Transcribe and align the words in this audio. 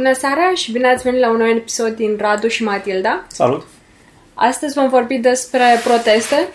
Bună 0.00 0.12
seara 0.12 0.54
și 0.54 0.72
bine 0.72 0.88
ați 0.88 1.02
venit 1.02 1.20
la 1.20 1.30
un 1.30 1.36
nou 1.36 1.48
episod 1.48 1.96
din 1.96 2.16
Radu 2.20 2.48
și 2.48 2.62
Matilda. 2.62 3.24
Salut! 3.28 3.66
Astăzi 4.34 4.74
vom 4.74 4.88
vorbi 4.88 5.16
despre 5.16 5.80
proteste 5.84 6.48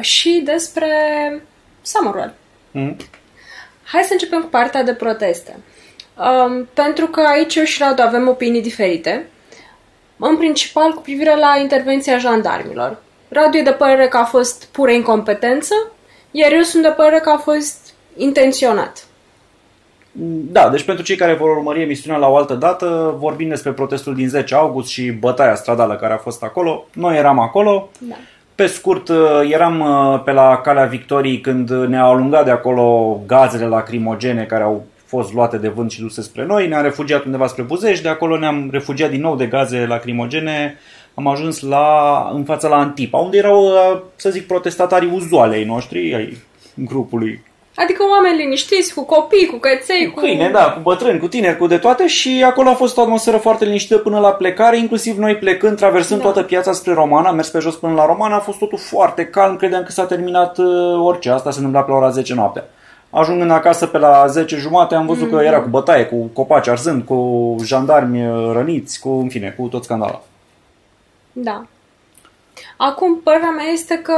și 0.00 0.42
despre 0.44 0.88
Summerwell. 1.82 2.34
Mm. 2.70 2.96
Hai 3.84 4.02
să 4.02 4.12
începem 4.12 4.40
cu 4.40 4.46
partea 4.46 4.82
de 4.82 4.94
proteste. 4.94 5.56
Um, 6.16 6.68
pentru 6.74 7.06
că 7.06 7.20
aici 7.20 7.54
eu 7.54 7.64
și 7.64 7.82
Radu 7.82 8.02
avem 8.02 8.28
opinii 8.28 8.62
diferite, 8.62 9.26
în 10.16 10.36
principal 10.36 10.94
cu 10.94 11.00
privire 11.00 11.36
la 11.36 11.58
intervenția 11.60 12.18
jandarmilor. 12.18 13.02
Radu 13.28 13.56
e 13.56 13.62
de 13.62 13.72
părere 13.72 14.08
că 14.08 14.16
a 14.16 14.24
fost 14.24 14.64
pură 14.64 14.90
incompetență, 14.90 15.74
iar 16.30 16.52
eu 16.52 16.62
sunt 16.62 16.82
de 16.82 16.90
părere 16.90 17.20
că 17.20 17.30
a 17.30 17.38
fost 17.38 17.94
intenționat. 18.16 19.04
Da, 20.52 20.68
deci 20.68 20.82
pentru 20.82 21.04
cei 21.04 21.16
care 21.16 21.34
vor 21.34 21.56
urmări 21.56 21.82
emisiunea 21.82 22.18
la 22.18 22.28
o 22.28 22.36
altă 22.36 22.54
dată, 22.54 23.14
vorbim 23.18 23.48
despre 23.48 23.72
protestul 23.72 24.14
din 24.14 24.28
10 24.28 24.54
august 24.54 24.88
și 24.88 25.10
bătaia 25.10 25.54
stradală 25.54 25.96
care 25.96 26.12
a 26.12 26.16
fost 26.16 26.42
acolo. 26.42 26.86
Noi 26.92 27.16
eram 27.16 27.38
acolo. 27.38 27.90
Da. 27.98 28.14
Pe 28.54 28.66
scurt, 28.66 29.10
eram 29.50 29.80
uh, 29.80 30.22
pe 30.24 30.32
la 30.32 30.60
Calea 30.62 30.84
Victoriei 30.84 31.40
când 31.40 31.70
ne-au 31.70 32.10
alungat 32.10 32.44
de 32.44 32.50
acolo 32.50 33.20
gazele 33.26 33.66
lacrimogene 33.66 34.44
care 34.44 34.62
au 34.62 34.84
fost 35.04 35.32
luate 35.32 35.56
de 35.56 35.68
vânt 35.68 35.90
și 35.90 36.00
duse 36.00 36.22
spre 36.22 36.44
noi. 36.44 36.68
Ne-am 36.68 36.82
refugiat 36.82 37.24
undeva 37.24 37.46
spre 37.46 37.62
Buzești, 37.62 38.02
de 38.02 38.08
acolo 38.08 38.38
ne-am 38.38 38.68
refugiat 38.72 39.10
din 39.10 39.20
nou 39.20 39.36
de 39.36 39.46
gaze 39.46 39.86
lacrimogene. 39.86 40.78
Am 41.14 41.26
ajuns 41.26 41.60
la, 41.60 42.30
în 42.34 42.44
fața 42.44 42.68
la 42.68 42.76
Antipa, 42.76 43.18
unde 43.18 43.36
erau, 43.36 43.64
uh, 43.64 44.00
să 44.16 44.30
zic, 44.30 44.46
protestatarii 44.46 45.10
uzuale 45.12 45.54
ai 45.54 45.64
noștri, 45.64 46.14
ai 46.14 46.36
grupului 46.74 47.42
Adică 47.82 48.02
oameni 48.10 48.36
liniștiți, 48.36 48.94
cu 48.94 49.02
copii, 49.04 49.46
cu 49.46 49.56
căței, 49.56 50.10
cu... 50.10 50.20
Câine, 50.20 50.50
da, 50.50 50.72
cu 50.72 50.80
bătrâni, 50.80 51.18
cu 51.18 51.28
tineri, 51.28 51.56
cu 51.56 51.66
de 51.66 51.78
toate 51.78 52.06
și 52.06 52.44
acolo 52.46 52.68
a 52.68 52.74
fost 52.74 52.96
o 52.96 53.00
atmosferă 53.00 53.36
foarte 53.36 53.64
liniștită 53.64 53.98
până 53.98 54.18
la 54.18 54.32
plecare, 54.32 54.78
inclusiv 54.78 55.16
noi 55.16 55.36
plecând, 55.36 55.76
traversând 55.76 56.20
da. 56.20 56.24
toată 56.24 56.42
piața 56.42 56.72
spre 56.72 56.92
Romana, 56.92 57.28
am 57.28 57.34
mers 57.34 57.48
pe 57.48 57.58
jos 57.58 57.76
până 57.76 57.94
la 57.94 58.06
Romana, 58.06 58.36
a 58.36 58.40
fost 58.40 58.58
totul 58.58 58.78
foarte 58.78 59.26
calm, 59.26 59.56
credeam 59.56 59.82
că 59.82 59.90
s-a 59.90 60.04
terminat 60.04 60.58
uh, 60.58 60.66
orice, 61.02 61.30
asta 61.30 61.50
se 61.50 61.56
întâmpla 61.56 61.82
pe 61.82 61.92
ora 61.92 62.10
10 62.10 62.34
noaptea. 62.34 62.64
Ajungând 63.10 63.50
acasă 63.50 63.86
pe 63.86 63.98
la 63.98 64.26
10 64.26 64.56
jumate, 64.56 64.94
am 64.94 65.06
văzut 65.06 65.28
mm-hmm. 65.28 65.30
că 65.30 65.42
era 65.44 65.60
cu 65.60 65.68
bătaie, 65.68 66.04
cu 66.04 66.16
copaci 66.32 66.68
arzând, 66.68 67.04
cu 67.04 67.56
jandarmi 67.64 68.26
uh, 68.26 68.50
răniți, 68.52 69.00
cu, 69.00 69.08
în 69.08 69.28
fine, 69.28 69.54
cu 69.58 69.66
tot 69.66 69.84
scandalul. 69.84 70.22
Da. 71.32 71.64
Acum, 72.76 73.20
părerea 73.20 73.50
mea 73.50 73.66
este 73.72 73.98
că 73.98 74.14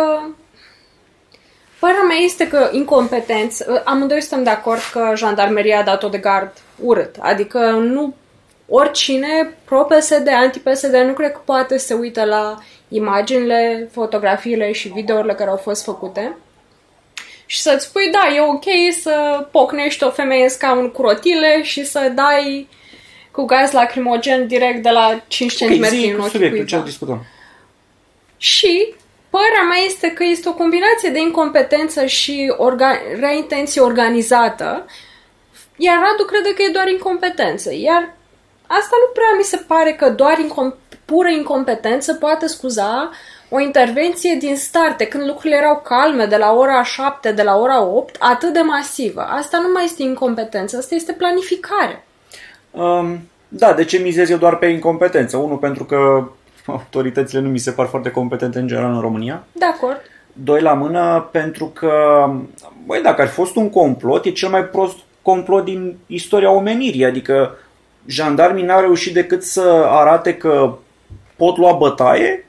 Părerea 1.82 2.02
mea 2.02 2.16
este 2.16 2.48
că 2.48 2.68
incompetență, 2.72 3.82
amândoi 3.84 4.20
suntem 4.20 4.44
de 4.44 4.50
acord 4.50 4.80
că 4.92 5.12
jandarmeria 5.16 5.78
a 5.78 5.82
dat-o 5.82 6.08
de 6.08 6.18
gard 6.18 6.52
urât. 6.80 7.16
Adică 7.20 7.58
nu 7.70 8.14
oricine 8.68 9.54
pro-PSD, 9.64 10.28
anti-PSD 10.28 10.94
nu 10.94 11.12
cred 11.12 11.32
că 11.32 11.40
poate 11.44 11.78
să 11.78 11.94
uită 11.94 12.24
la 12.24 12.58
imaginile, 12.88 13.88
fotografiile 13.92 14.72
și 14.72 14.88
videourile 14.88 15.34
care 15.34 15.50
au 15.50 15.56
fost 15.56 15.84
făcute 15.84 16.36
și 17.46 17.60
să-ți 17.60 17.84
spui, 17.84 18.10
da, 18.10 18.34
e 18.34 18.40
ok 18.40 18.94
să 19.00 19.46
pocnești 19.50 20.04
o 20.04 20.10
femeie 20.10 20.42
în 20.42 20.48
scaun 20.48 20.90
cu 20.90 21.02
rotile 21.02 21.62
și 21.62 21.84
să 21.84 22.12
dai 22.14 22.68
cu 23.30 23.44
gaz 23.44 23.70
lacrimogen 23.70 24.46
direct 24.46 24.82
de 24.82 24.90
la 24.90 25.22
5 25.26 25.56
cm 25.56 25.72
okay, 25.72 26.10
în 26.10 26.18
ochii 26.18 26.30
subiectul, 26.30 26.64
ce 26.64 26.82
discutăm. 26.84 27.24
Și 28.36 28.94
Părerea 29.34 29.62
mea 29.68 29.82
este 29.84 30.12
că 30.12 30.24
este 30.24 30.48
o 30.48 30.54
combinație 30.62 31.10
de 31.10 31.20
incompetență 31.20 32.06
și 32.06 32.52
orga- 32.54 33.18
rea 33.18 33.32
intenție 33.32 33.80
organizată, 33.80 34.86
iar 35.76 35.96
Radu 35.98 36.24
crede 36.24 36.54
că 36.54 36.62
e 36.62 36.78
doar 36.78 36.88
incompetență. 36.88 37.74
Iar 37.74 38.14
asta 38.66 38.96
nu 39.02 39.12
prea 39.12 39.32
mi 39.36 39.42
se 39.42 39.56
pare 39.66 39.92
că 39.92 40.10
doar 40.10 40.38
incom- 40.38 40.76
pură 41.04 41.28
incompetență 41.28 42.14
poate 42.14 42.46
scuza 42.46 43.10
o 43.48 43.60
intervenție 43.60 44.34
din 44.34 44.56
starte, 44.56 45.06
când 45.06 45.26
lucrurile 45.26 45.56
erau 45.56 45.80
calme, 45.84 46.26
de 46.26 46.36
la 46.36 46.52
ora 46.52 46.82
7, 46.82 47.32
de 47.32 47.42
la 47.42 47.56
ora 47.56 47.82
8, 47.82 48.16
atât 48.18 48.52
de 48.52 48.60
masivă. 48.60 49.20
Asta 49.20 49.58
nu 49.58 49.72
mai 49.72 49.84
este 49.84 50.02
incompetență, 50.02 50.76
asta 50.76 50.94
este 50.94 51.12
planificare. 51.12 52.04
Um, 52.70 53.28
da, 53.48 53.72
de 53.72 53.84
ce 53.84 53.98
mizez 53.98 54.30
eu 54.30 54.36
doar 54.36 54.56
pe 54.56 54.66
incompetență? 54.66 55.36
Unul, 55.36 55.56
pentru 55.56 55.84
că 55.84 56.28
autoritățile 56.76 57.40
nu 57.40 57.48
mi 57.48 57.58
se 57.58 57.70
par 57.70 57.86
foarte 57.86 58.10
competente 58.10 58.58
în 58.58 58.66
general 58.66 58.94
în 58.94 59.00
România. 59.00 59.44
De 59.52 59.64
acord. 59.64 60.00
Doi 60.32 60.60
la 60.60 60.72
mână 60.72 61.28
pentru 61.32 61.66
că, 61.66 61.92
băi, 62.86 63.02
dacă 63.02 63.20
ar 63.20 63.28
fi 63.28 63.34
fost 63.34 63.56
un 63.56 63.70
complot, 63.70 64.24
e 64.24 64.30
cel 64.30 64.48
mai 64.48 64.64
prost 64.64 64.96
complot 65.22 65.64
din 65.64 65.96
istoria 66.06 66.50
omenirii. 66.50 67.04
Adică 67.04 67.56
jandarmii 68.06 68.64
n-au 68.64 68.80
reușit 68.80 69.14
decât 69.14 69.42
să 69.42 69.86
arate 69.88 70.34
că 70.34 70.74
pot 71.36 71.56
lua 71.56 71.72
bătaie, 71.72 72.46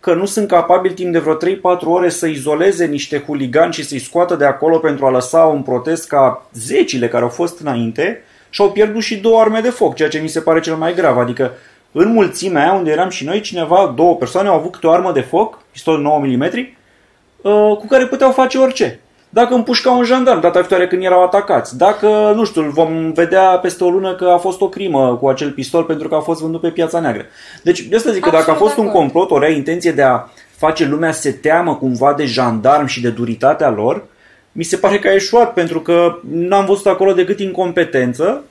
că 0.00 0.14
nu 0.14 0.24
sunt 0.24 0.48
capabili 0.48 0.94
timp 0.94 1.12
de 1.12 1.18
vreo 1.18 1.36
3-4 1.36 1.38
ore 1.84 2.08
să 2.08 2.26
izoleze 2.26 2.86
niște 2.86 3.18
huligani 3.18 3.72
și 3.72 3.84
să-i 3.84 3.98
scoată 3.98 4.36
de 4.36 4.44
acolo 4.44 4.78
pentru 4.78 5.06
a 5.06 5.10
lăsa 5.10 5.44
un 5.44 5.62
protest 5.62 6.08
ca 6.08 6.46
zecile 6.52 7.08
care 7.08 7.22
au 7.22 7.28
fost 7.28 7.60
înainte 7.60 8.22
și 8.50 8.60
au 8.60 8.72
pierdut 8.72 9.02
și 9.02 9.16
două 9.16 9.40
arme 9.40 9.60
de 9.60 9.70
foc, 9.70 9.94
ceea 9.94 10.08
ce 10.08 10.18
mi 10.18 10.28
se 10.28 10.40
pare 10.40 10.60
cel 10.60 10.74
mai 10.74 10.94
grav. 10.94 11.18
Adică 11.18 11.52
în 11.96 12.12
mulțimea 12.12 12.62
aia 12.62 12.72
unde 12.72 12.90
eram 12.90 13.08
și 13.08 13.24
noi, 13.24 13.40
cineva, 13.40 13.92
două 13.96 14.16
persoane 14.16 14.48
au 14.48 14.54
avut 14.54 14.72
câte 14.72 14.86
o 14.86 14.90
armă 14.90 15.12
de 15.12 15.20
foc, 15.20 15.58
pistol 15.70 16.00
9 16.00 16.18
mm, 16.18 16.42
uh, 16.42 17.76
cu 17.76 17.86
care 17.86 18.06
puteau 18.06 18.30
face 18.30 18.58
orice. 18.58 19.00
Dacă 19.28 19.54
împușca 19.54 19.90
un 19.90 20.04
jandarm 20.04 20.40
data 20.40 20.58
viitoare 20.58 20.86
când 20.86 21.04
erau 21.04 21.22
atacați, 21.22 21.76
dacă, 21.76 22.32
nu 22.34 22.44
știu, 22.44 22.62
vom 22.62 23.12
vedea 23.12 23.42
peste 23.42 23.84
o 23.84 23.90
lună 23.90 24.14
că 24.14 24.24
a 24.24 24.38
fost 24.38 24.60
o 24.60 24.68
crimă 24.68 25.16
cu 25.16 25.28
acel 25.28 25.50
pistol 25.50 25.82
pentru 25.82 26.08
că 26.08 26.14
a 26.14 26.20
fost 26.20 26.40
vândut 26.40 26.60
pe 26.60 26.68
piața 26.68 27.00
neagră. 27.00 27.24
Deci, 27.62 27.80
de 27.80 27.96
asta 27.96 28.12
zic 28.12 28.22
că 28.22 28.30
dacă 28.30 28.50
a 28.50 28.54
fost 28.54 28.76
un 28.76 28.88
complot, 28.88 29.30
o 29.30 29.38
rea 29.38 29.50
intenție 29.50 29.92
de 29.92 30.02
a 30.02 30.24
face 30.56 30.84
lumea 30.84 31.12
să 31.12 31.20
se 31.20 31.32
teamă 31.32 31.74
cumva 31.76 32.12
de 32.12 32.24
jandarm 32.24 32.86
și 32.86 33.00
de 33.00 33.10
duritatea 33.10 33.70
lor, 33.70 34.04
mi 34.52 34.64
se 34.64 34.76
pare 34.76 34.98
că 34.98 35.08
a 35.08 35.14
eșuat 35.14 35.52
pentru 35.52 35.80
că 35.80 36.18
n-am 36.30 36.64
văzut 36.64 36.86
acolo 36.86 37.12
decât 37.12 37.40
incompetență 37.40 38.42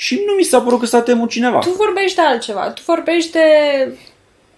și 0.00 0.22
nu 0.26 0.32
mi 0.32 0.42
s-a 0.42 0.60
părut 0.60 0.80
că 0.80 0.86
s-a 0.86 1.02
temut 1.02 1.30
cineva. 1.30 1.58
Tu 1.58 1.70
vorbești 1.70 2.16
de 2.16 2.22
altceva. 2.22 2.70
Tu 2.70 2.82
vorbești 2.84 3.32
de 3.32 3.48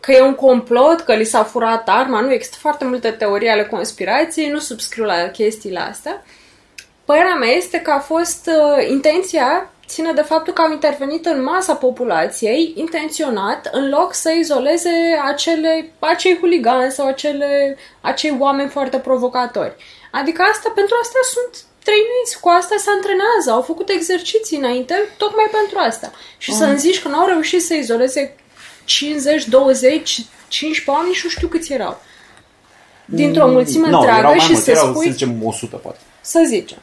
că 0.01 0.13
e 0.13 0.23
un 0.23 0.35
complot, 0.35 1.01
că 1.01 1.15
li 1.15 1.25
s-a 1.25 1.45
furat 1.45 1.89
arma. 1.89 2.21
Nu 2.21 2.33
există 2.33 2.57
foarte 2.61 2.85
multe 2.85 3.11
teorii 3.11 3.49
ale 3.49 3.65
conspirației, 3.65 4.51
nu 4.51 4.59
subscriu 4.59 5.05
la 5.05 5.29
chestiile 5.29 5.79
astea. 5.79 6.25
Părerea 7.05 7.35
mea 7.35 7.49
este 7.49 7.81
că 7.81 7.91
a 7.91 7.99
fost 7.99 8.47
uh, 8.47 8.89
intenția 8.89 9.71
ține 9.87 10.13
de 10.13 10.21
faptul 10.21 10.53
că 10.53 10.63
au 10.63 10.73
intervenit 10.73 11.27
în 11.27 11.43
masa 11.43 11.75
populației 11.75 12.73
intenționat 12.77 13.69
în 13.73 13.89
loc 13.89 14.15
să 14.15 14.31
izoleze 14.31 15.21
acele, 15.25 15.93
acei 15.99 16.39
huligani 16.39 16.93
sau 16.93 17.07
acele, 17.07 17.77
acei 18.01 18.37
oameni 18.39 18.71
foarte 18.71 18.99
provocatori. 18.99 19.77
Adică 20.11 20.43
asta, 20.43 20.73
pentru 20.75 20.95
asta 21.03 21.19
sunt 21.33 21.70
trăinuiți, 21.85 22.41
cu 22.41 22.49
asta 22.49 22.75
se 22.79 22.91
antrenează, 22.97 23.51
au 23.51 23.63
făcut 23.63 23.89
exerciții 23.89 24.57
înainte, 24.57 24.95
tocmai 25.17 25.49
pentru 25.59 25.79
asta. 25.79 26.13
Și 26.39 26.51
mm. 26.51 26.57
să-mi 26.57 26.79
zici 26.79 27.03
că 27.03 27.09
n-au 27.09 27.27
reușit 27.27 27.63
să 27.63 27.75
izoleze 27.75 28.35
50, 28.85 29.45
20, 29.47 30.21
15 30.49 30.91
oameni 30.91 31.15
și 31.15 31.21
nu 31.25 31.31
știu 31.31 31.49
câți 31.49 31.73
erau. 31.73 32.03
Dintr-o 33.05 33.47
mm, 33.47 33.53
mulțime 33.53 33.89
no, 33.89 33.99
întreagă 33.99 34.39
și 34.39 34.57
să 34.57 34.73
spui... 34.75 35.07
Să 35.07 35.13
zicem 35.13 35.45
100, 35.45 35.77
poate. 35.77 35.99
Să 36.21 36.45
zicem 36.47 36.79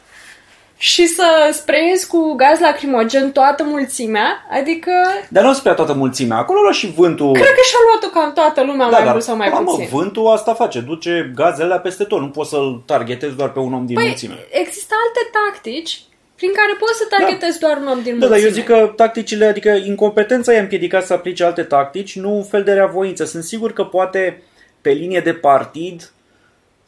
și 0.78 1.06
să 1.06 1.50
sprayezi 1.52 2.06
cu 2.06 2.34
gaz 2.34 2.58
lacrimogen 2.60 3.32
toată 3.32 3.62
mulțimea, 3.64 4.46
adică... 4.50 4.92
Dar 5.28 5.44
nu 5.44 5.52
spre 5.52 5.74
toată 5.74 5.92
mulțimea, 5.92 6.36
acolo 6.36 6.60
lua 6.60 6.72
și 6.72 6.92
vântul... 6.96 7.32
Cred 7.32 7.46
că 7.46 7.60
și-a 7.64 7.78
luat-o 7.90 8.18
cam 8.18 8.32
toată 8.32 8.62
lumea, 8.62 8.90
da, 8.90 8.98
mai 8.98 9.10
mult 9.10 9.22
sau 9.22 9.36
mai 9.36 9.50
puțin. 9.50 9.88
Mă, 9.90 9.98
vântul 9.98 10.26
asta 10.26 10.54
face, 10.54 10.80
duce 10.80 11.32
gazele 11.34 11.78
peste 11.78 12.04
tot, 12.04 12.20
nu 12.20 12.28
poți 12.28 12.50
să-l 12.50 12.82
targetezi 12.86 13.36
doar 13.36 13.52
pe 13.52 13.58
un 13.58 13.72
om 13.72 13.86
din 13.86 13.94
păi, 13.94 14.06
mulțime. 14.06 14.46
există 14.50 14.94
alte 15.06 15.30
tactici 15.38 16.00
prin 16.36 16.50
care 16.52 16.72
poți 16.78 16.98
să 16.98 17.04
targetezi 17.16 17.58
da. 17.58 17.66
doar 17.66 17.78
un 17.80 17.88
om 17.88 18.02
din 18.02 18.18
da, 18.18 18.26
mulțime. 18.26 18.40
Da, 18.40 18.46
eu 18.46 18.52
zic 18.52 18.64
că 18.64 18.92
tacticile, 18.96 19.46
adică 19.46 19.68
incompetența 19.68 20.52
i-a 20.52 20.60
împiedicat 20.60 21.06
să 21.06 21.12
aplice 21.12 21.44
alte 21.44 21.62
tactici, 21.62 22.16
nu 22.16 22.36
un 22.36 22.44
fel 22.44 22.62
de 22.62 22.72
reavoință. 22.72 23.24
Sunt 23.24 23.42
sigur 23.42 23.72
că 23.72 23.84
poate 23.84 24.42
pe 24.80 24.90
linie 24.90 25.20
de 25.20 25.32
partid 25.32 26.10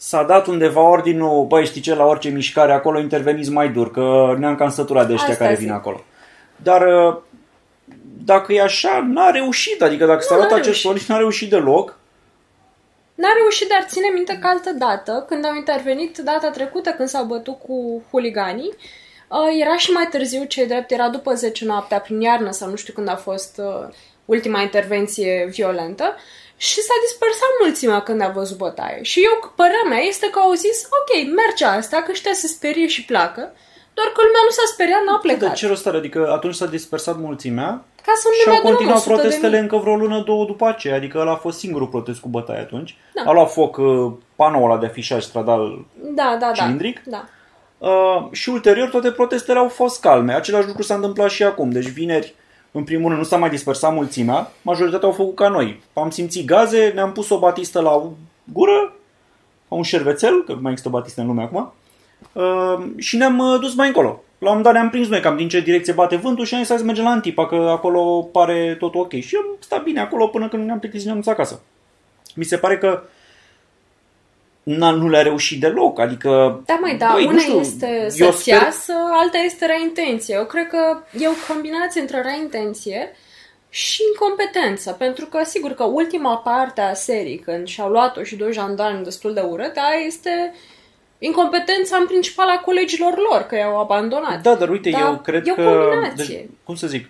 s-a 0.03 0.23
dat 0.23 0.47
undeva 0.47 0.81
ordinul, 0.81 1.45
băi, 1.45 1.67
știi 1.67 1.81
ce, 1.81 1.95
la 1.95 2.05
orice 2.05 2.29
mișcare 2.29 2.73
acolo 2.73 3.01
interveniți 3.01 3.51
mai 3.51 3.69
dur, 3.69 3.91
că 3.91 4.35
ne-am 4.39 4.57
cam 4.57 4.71
săturat 4.71 5.07
de 5.07 5.13
ăștia 5.13 5.33
Asta 5.33 5.45
care 5.45 5.57
zi. 5.57 5.63
vin 5.63 5.73
acolo. 5.73 6.05
Dar 6.57 6.87
uh, 6.87 7.17
dacă 8.25 8.53
e 8.53 8.63
așa, 8.63 9.07
n-a 9.13 9.31
reușit, 9.31 9.83
adică 9.83 10.07
dacă 10.07 10.21
s-a 10.21 10.37
luat 10.37 10.53
acest 10.53 10.85
ordin, 10.85 11.05
n-a 11.09 11.17
reușit 11.17 11.51
deloc. 11.51 11.99
N-a 13.15 13.33
reușit, 13.41 13.69
dar 13.69 13.85
ține 13.89 14.09
minte 14.15 14.39
că 14.41 14.47
altă 14.47 14.71
dată, 14.73 15.25
când 15.29 15.45
au 15.45 15.55
intervenit 15.55 16.19
data 16.19 16.51
trecută, 16.51 16.91
când 16.91 17.09
s-au 17.09 17.25
bătut 17.25 17.59
cu 17.59 18.03
huliganii, 18.11 18.75
uh, 19.29 19.61
era 19.61 19.77
și 19.77 19.91
mai 19.91 20.09
târziu, 20.11 20.45
ce 20.45 20.65
drept, 20.65 20.91
era 20.91 21.09
după 21.09 21.35
10 21.35 21.65
noaptea, 21.65 22.01
prin 22.01 22.21
iarnă 22.21 22.51
sau 22.51 22.69
nu 22.69 22.77
știu 22.77 22.93
când 22.93 23.09
a 23.09 23.17
fost 23.17 23.61
uh, 23.65 23.89
ultima 24.25 24.61
intervenție 24.61 25.49
violentă, 25.51 26.15
și 26.67 26.81
s-a 26.87 26.97
dispersat 27.07 27.53
mulțimea 27.63 28.01
când 28.09 28.21
a 28.23 28.29
văzut 28.39 28.57
bătaie. 28.65 29.03
Și 29.03 29.19
eu, 29.29 29.35
părerea 29.61 29.89
mea 29.89 30.03
este 30.13 30.27
că 30.31 30.39
au 30.39 30.53
zis, 30.65 30.79
ok, 30.99 31.11
merge 31.41 31.65
asta, 31.65 31.97
că 32.03 32.11
ăștia 32.11 32.33
se 32.43 32.47
sperie 32.47 32.87
și 32.95 33.05
pleacă, 33.05 33.43
doar 33.97 34.09
că 34.15 34.21
lumea 34.27 34.45
nu 34.49 34.53
s-a 34.59 34.67
speriat, 34.75 35.03
n-a 35.07 35.19
plecat. 35.27 35.49
Dar 35.49 35.57
ce 35.61 35.67
rost 35.67 35.87
are? 35.87 35.97
Adică 35.97 36.21
atunci 36.37 36.55
s-a 36.55 36.67
dispersat 36.67 37.17
mulțimea 37.19 37.69
Ca 38.07 38.13
să 38.23 38.27
nu 38.29 38.35
și 38.35 38.43
ne 38.49 38.53
au 38.53 38.53
mai 38.53 38.61
durăm 38.61 38.71
continuat 38.75 38.97
100 38.97 39.15
de 39.15 39.21
protestele 39.21 39.53
mii. 39.53 39.61
încă 39.61 39.77
vreo 39.77 39.97
lună, 39.97 40.23
două 40.27 40.45
după 40.45 40.67
aceea. 40.67 40.95
Adică 40.95 41.19
ăla 41.19 41.33
a 41.33 41.43
fost 41.47 41.59
singurul 41.59 41.87
protest 41.95 42.21
cu 42.21 42.29
bătaie 42.29 42.59
atunci. 42.61 42.97
Da. 43.15 43.31
A 43.31 43.33
luat 43.33 43.53
foc 43.53 43.77
uh, 43.77 44.13
panoul 44.37 44.71
ăla 44.71 44.81
de 44.81 44.87
afișaj 44.87 45.23
stradal 45.23 45.85
Da, 46.15 46.37
da, 46.41 46.47
da. 46.47 46.53
cilindric. 46.53 47.03
Da. 47.05 47.25
Uh, 47.79 48.27
și 48.33 48.49
ulterior 48.49 48.89
toate 48.89 49.11
protestele 49.11 49.59
au 49.59 49.69
fost 49.69 50.01
calme. 50.01 50.33
Același 50.35 50.67
lucru 50.67 50.83
s-a 50.83 50.95
întâmplat 50.95 51.31
și 51.31 51.43
acum. 51.43 51.71
Deci 51.71 51.89
vineri, 51.89 52.35
în 52.73 52.85
primul 52.85 53.07
rând, 53.07 53.21
nu 53.21 53.27
s-a 53.27 53.37
mai 53.37 53.51
dispersat 53.51 53.95
mulțimea. 53.95 54.51
Majoritatea 54.63 55.09
au 55.09 55.15
făcut 55.15 55.35
ca 55.35 55.49
noi. 55.49 55.81
Am 55.93 56.11
simțit 56.11 56.47
gaze, 56.47 56.91
ne-am 56.95 57.13
pus 57.13 57.31
o 57.31 57.39
batistă 57.39 57.81
la 57.81 58.11
gură, 58.45 58.95
ca 59.69 59.75
un 59.75 59.83
șervețel, 59.83 60.45
că 60.45 60.53
nu 60.53 60.61
mai 60.61 60.71
există 60.71 60.91
batiste 60.91 61.21
în 61.21 61.27
lume 61.27 61.43
acum, 61.43 61.73
uh, 62.33 62.87
și 62.97 63.17
ne-am 63.17 63.39
uh, 63.39 63.61
dus 63.61 63.75
mai 63.75 63.87
încolo. 63.87 64.23
La 64.39 64.51
un 64.51 64.57
moment 64.57 64.65
dat 64.65 64.73
ne-am 64.73 64.91
prins 64.91 65.09
noi 65.09 65.21
cam 65.21 65.37
din 65.37 65.49
ce 65.49 65.61
direcție 65.61 65.93
bate 65.93 66.17
vântul 66.17 66.45
și 66.45 66.55
am 66.55 66.61
zis 66.61 66.69
hai 66.69 66.79
să 66.79 66.85
mergem 66.85 67.05
la 67.05 67.11
Antipa, 67.11 67.47
că 67.47 67.55
acolo 67.55 68.29
pare 68.33 68.77
tot 68.79 68.95
ok. 68.95 69.13
Și 69.13 69.37
am 69.37 69.57
stat 69.59 69.83
bine 69.83 70.01
acolo 70.01 70.27
până 70.27 70.49
când 70.49 70.65
ne-am 70.65 70.79
plictisit 70.79 71.07
și 71.07 71.13
ne-am 71.13 71.23
dus 71.23 71.33
acasă. 71.33 71.61
Mi 72.35 72.45
se 72.45 72.57
pare 72.57 72.79
că 72.79 73.03
n- 74.75 74.97
nu 74.97 75.09
le-a 75.09 75.23
reușit 75.23 75.61
deloc, 75.61 75.99
adică... 75.99 76.63
Da, 76.67 76.79
mai 76.81 76.97
da, 76.97 77.11
băi, 77.13 77.25
nu 77.25 77.31
una 77.31 77.39
știu, 77.39 77.59
este 77.59 78.09
eu 78.17 78.31
să-ți 78.31 78.43
sper- 78.43 78.63
iasă, 78.63 78.93
alta 79.13 79.39
este 79.39 79.67
rea 79.67 79.79
intenție. 79.83 80.35
Eu 80.35 80.45
cred 80.45 80.67
că 80.67 80.99
e 81.19 81.29
o 81.29 81.53
combinație 81.53 82.01
între 82.01 82.21
rea 82.21 82.37
intenție 82.43 83.13
și 83.69 84.03
incompetență, 84.13 84.93
pentru 84.93 85.27
că 85.27 85.41
sigur 85.45 85.71
că 85.71 85.85
ultima 85.85 86.37
parte 86.37 86.81
a 86.81 86.95
serii, 86.95 87.39
când 87.39 87.67
și-au 87.67 87.89
luat-o 87.89 88.23
și 88.23 88.37
doi 88.37 88.53
jandarmi 88.53 89.05
destul 89.05 89.35
de 89.35 89.41
urât, 89.41 89.77
aia 89.77 90.05
este 90.07 90.55
incompetența 91.19 91.97
în 91.97 92.07
principal 92.07 92.49
a 92.49 92.61
colegilor 92.65 93.15
lor, 93.31 93.41
că 93.41 93.57
i-au 93.57 93.81
abandonat. 93.81 94.43
Da, 94.43 94.55
dar 94.55 94.69
uite, 94.69 94.91
Da, 94.91 94.99
eu 94.99 95.19
cred 95.19 95.47
e 95.47 95.51
o 95.51 95.55
că... 95.55 95.63
combinație. 95.63 96.37
Deci, 96.37 96.47
cum 96.65 96.75
să 96.75 96.87
zic? 96.87 97.09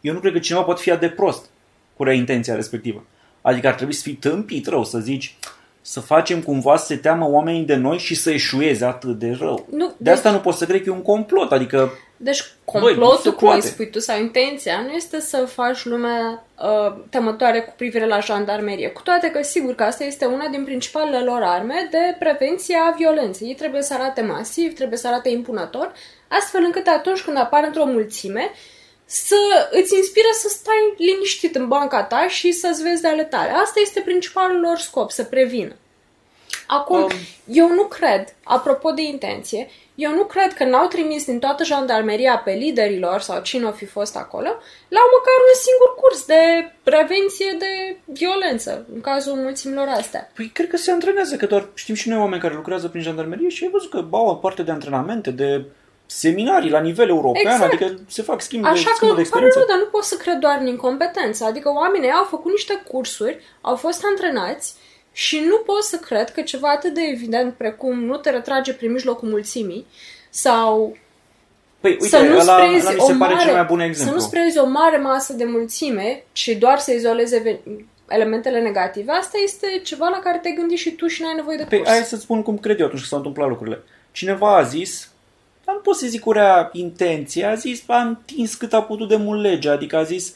Eu 0.00 0.12
nu 0.12 0.20
cred 0.20 0.32
că 0.32 0.38
cineva 0.38 0.64
poate 0.64 0.82
fi 0.82 0.90
atât 0.90 1.08
de 1.08 1.14
prost 1.14 1.50
cu 1.96 2.04
rea 2.04 2.14
intenția 2.14 2.54
respectivă. 2.54 3.04
Adică 3.42 3.66
ar 3.66 3.74
trebui 3.74 3.94
să 3.94 4.02
fii 4.02 4.12
tâmpit 4.14 4.66
rău, 4.66 4.84
să 4.84 4.98
zici 4.98 5.36
să 5.82 6.00
facem 6.00 6.42
cumva 6.42 6.76
să 6.76 6.86
se 6.86 6.96
teamă 6.96 7.28
oamenii 7.28 7.62
de 7.62 7.74
noi 7.74 7.98
și 7.98 8.14
să 8.14 8.30
eșueze 8.30 8.84
atât 8.84 9.18
de 9.18 9.36
rău. 9.40 9.66
Nu, 9.70 9.86
de 9.86 9.92
deci- 9.96 10.12
asta 10.12 10.30
nu 10.30 10.38
pot 10.38 10.54
să 10.54 10.66
cred 10.66 10.82
că 10.82 10.88
e 10.88 10.92
un 10.92 11.02
complot, 11.02 11.52
adică 11.52 11.90
Deci 12.22 12.44
Băi, 12.72 12.80
nu 12.80 12.88
se 12.88 12.94
complotul, 12.94 13.32
cum 13.32 13.48
îi 13.48 13.52
poate. 13.54 13.66
spui 13.66 13.90
tu, 13.90 13.98
sau 13.98 14.18
intenția, 14.20 14.80
nu 14.80 14.92
este 14.92 15.20
să 15.20 15.36
faci 15.36 15.84
lumea 15.84 16.44
uh, 16.62 16.94
temătoare 17.10 17.60
cu 17.60 17.72
privire 17.76 18.06
la 18.06 18.20
jandarmerie. 18.20 18.88
Cu 18.88 19.02
toate 19.02 19.30
că, 19.30 19.42
sigur 19.42 19.74
că 19.74 19.82
asta 19.82 20.04
este 20.04 20.24
una 20.24 20.46
din 20.48 20.64
principalele 20.64 21.24
lor 21.24 21.40
arme 21.42 21.88
de 21.90 22.16
prevenție 22.18 22.76
a 22.76 22.94
violenței. 22.96 23.48
Ei 23.48 23.54
trebuie 23.54 23.82
să 23.82 23.94
arate 23.94 24.20
masiv, 24.20 24.74
trebuie 24.74 24.98
să 24.98 25.08
arate 25.08 25.28
impunător, 25.28 25.92
astfel 26.28 26.62
încât 26.64 26.86
atunci 26.86 27.20
când 27.20 27.36
apar 27.36 27.64
într-o 27.66 27.84
mulțime, 27.84 28.50
să 29.12 29.68
îți 29.70 29.94
inspiră 29.94 30.28
să 30.32 30.48
stai 30.48 30.94
liniștit 30.96 31.54
în 31.54 31.68
banca 31.68 32.02
ta 32.02 32.28
și 32.28 32.52
să-ți 32.52 32.82
vezi 32.82 33.02
de 33.02 33.08
ale 33.08 33.24
tale. 33.24 33.50
Asta 33.50 33.80
este 33.80 34.00
principalul 34.00 34.60
lor 34.60 34.78
scop, 34.78 35.10
să 35.10 35.24
prevină. 35.24 35.74
Acum, 36.66 36.96
Um. 36.96 37.02
um, 37.02 37.10
eu 37.44 37.68
nu 37.68 37.82
cred, 37.84 38.34
apropo 38.44 38.90
de 38.90 39.02
intenție, 39.02 39.70
eu 39.94 40.14
nu 40.14 40.24
cred 40.24 40.52
că 40.52 40.64
n-au 40.64 40.86
trimis 40.86 41.24
din 41.24 41.38
toată 41.38 41.64
jandarmeria 41.64 42.38
pe 42.38 42.52
liderilor 42.52 43.20
sau 43.20 43.42
cine 43.42 43.66
o 43.66 43.72
fi 43.72 43.86
fost 43.86 44.16
acolo, 44.16 44.48
la 44.88 45.00
măcar 45.14 45.38
un 45.48 45.56
singur 45.66 45.94
curs 46.00 46.26
de 46.26 46.72
prevenție 46.82 47.56
de 47.58 47.96
violență, 48.04 48.86
în 48.94 49.00
cazul 49.00 49.34
mulțimilor 49.34 49.86
astea. 49.88 50.30
Păi 50.34 50.50
cred 50.54 50.68
că 50.68 50.76
se 50.76 50.90
antrenează, 50.90 51.36
că 51.36 51.46
doar 51.46 51.68
știm 51.74 51.94
și 51.94 52.08
noi 52.08 52.18
oameni 52.18 52.40
care 52.42 52.54
lucrează 52.54 52.88
prin 52.88 53.02
jandarmerie 53.02 53.48
și 53.48 53.64
ai 53.64 53.70
văzut 53.70 53.90
că 53.90 54.04
au 54.10 54.26
o 54.26 54.34
parte 54.34 54.62
de 54.62 54.70
antrenamente, 54.70 55.30
de 55.30 55.64
seminarii 56.10 56.70
la 56.70 56.80
nivel 56.80 57.08
european, 57.08 57.52
Exact. 57.52 57.72
adică 57.72 57.98
se 58.08 58.22
fac 58.22 58.40
schimb 58.40 58.62
de, 58.62 58.68
Așa 58.68 58.88
că 58.88 58.94
schimb 58.94 59.14
de 59.14 59.20
îmi 59.20 59.28
pare 59.30 59.44
experiență. 59.46 59.58
rău, 59.58 59.66
dar 59.68 59.78
nu 59.78 59.90
pot 59.90 60.04
să 60.04 60.16
cred 60.16 60.36
doar 60.36 60.58
în 60.60 60.66
incompetență. 60.66 61.44
Adică 61.44 61.68
oamenii 61.74 62.10
au 62.10 62.24
făcut 62.24 62.50
niște 62.50 62.82
cursuri, 62.90 63.38
au 63.60 63.76
fost 63.76 64.04
antrenați 64.04 64.74
și 65.12 65.42
nu 65.48 65.56
pot 65.56 65.82
să 65.82 65.96
cred 65.96 66.30
că 66.30 66.40
ceva 66.40 66.68
atât 66.68 66.94
de 66.94 67.00
evident 67.12 67.54
precum 67.54 68.04
nu 68.04 68.16
te 68.16 68.30
retrage 68.30 68.72
prin 68.72 68.92
mijlocul 68.92 69.28
mulțimii 69.28 69.86
sau 70.30 70.96
Păi 71.80 71.90
uite, 71.90 72.06
să 72.06 72.18
nu 72.22 72.32
ăla, 72.38 72.56
sprezi 72.56 72.86
ăla 72.86 72.90
mi 72.94 73.00
o 73.00 73.04
se 73.06 73.14
pare 73.18 73.32
mare, 73.34 73.44
cel 73.44 73.54
mai 73.54 73.64
bun 73.64 73.78
Să 73.78 73.84
exemplu. 73.84 74.14
nu 74.14 74.20
sprezi 74.20 74.58
o 74.58 74.66
mare 74.66 74.96
masă 74.96 75.32
de 75.32 75.44
mulțime 75.44 76.22
și 76.32 76.54
doar 76.54 76.78
să 76.78 76.92
izoleze 76.92 77.38
ve- 77.38 77.60
elementele 78.08 78.60
negative, 78.60 79.12
asta 79.12 79.38
este 79.44 79.66
ceva 79.84 80.08
la 80.08 80.18
care 80.18 80.38
te-ai 80.38 80.54
gândit 80.54 80.78
și 80.78 80.90
tu 80.90 81.06
și 81.06 81.22
n-ai 81.22 81.34
nevoie 81.34 81.56
de 81.56 81.64
Păi 81.68 81.78
curs. 81.78 81.90
hai 81.90 82.00
să-ți 82.02 82.22
spun 82.22 82.42
cum 82.42 82.58
cred 82.58 82.78
eu 82.80 82.86
atunci 82.86 82.98
când 83.00 83.10
s-au 83.10 83.18
întâmplat 83.18 83.48
lucrurile. 83.48 83.82
Cineva 84.12 84.56
a 84.56 84.62
zis, 84.62 84.90
dar 85.00 85.09
nu 85.72 85.78
pot 85.78 85.96
să 85.96 86.06
zic 86.06 86.20
cu 86.20 86.32
rea 86.32 86.70
intenție, 86.72 87.44
a 87.44 87.54
zis, 87.54 87.82
a 87.86 88.00
întins 88.00 88.54
cât 88.54 88.72
a 88.72 88.82
putut 88.82 89.08
de 89.08 89.16
mult 89.16 89.40
legea, 89.40 89.72
adică 89.72 89.96
a 89.96 90.02
zis, 90.02 90.34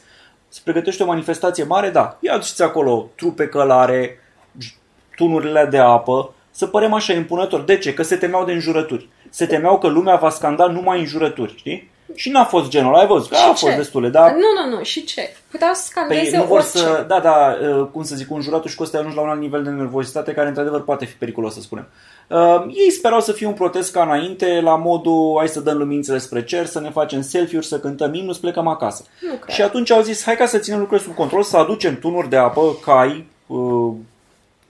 se 0.49 0.61
pregătește 0.65 1.03
o 1.03 1.07
manifestație 1.07 1.65
mare, 1.65 1.91
da, 1.91 2.19
ia 2.21 2.33
aduceți 2.33 2.63
acolo 2.63 3.11
trupe 3.15 3.47
călare, 3.49 4.19
j- 4.65 4.77
tunurile 5.17 5.67
de 5.71 5.79
apă, 5.79 6.35
să 6.51 6.67
părem 6.67 6.93
așa 6.93 7.13
impunători. 7.13 7.67
De 7.67 7.79
ce? 7.79 7.95
Că 7.95 8.03
se 8.03 8.17
temeau 8.17 8.45
de 8.45 8.53
înjurături. 8.53 9.09
Se 9.31 9.47
temeau 9.47 9.79
că 9.79 9.87
lumea 9.87 10.17
va 10.17 10.31
scanda 10.31 10.67
numai 10.67 10.99
înjurături, 10.99 11.57
știi? 11.57 11.91
Și 12.15 12.31
n-a 12.31 12.45
fost 12.45 12.69
genul 12.69 12.93
ăla, 12.93 13.01
ai 13.01 13.07
văzut, 13.07 13.29
că 13.29 13.35
Și 13.35 13.43
a 13.51 13.53
ce? 13.53 13.65
fost 13.65 13.77
destule, 13.77 14.09
dar 14.09 14.31
Nu, 14.33 14.69
nu, 14.71 14.77
nu. 14.77 14.83
Și 14.83 15.05
ce? 15.05 15.37
Puteau 15.51 15.73
să 15.75 15.91
Păi 15.95 16.03
scandeze 16.05 16.37
nu 16.37 16.45
vor 16.45 16.59
orice. 16.59 16.71
să... 16.79 17.05
Da, 17.09 17.21
da, 17.21 17.57
uh, 17.79 17.87
cum 17.93 18.03
să 18.03 18.15
zic, 18.15 18.31
un 18.31 18.41
juratul 18.41 18.71
și 18.71 18.77
Costa 18.77 18.99
ajungi 18.99 19.17
la 19.17 19.23
un 19.23 19.29
alt 19.29 19.41
nivel 19.41 19.63
de 19.63 19.71
nervozitate 19.71 20.33
care 20.33 20.49
într-adevăr 20.49 20.83
poate 20.85 21.05
fi 21.05 21.15
periculos, 21.15 21.55
să 21.55 21.61
spunem. 21.61 21.87
Uh, 22.29 22.65
ei 22.69 22.91
sperau 22.91 23.21
să 23.21 23.33
fie 23.33 23.47
un 23.47 23.53
protest 23.53 23.93
ca 23.93 24.03
înainte, 24.03 24.61
la 24.61 24.77
modul 24.77 25.35
hai 25.39 25.49
să 25.49 25.61
dăm 25.61 25.77
lumințele 25.77 26.19
spre 26.19 26.45
cer, 26.45 26.67
să 26.67 26.81
ne 26.81 26.91
facem 26.91 27.21
selfie-uri, 27.21 27.67
să 27.67 27.79
cântăm 27.81 28.15
imnul, 28.15 28.33
să 28.35 28.41
plecăm 28.41 28.67
acasă. 28.67 29.05
Nu 29.21 29.35
cred. 29.35 29.55
Și 29.55 29.63
atunci 29.63 29.91
au 29.91 30.03
zis, 30.03 30.25
hai 30.25 30.37
ca 30.37 30.47
să 30.47 30.59
ținem 30.59 30.79
lucrurile 30.79 31.07
sub 31.07 31.17
control, 31.17 31.43
să 31.43 31.57
aducem 31.57 31.99
tunuri 31.99 32.29
de 32.29 32.37
apă, 32.37 32.77
cai, 32.85 33.27
uh, 33.47 33.93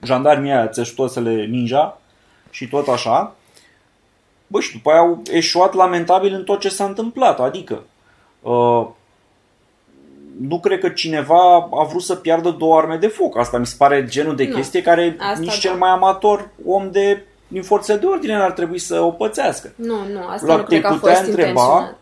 jandarmii 0.03 0.51
aia, 0.51 0.67
țeștosele 0.67 1.45
ninja 1.45 2.01
și 2.49 2.67
tot 2.67 2.87
așa. 2.87 3.35
Bă, 4.47 4.59
și 4.59 4.71
după 4.73 4.89
aia 4.91 4.99
au 4.99 5.21
eșuat 5.31 5.73
lamentabil 5.73 6.33
în 6.33 6.43
tot 6.43 6.59
ce 6.59 6.69
s-a 6.69 6.85
întâmplat, 6.85 7.39
adică 7.39 7.83
uh, 8.41 8.87
nu 10.41 10.59
cred 10.59 10.79
că 10.79 10.89
cineva 10.89 11.55
a 11.55 11.83
vrut 11.89 12.01
să 12.01 12.15
piardă 12.15 12.49
două 12.49 12.77
arme 12.77 12.95
de 12.97 13.07
foc. 13.07 13.37
Asta 13.37 13.57
mi 13.57 13.65
se 13.65 13.75
pare 13.77 14.05
genul 14.05 14.35
de 14.35 14.45
Nu. 14.47 14.55
chestie 14.55 14.81
care 14.81 15.15
Asta 15.19 15.39
nici 15.39 15.49
da. 15.61 15.69
cel 15.69 15.73
mai 15.77 15.89
amator 15.89 16.49
om 16.65 16.91
de 16.91 17.23
din 17.47 17.63
forțe 17.63 17.97
de 17.97 18.05
ordine 18.05 18.37
n-ar 18.37 18.51
trebui 18.51 18.79
să 18.79 18.99
o 19.01 19.09
pățească. 19.11 19.71
Nu, 19.75 19.95
nu, 20.13 20.27
asta 20.27 20.47
La 20.47 20.55
nu 20.55 20.63
cred 20.63 20.81
că 20.81 20.87
a 20.87 20.91
te 20.91 20.97
putea 20.97 21.13
fost 21.15 21.27
întreba- 21.27 21.47
intenționat. 21.47 21.97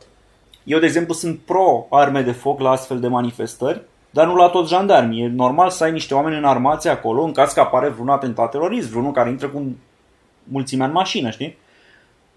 Eu, 0.63 0.79
de 0.79 0.85
exemplu, 0.85 1.13
sunt 1.13 1.39
pro 1.45 1.87
arme 1.89 2.21
de 2.21 2.31
foc 2.31 2.59
la 2.59 2.69
astfel 2.69 2.99
de 2.99 3.07
manifestări, 3.07 3.81
dar 4.09 4.25
nu 4.27 4.35
la 4.35 4.47
toți 4.49 4.69
jandarmii. 4.71 5.23
E 5.23 5.27
normal 5.27 5.69
să 5.69 5.83
ai 5.83 5.91
niște 5.91 6.13
oameni 6.13 6.37
înarmați 6.37 6.87
acolo 6.87 7.21
în 7.23 7.31
caz 7.31 7.53
că 7.53 7.59
apare 7.59 7.89
vreun 7.89 8.09
atentat 8.09 8.51
terorist, 8.51 8.87
vreunul 8.89 9.11
care 9.11 9.29
intră 9.29 9.47
cu 9.47 9.65
mulțimea 10.43 10.85
în 10.85 10.91
mașină, 10.91 11.29
știi? 11.29 11.57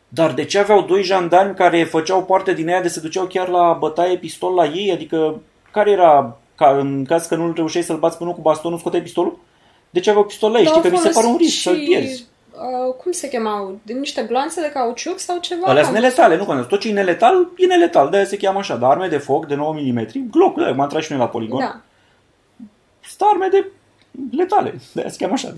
Dar 0.09 0.33
de 0.33 0.45
ce 0.45 0.59
aveau 0.59 0.83
doi 0.83 1.03
jandarmi 1.03 1.55
care 1.55 1.85
făceau 1.85 2.25
parte 2.25 2.53
din 2.53 2.69
ea 2.69 2.83
de 2.83 2.89
se 2.89 3.01
duceau 3.01 3.27
chiar 3.27 3.49
la 3.49 3.77
bătaie 3.81 4.17
pistol 4.17 4.55
la 4.55 4.65
ei? 4.65 4.93
Adică 4.93 5.41
care 5.71 5.91
era, 5.91 6.37
ca 6.55 6.77
în 6.79 7.05
caz 7.05 7.27
că 7.27 7.35
nu 7.35 7.53
reușeai 7.53 7.85
să-l 7.85 7.99
bați 7.99 8.19
până 8.19 8.33
cu 8.33 8.41
bastonul, 8.41 8.79
scoteai 8.79 9.03
pistolul? 9.03 9.39
De 9.91 10.01
ce 10.01 10.11
aveau 10.11 10.25
pistol 10.25 10.51
la 10.51 10.59
ei? 10.59 10.65
Dar 10.65 10.75
Știi 10.75 10.91
că 10.91 10.97
au 10.97 11.03
mi 11.03 11.09
se 11.09 11.13
pare 11.15 11.27
un 11.27 11.33
folosit 11.33 11.53
risc 11.53 11.63
să-l 11.63 11.77
și, 11.77 11.85
pierzi. 11.87 12.27
Uh, 12.53 12.95
cum 12.95 13.13
se 13.13 13.29
chemau? 13.29 13.79
De 13.83 13.93
niște 13.93 14.23
gloanțe 14.23 14.61
de 14.61 14.71
cauciuc 14.71 15.19
sau 15.19 15.39
ceva? 15.39 15.67
Alea 15.67 15.83
Am 15.83 15.89
sunt 15.89 16.01
neletale, 16.01 16.37
nu 16.37 16.45
contează. 16.45 16.69
Tot 16.69 16.81
ce 16.81 16.89
e 16.89 16.93
neletal, 16.93 17.49
e 17.57 17.67
neletal. 17.67 18.11
De-aia 18.11 18.27
se 18.27 18.37
cheamă 18.37 18.59
așa. 18.59 18.77
Dar 18.77 18.91
arme 18.91 19.09
de 19.09 19.19
foc 19.19 19.47
de 19.47 19.55
9 19.55 19.73
mm, 19.73 20.29
Glock, 20.31 20.59
da, 20.59 20.71
m-am 20.71 20.83
intrat 20.83 21.03
și 21.03 21.11
noi 21.11 21.21
la 21.21 21.29
poligon. 21.29 21.59
Da. 21.59 21.81
Sunt 23.01 23.29
arme 23.33 23.49
de 23.49 23.67
letale. 24.37 24.75
De-aia 24.93 25.11
se 25.11 25.17
cheamă 25.19 25.33
așa. 25.33 25.55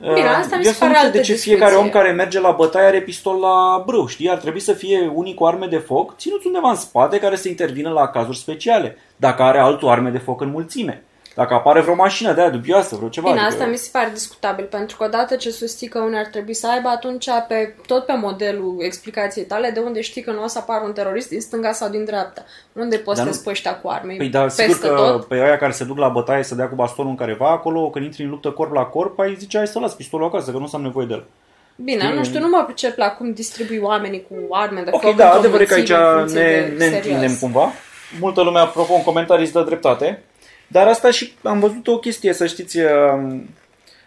Bine, 0.00 0.28
asta 0.28 0.56
mi 0.56 0.64
Eu 0.64 0.72
se 0.72 0.78
pare 0.78 0.90
nu 0.90 0.96
știu 0.96 1.06
altă 1.06 1.16
de 1.18 1.24
ce 1.24 1.32
discuție. 1.32 1.56
fiecare 1.56 1.74
om 1.74 1.88
care 1.88 2.10
merge 2.12 2.40
la 2.40 2.50
bătaie 2.50 2.86
are 2.86 3.00
pistol 3.00 3.38
la 3.40 3.82
brâu, 3.86 4.06
știi? 4.06 4.30
Ar 4.30 4.36
trebui 4.36 4.60
să 4.60 4.72
fie 4.72 5.12
unii 5.14 5.34
cu 5.34 5.44
arme 5.44 5.66
de 5.66 5.76
foc 5.76 6.16
ținuți 6.16 6.46
undeva 6.46 6.68
în 6.70 6.76
spate 6.76 7.18
care 7.18 7.36
să 7.36 7.48
intervină 7.48 7.90
la 7.90 8.08
cazuri 8.08 8.36
speciale. 8.38 8.96
Dacă 9.16 9.42
are 9.42 9.58
altul 9.58 9.88
arme 9.88 10.10
de 10.10 10.18
foc 10.18 10.40
în 10.40 10.50
mulțime. 10.50 11.02
Dacă 11.38 11.54
apare 11.54 11.80
vreo 11.80 11.94
mașină 11.94 12.32
de 12.32 12.40
aia 12.40 12.50
dubioasă, 12.50 12.96
vreo 12.96 13.08
ceva. 13.08 13.28
Bine, 13.28 13.40
adică- 13.40 13.54
asta 13.54 13.70
mi 13.70 13.76
se 13.76 13.88
pare 13.92 14.10
discutabil, 14.12 14.64
pentru 14.64 14.96
că 14.96 15.04
odată 15.04 15.36
ce 15.36 15.50
susții 15.50 15.88
că 15.88 15.98
unii 15.98 16.18
ar 16.18 16.24
trebui 16.26 16.54
să 16.54 16.68
aibă, 16.70 16.88
atunci 16.88 17.26
pe, 17.48 17.74
tot 17.86 18.06
pe 18.06 18.12
modelul 18.16 18.76
explicației 18.80 19.44
tale, 19.44 19.70
de 19.70 19.80
unde 19.80 20.00
știi 20.00 20.22
că 20.22 20.30
nu 20.32 20.42
o 20.42 20.46
să 20.46 20.58
apară 20.58 20.84
un 20.84 20.92
terorist 20.92 21.28
din 21.28 21.40
stânga 21.40 21.72
sau 21.72 21.88
din 21.88 22.04
dreapta. 22.04 22.44
Unde 22.72 22.96
poți 22.96 23.06
Dar 23.06 23.16
să 23.16 23.22
nu- 23.24 23.30
te 23.30 23.36
spui 23.36 23.52
ăștia 23.52 23.74
cu 23.76 23.88
arme? 23.88 24.14
Păi 24.16 24.28
da, 24.28 24.48
sigur 24.48 24.66
Peste 24.66 24.88
că 24.88 24.94
tot? 24.94 25.24
pe 25.24 25.34
aia 25.34 25.56
care 25.56 25.72
se 25.72 25.84
duc 25.84 25.98
la 25.98 26.08
bătaie 26.08 26.42
să 26.42 26.54
dea 26.54 26.68
cu 26.68 26.74
bastonul 26.74 27.10
în 27.10 27.16
careva 27.16 27.50
acolo, 27.50 27.90
când 27.90 28.04
intri 28.04 28.22
în 28.22 28.30
luptă 28.30 28.50
corp 28.50 28.72
la 28.72 28.82
corp, 28.84 29.18
ai 29.18 29.34
zice 29.38 29.56
hai 29.56 29.66
să 29.66 29.78
las 29.78 29.94
pistolul 29.94 30.26
acasă, 30.26 30.50
că 30.50 30.58
nu 30.58 30.64
o 30.64 30.66
să 30.66 30.76
am 30.76 30.82
nevoie 30.82 31.06
de 31.06 31.12
el. 31.12 31.24
Bine, 31.76 32.02
Știi? 32.02 32.14
nu 32.16 32.24
știu, 32.24 32.40
nu 32.40 32.48
mă 32.48 32.62
pricep 32.64 32.96
la 32.96 33.08
cum 33.10 33.32
distribui 33.32 33.78
oamenii 33.82 34.26
cu 34.28 34.34
arme 34.54 34.80
de 34.80 34.90
Ok, 34.92 35.00
foc. 35.00 35.16
da, 35.16 35.24
într-o 35.24 35.38
adevăr 35.38 35.60
e 35.60 35.64
că 35.64 35.74
aici 35.74 35.88
mulțime 35.90 36.10
în 36.12 36.18
funcție 36.18 36.40
ne, 36.42 36.60
de 36.60 36.72
ne 36.76 36.84
serios. 36.84 37.04
întindem 37.04 37.36
cumva. 37.40 37.70
Multă 38.20 38.42
lume, 38.42 38.58
apropo, 38.58 38.94
în 38.94 39.02
comentarii 39.02 39.44
îți 39.44 39.52
dă 39.52 39.62
dreptate. 39.62 40.22
Dar 40.68 40.86
asta 40.86 41.10
și 41.10 41.32
am 41.42 41.60
văzut 41.60 41.86
o 41.86 41.98
chestie, 41.98 42.32
să 42.32 42.46
știți, 42.46 42.78
uh, 42.78 43.36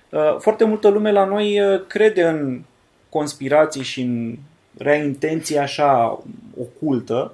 uh, 0.10 0.38
foarte 0.40 0.64
multă 0.64 0.88
lume 0.88 1.12
la 1.12 1.26
noi 1.26 1.62
uh, 1.62 1.82
crede 1.88 2.24
în 2.24 2.62
conspirații 3.10 3.84
și 3.84 4.02
în 4.02 4.38
rea 4.78 4.96
intenție 4.96 5.60
așa 5.60 6.20
ocultă. 6.60 7.34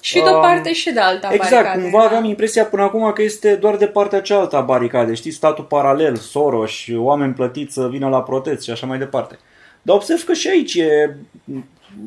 Și 0.00 0.14
de 0.14 0.28
o 0.28 0.34
Um, 0.34 0.40
parte 0.40 0.72
și 0.72 0.90
de 0.90 1.00
alta 1.00 1.28
Exact, 1.32 1.52
baricade, 1.52 1.82
cumva 1.82 1.98
da. 1.98 2.04
aveam 2.04 2.24
impresia 2.24 2.64
până 2.64 2.82
acum 2.82 3.12
că 3.12 3.22
este 3.22 3.54
doar 3.54 3.76
de 3.76 3.86
partea 3.86 4.20
cealaltă 4.20 4.56
a 4.56 4.60
baricade, 4.60 5.14
știți, 5.14 5.36
statul 5.36 5.64
paralel, 5.64 6.16
Soros, 6.16 6.72
oameni 6.94 7.32
plătiți 7.32 7.74
să 7.74 7.88
vină 7.88 8.08
la 8.08 8.22
protest 8.22 8.62
și 8.62 8.70
așa 8.70 8.86
mai 8.86 8.98
departe. 8.98 9.38
Dar 9.82 9.96
observ 9.96 10.24
că 10.24 10.32
și 10.32 10.48
aici 10.48 10.74
e, 10.74 11.16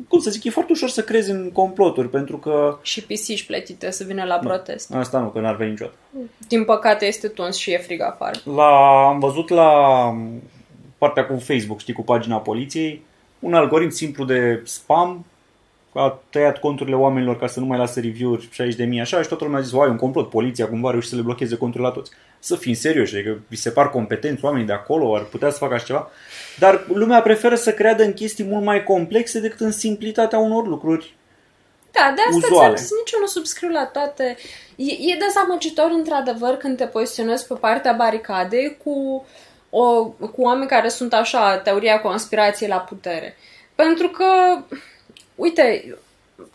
cum 0.08 0.18
să 0.18 0.30
zic, 0.30 0.44
e 0.44 0.50
foarte 0.50 0.72
ușor 0.72 0.88
să 0.88 1.02
crezi 1.02 1.30
în 1.30 1.50
comploturi, 1.52 2.08
pentru 2.08 2.38
că 2.38 2.78
Și 2.82 3.04
pisici 3.04 3.46
plătite 3.46 3.90
să 3.90 4.04
vină 4.04 4.24
la 4.24 4.36
protest. 4.36 4.94
asta 4.94 5.18
nu, 5.18 5.28
că 5.28 5.40
n-ar 5.40 5.56
veni 5.56 5.70
niciodată. 5.70 5.96
Din 6.48 6.64
păcate 6.64 7.06
este 7.06 7.28
tuns 7.28 7.56
și 7.56 7.72
e 7.72 7.78
frig 7.78 8.00
afară. 8.00 8.38
La, 8.54 9.06
am 9.08 9.18
văzut 9.18 9.48
la 9.48 9.70
partea 10.98 11.26
cu 11.26 11.36
Facebook, 11.38 11.80
știi, 11.80 11.92
cu 11.92 12.02
pagina 12.02 12.36
poliției, 12.36 13.02
un 13.38 13.54
algoritm 13.54 13.90
simplu 13.90 14.24
de 14.24 14.60
spam 14.64 15.24
a 15.98 16.20
tăiat 16.30 16.58
conturile 16.58 16.96
oamenilor 16.96 17.38
ca 17.38 17.46
să 17.46 17.60
nu 17.60 17.66
mai 17.66 17.78
lasă 17.78 18.00
review-uri 18.00 18.48
60.000 18.48 19.00
așa 19.00 19.22
și 19.22 19.28
toată 19.28 19.44
lumea 19.44 19.58
a 19.58 19.62
zis, 19.62 19.72
uai, 19.72 19.88
un 19.88 19.96
complot, 19.96 20.30
poliția 20.30 20.68
cumva 20.68 20.88
a 20.88 20.90
reușit 20.90 21.10
să 21.10 21.16
le 21.16 21.22
blocheze 21.22 21.56
conturile 21.56 21.88
la 21.88 21.94
toți. 21.94 22.10
Să 22.38 22.56
fim 22.56 22.74
serioși, 22.74 23.14
adică 23.14 23.40
vi 23.48 23.56
se 23.56 23.70
par 23.70 23.90
competenți 23.90 24.44
oamenii 24.44 24.66
de 24.66 24.72
acolo, 24.72 25.16
ar 25.16 25.22
putea 25.22 25.50
să 25.50 25.58
facă 25.58 25.74
așa 25.74 25.84
ceva, 25.84 26.10
dar 26.58 26.84
lumea 26.88 27.22
preferă 27.22 27.54
să 27.54 27.72
creadă 27.72 28.02
în 28.02 28.12
chestii 28.12 28.44
mult 28.44 28.64
mai 28.64 28.84
complexe 28.84 29.40
decât 29.40 29.60
în 29.60 29.72
simplitatea 29.72 30.38
unor 30.38 30.66
lucruri. 30.66 31.14
Da, 31.92 32.12
de 32.14 32.20
asta 32.20 32.46
Uzuale. 32.46 32.64
ți-am 32.64 32.76
zis, 32.76 32.90
nici 32.98 33.12
eu 33.12 33.20
nu 33.20 33.26
subscriu 33.26 33.68
la 33.68 33.86
toate. 33.86 34.36
E, 34.76 34.92
e 34.92 35.18
dezamăgitor, 35.26 35.90
într-adevăr, 35.90 36.56
când 36.56 36.76
te 36.76 36.86
poziționezi 36.86 37.46
pe 37.46 37.54
partea 37.54 37.92
baricadei 37.92 38.76
cu, 38.84 39.26
o, 39.70 40.04
cu 40.04 40.42
oameni 40.42 40.68
care 40.68 40.88
sunt 40.88 41.12
așa, 41.12 41.58
teoria 41.58 42.00
conspirației 42.00 42.68
la 42.68 42.78
putere. 42.78 43.36
Pentru 43.74 44.08
că, 44.08 44.24
uite, 45.34 45.96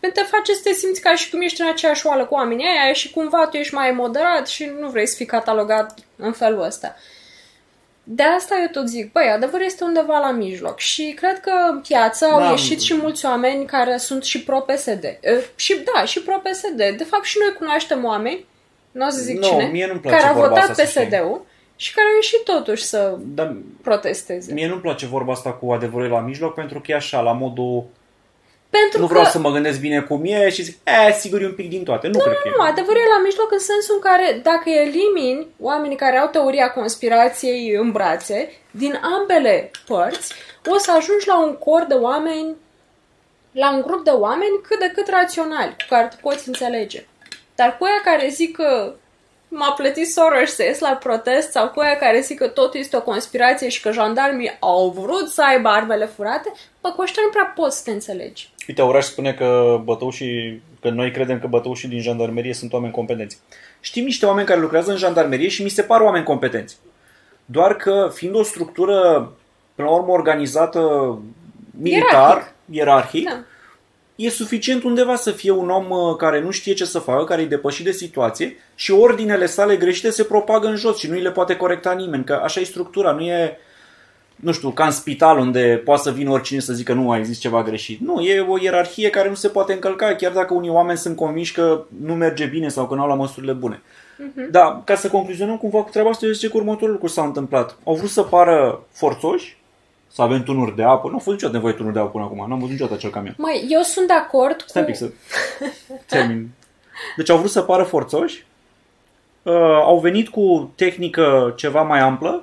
te 0.00 0.20
face 0.20 0.52
să 0.54 0.60
te 0.64 0.72
simți 0.72 1.00
ca 1.00 1.14
și 1.14 1.30
cum 1.30 1.40
ești 1.40 1.60
în 1.60 1.68
aceeași 1.68 2.06
oală 2.06 2.24
cu 2.24 2.34
oamenii 2.34 2.66
aia 2.84 2.92
și 2.92 3.10
cumva 3.10 3.46
tu 3.46 3.56
ești 3.56 3.74
mai 3.74 3.90
moderat 3.90 4.48
și 4.48 4.72
nu 4.80 4.88
vrei 4.88 5.06
să 5.06 5.16
fii 5.16 5.26
catalogat 5.26 5.98
în 6.16 6.32
felul 6.32 6.62
ăsta. 6.62 6.94
De 8.04 8.22
asta 8.22 8.58
eu 8.60 8.66
tot 8.72 8.88
zic, 8.88 9.12
băi, 9.12 9.28
adevărul 9.34 9.64
este 9.66 9.84
undeva 9.84 10.18
la 10.18 10.30
mijloc 10.30 10.78
și 10.78 11.12
cred 11.16 11.40
că 11.40 11.52
în 11.70 11.80
piață 11.80 12.24
au 12.24 12.38
Da. 12.40 12.50
ieșit 12.50 12.80
și 12.80 12.94
mulți 12.96 13.26
oameni 13.26 13.66
care 13.66 13.96
sunt 13.96 14.24
și 14.24 14.42
pro-PSD. 14.44 15.04
Eh, 15.20 15.44
Și 15.54 15.80
da, 15.94 16.04
și 16.04 16.22
pro-PSD. 16.22 16.76
De 16.96 17.04
fapt 17.04 17.24
și 17.24 17.36
noi 17.40 17.52
cunoaștem 17.58 18.04
oameni, 18.04 18.46
nu 18.92 19.06
o 19.06 19.10
să 19.10 19.20
zic 19.20 19.38
Nu, 19.38 19.46
cine, 19.46 19.64
mie 19.72 19.86
nu-mi 19.86 20.00
place 20.00 20.16
care 20.16 20.28
au 20.28 20.34
vorba 20.34 20.48
votat 20.54 20.70
asta, 20.70 20.84
să 20.84 20.88
știi. 20.88 21.02
PSD-ul 21.02 21.46
și 21.76 21.94
care 21.94 22.06
au 22.08 22.14
ieșit 22.14 22.42
totuși 22.44 22.84
să 22.84 23.16
Dar 23.20 23.56
protesteze. 23.82 24.52
mie 24.52 24.68
nu-mi 24.68 24.80
place 24.80 25.06
vorba 25.06 25.32
asta 25.32 25.52
cu 25.52 25.72
adevărul 25.72 26.08
la 26.10 26.20
mijloc 26.20 26.54
pentru 26.54 26.80
că 26.80 26.92
e 26.92 26.94
așa, 26.94 27.20
la 27.20 27.32
modul 27.32 27.84
Pentru 28.78 28.98
nu 28.98 29.06
că... 29.06 29.12
vreau 29.12 29.24
să 29.24 29.38
mă 29.38 29.50
gândesc 29.50 29.80
bine 29.80 30.00
cum 30.00 30.24
e 30.24 30.50
și 30.50 30.62
zic, 30.62 30.76
e, 30.84 31.12
sigur 31.12 31.40
e 31.40 31.46
un 31.46 31.54
pic 31.54 31.68
din 31.68 31.84
toate. 31.84 32.06
Nu, 32.08 32.18
cred 32.18 32.36
că 32.42 32.48
e. 32.48 32.52
Nu, 32.56 32.62
adevărul 32.62 33.00
e 33.00 33.14
la 33.16 33.22
mijloc 33.22 33.52
în 33.52 33.58
sensul 33.58 33.94
în 33.94 34.00
care 34.00 34.40
dacă 34.42 34.68
elimini 34.70 35.46
oamenii 35.60 35.96
care 35.96 36.16
au 36.16 36.28
teoria 36.28 36.70
conspirației 36.70 37.74
în 37.74 37.90
brațe, 37.90 38.52
din 38.70 39.00
ambele 39.02 39.70
părți, 39.86 40.34
o 40.66 40.78
să 40.78 40.92
ajungi 40.96 41.26
la 41.26 41.38
un 41.44 41.56
cor 41.56 41.84
de 41.88 41.94
oameni, 41.94 42.56
la 43.52 43.74
un 43.74 43.82
grup 43.82 44.04
de 44.04 44.10
oameni 44.10 44.60
cât 44.68 44.78
de 44.78 44.92
cât 44.94 45.08
raționali, 45.08 45.76
cu 45.78 45.86
care 45.88 46.08
te 46.10 46.16
poți 46.20 46.48
înțelege. 46.48 47.06
Dar 47.54 47.76
cu 47.78 47.84
aia 47.84 48.00
care 48.04 48.28
zic 48.28 48.56
că 48.56 48.94
m-a 49.48 49.72
plătit 49.72 50.12
Soros 50.12 50.54
să 50.54 50.62
ies 50.62 50.78
la 50.78 50.96
protest 50.96 51.50
sau 51.50 51.68
cu 51.68 51.80
aia 51.80 51.96
care 51.96 52.20
zic 52.20 52.38
că 52.38 52.48
totul 52.48 52.80
este 52.80 52.96
o 52.96 53.02
conspirație 53.02 53.68
și 53.68 53.80
că 53.80 53.90
jandarmii 53.90 54.56
au 54.60 54.90
vrut 54.90 55.28
să 55.28 55.42
aibă 55.42 55.68
armele 55.68 56.06
furate, 56.06 56.52
bă, 56.80 56.90
cu 56.90 57.02
ăștia 57.02 57.22
nu 57.24 57.30
prea 57.30 57.52
poți 57.56 57.76
să 57.76 57.82
te 57.84 57.90
înțelegi. 57.90 58.51
Uite, 58.68 58.82
Oraș 58.82 59.04
spune 59.04 59.32
că 59.32 59.80
bătăușii, 59.84 60.62
că 60.80 60.90
noi 60.90 61.10
credem 61.10 61.38
că 61.40 61.46
bătăușii 61.46 61.88
din 61.88 62.00
jandarmerie 62.00 62.54
sunt 62.54 62.72
oameni 62.72 62.92
competenți. 62.92 63.38
Știm 63.80 64.04
niște 64.04 64.26
oameni 64.26 64.46
care 64.46 64.60
lucrează 64.60 64.90
în 64.90 64.96
jandarmerie 64.96 65.48
și 65.48 65.62
mi 65.62 65.68
se 65.68 65.82
par 65.82 66.00
oameni 66.00 66.24
competenți. 66.24 66.76
Doar 67.44 67.74
că, 67.76 68.10
fiind 68.14 68.34
o 68.34 68.42
structură, 68.42 69.32
până 69.74 69.88
la 69.88 69.94
urmă, 69.94 70.12
organizată 70.12 70.80
militar, 71.80 72.10
Ierarhic. 72.10 72.54
ierarhic, 72.70 73.24
Da. 73.28 73.42
e 74.16 74.28
suficient 74.28 74.82
undeva 74.82 75.16
să 75.16 75.30
fie 75.30 75.50
un 75.50 75.70
om 75.70 75.90
uh, 75.90 76.16
care 76.16 76.40
nu 76.40 76.50
știe 76.50 76.74
ce 76.74 76.84
să 76.84 76.98
facă, 76.98 77.24
care 77.24 77.42
e 77.42 77.46
depășit 77.46 77.84
de 77.84 77.92
situație 77.92 78.56
și 78.74 78.90
ordinele 78.92 79.46
sale 79.46 79.76
greșite 79.76 80.10
se 80.10 80.24
propagă 80.24 80.66
în 80.66 80.76
jos 80.76 80.98
și 80.98 81.08
nu 81.08 81.14
îi 81.14 81.22
le 81.22 81.30
poate 81.30 81.56
corecta 81.56 81.92
nimeni, 81.92 82.24
că 82.24 82.40
așa 82.44 82.60
e 82.60 82.64
structura, 82.64 83.12
nu 83.12 83.20
e 83.20 83.58
nu 84.42 84.52
știu, 84.52 84.70
ca 84.70 84.84
în 84.84 84.90
spital 84.90 85.38
unde 85.38 85.82
poate 85.84 86.02
să 86.02 86.10
vină 86.10 86.30
oricine 86.30 86.60
să 86.60 86.72
zică 86.72 86.92
nu 86.92 87.02
mai 87.02 87.24
zis 87.24 87.38
ceva 87.38 87.62
greșit. 87.62 88.00
Nu, 88.00 88.20
e 88.20 88.40
o 88.40 88.58
ierarhie 88.60 89.10
care 89.10 89.28
nu 89.28 89.34
se 89.34 89.48
poate 89.48 89.72
încălca, 89.72 90.14
chiar 90.14 90.32
dacă 90.32 90.54
unii 90.54 90.70
oameni 90.70 90.98
sunt 90.98 91.16
convinși 91.16 91.52
că 91.52 91.84
nu 92.04 92.14
merge 92.14 92.46
bine 92.46 92.68
sau 92.68 92.86
că 92.86 92.94
nu 92.94 93.00
au 93.00 93.08
la 93.08 93.14
măsurile 93.14 93.52
bune. 93.52 93.82
Da, 94.50 94.82
ca 94.84 94.94
să 94.94 95.08
concluzionăm 95.08 95.56
cumva 95.56 95.82
cu 95.82 95.90
treaba 95.90 96.10
asta, 96.10 96.26
eu 96.26 96.32
zice 96.32 96.48
că 96.48 96.56
următorul 96.56 96.92
lucru 96.92 97.06
s-a 97.06 97.22
întâmplat. 97.22 97.76
Au 97.84 97.94
vrut 97.94 98.10
să 98.10 98.22
pară 98.22 98.82
forțoși, 98.92 99.56
să 100.08 100.22
avem 100.22 100.42
tunuri 100.42 100.76
de 100.76 100.82
apă. 100.82 101.08
Nu 101.08 101.14
a 101.14 101.18
fost 101.18 101.34
niciodată 101.34 101.56
nevoie 101.56 101.72
de 101.72 101.78
tunuri 101.78 101.94
de 101.94 102.00
apă 102.00 102.10
până 102.10 102.24
acum, 102.24 102.38
n-am 102.48 102.58
văzut 102.58 102.70
niciodată 102.70 102.96
acel 102.96 103.10
camion. 103.10 103.34
Măi, 103.38 103.66
eu 103.68 103.80
sunt 103.80 104.06
de 104.06 104.12
acord 104.12 104.56
cu... 104.62 104.68
Stai 104.68 104.82
un 104.82 104.88
pic 104.88 104.96
să 104.96 105.10
termin. 106.06 106.48
Deci 107.16 107.30
au 107.30 107.38
vrut 107.38 107.50
să 107.50 107.60
pară 107.60 107.82
forțoși, 107.82 108.46
uh, 109.42 109.54
au 109.82 109.98
venit 109.98 110.28
cu 110.28 110.72
tehnică 110.74 111.52
ceva 111.56 111.82
mai 111.82 112.00
amplă 112.00 112.42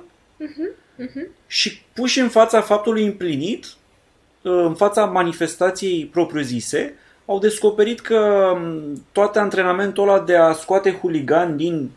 și 1.46 1.82
puși 1.92 2.20
în 2.20 2.28
fața 2.28 2.60
faptului 2.60 3.04
împlinit, 3.04 3.64
uh, 3.64 4.52
în 4.64 4.74
fața 4.74 5.04
manifestației 5.04 6.06
propriu-zise, 6.06 6.94
au 7.26 7.38
descoperit 7.38 8.00
că 8.00 8.52
um, 8.54 9.04
toate 9.12 9.38
antrenamentul 9.38 10.08
ăla 10.08 10.20
de 10.20 10.36
a 10.36 10.52
scoate 10.52 10.92
huligani 10.92 11.56
din 11.56 11.90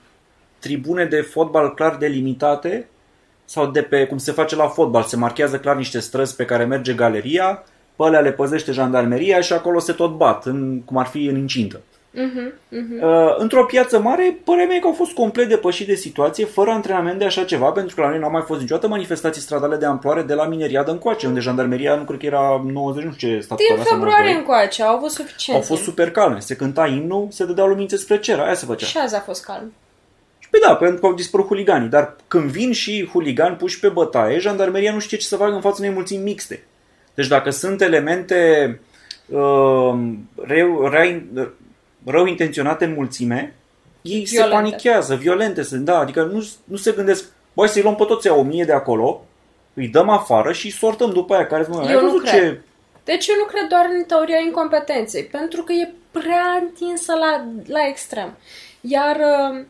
tribune 0.60 1.06
de 1.06 1.22
fotbal 1.22 1.74
clar 1.74 1.96
delimitate 1.96 2.88
sau 3.46 3.72
de 3.72 3.82
pe 3.82 4.06
cum 4.06 4.18
se 4.18 4.32
face 4.32 4.56
la 4.56 4.68
fotbal, 4.68 5.04
se 5.04 5.16
marchează 5.16 5.60
clar 5.60 5.76
niște 5.76 6.00
străzi 6.00 6.36
pe 6.36 6.46
care 6.46 6.66
merge 6.66 6.94
galeria, 6.94 7.64
pe 7.96 8.04
alea 8.04 8.20
le 8.20 8.32
păzește 8.32 8.72
jandarmeria 8.72 9.42
și 9.42 9.54
acolo 9.54 9.80
se 9.80 9.94
tot 9.94 10.18
bat, 10.18 10.46
în, 10.46 10.82
cum 10.82 10.98
ar 10.98 11.06
fi 11.06 11.26
în 11.26 11.38
incintă. 11.38 11.82
Mhm, 12.16 12.54
mhm. 12.70 13.04
Uh, 13.04 13.36
într-o 13.38 13.66
piață 13.66 14.00
mare, 14.00 14.38
părerea 14.44 14.68
mea 14.68 14.76
e 14.76 14.80
că 14.80 14.88
au 14.88 14.94
fost 14.94 15.12
complet 15.12 15.48
depășit 15.48 15.88
de 15.88 15.96
situație, 15.96 16.46
fără 16.46 16.70
antrenament 16.70 17.20
de 17.20 17.26
așa 17.26 17.44
ceva, 17.44 17.70
pentru 17.70 17.96
că 17.96 18.02
la 18.02 18.10
noi 18.10 18.20
n-au 18.20 18.32
mai 18.32 18.42
fost 18.42 18.60
niciodată 18.60 18.88
manifestații 18.88 19.42
stradale 19.42 19.76
de 19.76 19.86
amploare 19.86 20.22
de 20.22 20.34
la 20.34 20.48
Mineriadă 20.48 20.92
încoace, 20.92 21.28
unde 21.28 21.40
jandarmeria 21.40 21.96
nu 21.96 22.04
cred 22.04 22.20
că 22.20 22.26
era 22.26 22.64
90, 22.66 23.04
nu 23.04 23.12
știu 23.12 23.28
ce 23.28 23.40
stat 23.40 23.58
Din 23.58 23.84
februarie 23.84 24.34
încoace 24.34 24.84
au 24.84 24.96
avut 24.96 25.12
suficient. 25.12 25.60
Au 25.60 25.66
fost 25.66 25.84
super 25.84 26.12
calme. 26.12 26.40
Se 26.40 26.56
cânta 26.56 26.88
imnul, 26.88 27.28
se 27.30 27.46
dădeau 27.46 27.68
lumințe 27.68 27.98
spre 27.98 28.20
cer, 28.20 28.40
aia 28.40 28.54
se 28.54 28.66
făcea. 28.66 28.86
Și 28.86 28.98
azi 28.98 29.16
a 29.16 29.20
fost 29.20 29.46
calm. 29.46 29.74
Și 30.40 30.50
pe 30.50 30.58
da, 30.68 30.76
pentru 30.76 31.00
că 31.00 31.06
au 31.06 31.14
dispărut 31.14 31.46
huliganii, 31.46 31.90
dar 31.90 32.16
când 32.28 32.44
vin 32.44 32.72
și 32.72 33.10
huligani 33.12 33.56
puși 33.56 33.80
pe 33.80 33.88
bătaie, 33.88 34.40
jandarmeria 34.40 34.94
nu 34.94 35.00
știe 35.00 35.18
ce 35.18 35.26
să 35.26 35.36
facă 35.36 35.54
în 35.54 35.62
fața 35.62 35.76
unei 35.80 35.94
mulțimi 35.94 36.24
mixte. 36.24 36.64
Deci 37.14 37.28
dacă 37.28 37.50
sunt 37.50 37.82
elemente 37.82 38.80
uh, 39.28 39.94
rău, 40.36 40.90
rău, 40.92 41.22
rău 42.06 42.26
intenționate 42.26 42.86
în 42.86 42.94
mulțime, 42.94 43.56
ei 44.02 44.24
Violente. 44.24 44.36
se 44.36 44.62
panichează, 44.62 45.16
violente 45.16 45.64
sunt, 45.64 45.86
da, 45.86 46.00
adică 46.00 46.24
nu, 46.24 46.48
nu 46.64 46.78
se 46.78 46.92
gândesc, 46.92 47.26
băi 47.54 47.68
să-i 47.68 47.82
luăm 47.82 47.96
pe 47.96 48.04
toți 48.04 48.28
o 48.28 48.42
mie 48.42 48.64
de 48.64 48.74
acolo, 48.74 49.26
îi 49.74 49.88
dăm 49.88 50.10
afară 50.10 50.52
și 50.52 50.70
sortăm 50.70 51.12
după 51.12 51.34
aia 51.34 51.48
care 51.48 51.68
Eu 51.90 52.02
nu 52.02 52.14
cred. 52.14 52.62
Deci 53.04 53.28
eu 53.28 53.36
nu 53.36 53.46
cred 53.46 53.68
doar 53.68 53.86
în 53.98 54.04
teoria 54.04 54.40
incompetenței, 54.40 55.24
pentru 55.24 55.64
că 55.64 55.72
e 55.72 55.94
prea 56.12 56.62
întinsă 56.62 57.14
la, 57.14 57.46
la 57.68 57.88
extrem. 57.88 58.38
Iar 58.82 59.16
uh, 59.16 59.66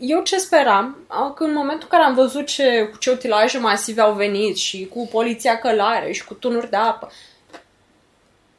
eu 0.00 0.22
ce 0.22 0.38
speram, 0.38 0.96
uh, 1.08 1.34
că 1.34 1.44
în 1.44 1.52
momentul 1.52 1.88
în 1.90 1.98
care 1.98 2.02
am 2.02 2.14
văzut 2.14 2.46
ce, 2.46 2.88
cu 2.90 2.98
ce 2.98 3.10
utilaje 3.10 3.58
masive 3.58 4.00
au 4.00 4.12
venit 4.12 4.56
și 4.56 4.86
cu 4.86 5.08
poliția 5.10 5.58
călare 5.58 6.12
și 6.12 6.24
cu 6.24 6.34
tunuri 6.34 6.70
de 6.70 6.76
apă, 6.76 7.10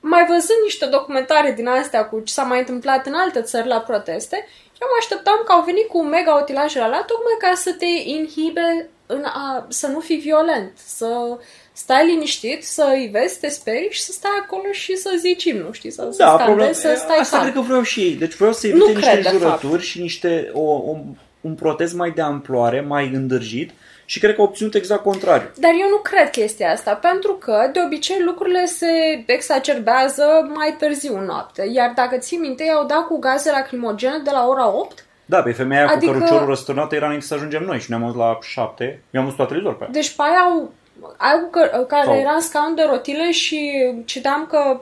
mai 0.05 0.25
văzând 0.25 0.61
niște 0.63 0.85
documentare 0.85 1.51
din 1.51 1.67
astea 1.67 2.05
cu 2.05 2.19
ce 2.19 2.33
s-a 2.33 2.43
mai 2.43 2.59
întâmplat 2.59 3.05
în 3.05 3.13
alte 3.13 3.41
țări 3.41 3.67
la 3.67 3.79
proteste, 3.79 4.35
eu 4.81 4.87
mă 4.91 4.97
așteptam 4.99 5.41
că 5.45 5.51
au 5.51 5.63
venit 5.63 5.87
cu 5.87 6.03
mega 6.03 6.33
utilajele 6.41 6.83
alea 6.83 7.03
tocmai 7.07 7.35
ca 7.39 7.51
să 7.55 7.71
te 7.73 7.85
inhibe 7.85 8.89
în 9.05 9.23
a, 9.23 9.65
să 9.69 9.87
nu 9.87 9.99
fii 9.99 10.17
violent, 10.17 10.71
să 10.75 11.37
stai 11.73 12.05
liniștit, 12.05 12.63
să 12.63 12.89
îi 12.93 13.09
vezi, 13.11 13.33
să 13.33 13.39
te 13.41 13.49
sperii 13.49 13.91
și 13.91 14.01
să 14.01 14.11
stai 14.11 14.31
acolo 14.41 14.71
și 14.71 14.95
să 14.95 15.15
zici 15.19 15.53
nu 15.53 15.71
știi, 15.71 15.91
să, 15.91 16.07
să 16.11 16.17
Da, 16.17 16.25
scandezi, 16.25 16.45
problema, 16.45 16.73
să 16.73 16.93
stai 17.03 17.17
asta 17.17 17.37
calm. 17.37 17.49
cred 17.49 17.55
că 17.63 17.67
vreau 17.69 17.81
și 17.81 17.99
ei. 17.99 18.13
Deci 18.13 18.35
vreau 18.35 18.53
să 18.53 18.67
Nu 18.67 18.73
evite 18.73 18.91
niște 18.91 19.09
cred, 19.11 19.23
de 19.23 19.29
jurături 19.29 19.71
fapt. 19.71 19.83
și 19.83 20.01
niște, 20.01 20.49
o, 20.53 20.71
o, 20.71 20.97
un 21.41 21.55
protest 21.55 21.93
mai 21.93 22.11
de 22.11 22.21
amploare, 22.21 22.81
mai 22.81 23.11
îndârjit 23.13 23.71
și 24.05 24.19
cred 24.19 24.35
că 24.35 24.41
au 24.41 24.47
obținut 24.47 24.73
exact 24.75 25.03
contrariu. 25.03 25.47
Dar 25.55 25.71
eu 25.81 25.89
nu 25.89 25.97
cred 25.97 26.29
chestia 26.29 26.71
asta, 26.71 26.93
pentru 26.93 27.33
că, 27.33 27.69
de 27.73 27.79
obicei, 27.85 28.21
lucrurile 28.23 28.65
se 28.65 29.23
exacerbează 29.25 30.51
mai 30.55 30.75
târziu 30.79 31.17
în 31.17 31.25
noapte. 31.25 31.69
Iar 31.73 31.91
dacă 31.95 32.17
ții 32.17 32.37
minte, 32.37 32.63
i-au 32.63 32.85
dat 32.85 33.05
cu 33.07 33.19
gaze 33.19 33.51
lacrimogene 33.51 34.17
de 34.23 34.29
la 34.31 34.47
ora 34.47 34.67
8, 34.77 35.05
Da, 35.25 35.41
pe 35.41 35.51
femeia 35.51 35.87
Adică- 35.87 36.11
cu 36.11 36.17
căruciorul 36.17 36.47
răsturnat 36.47 36.93
era 36.93 37.05
înainte 37.05 37.25
să 37.25 37.33
ajungem 37.33 37.63
noi 37.63 37.79
și 37.79 37.89
ne-am 37.89 38.05
dus 38.05 38.15
la 38.15 38.37
șapte. 38.41 39.01
Mi-am 39.09 39.25
dus 39.25 39.37
la 39.37 39.45
televizor 39.45 39.75
pe 39.77 39.83
aia. 39.83 39.91
deci 39.93 40.09
pe 40.15 40.21
aia 40.23 40.39
au 40.39 40.71
Aia 41.17 41.47
că, 41.51 41.77
care 41.87 42.05
Sau- 42.05 42.15
era 42.19 42.31
în 42.33 42.41
scaun 42.41 42.75
de 42.75 42.83
rotile 42.89 43.31
și 43.31 43.71
citeam 44.05 44.45
că 44.49 44.79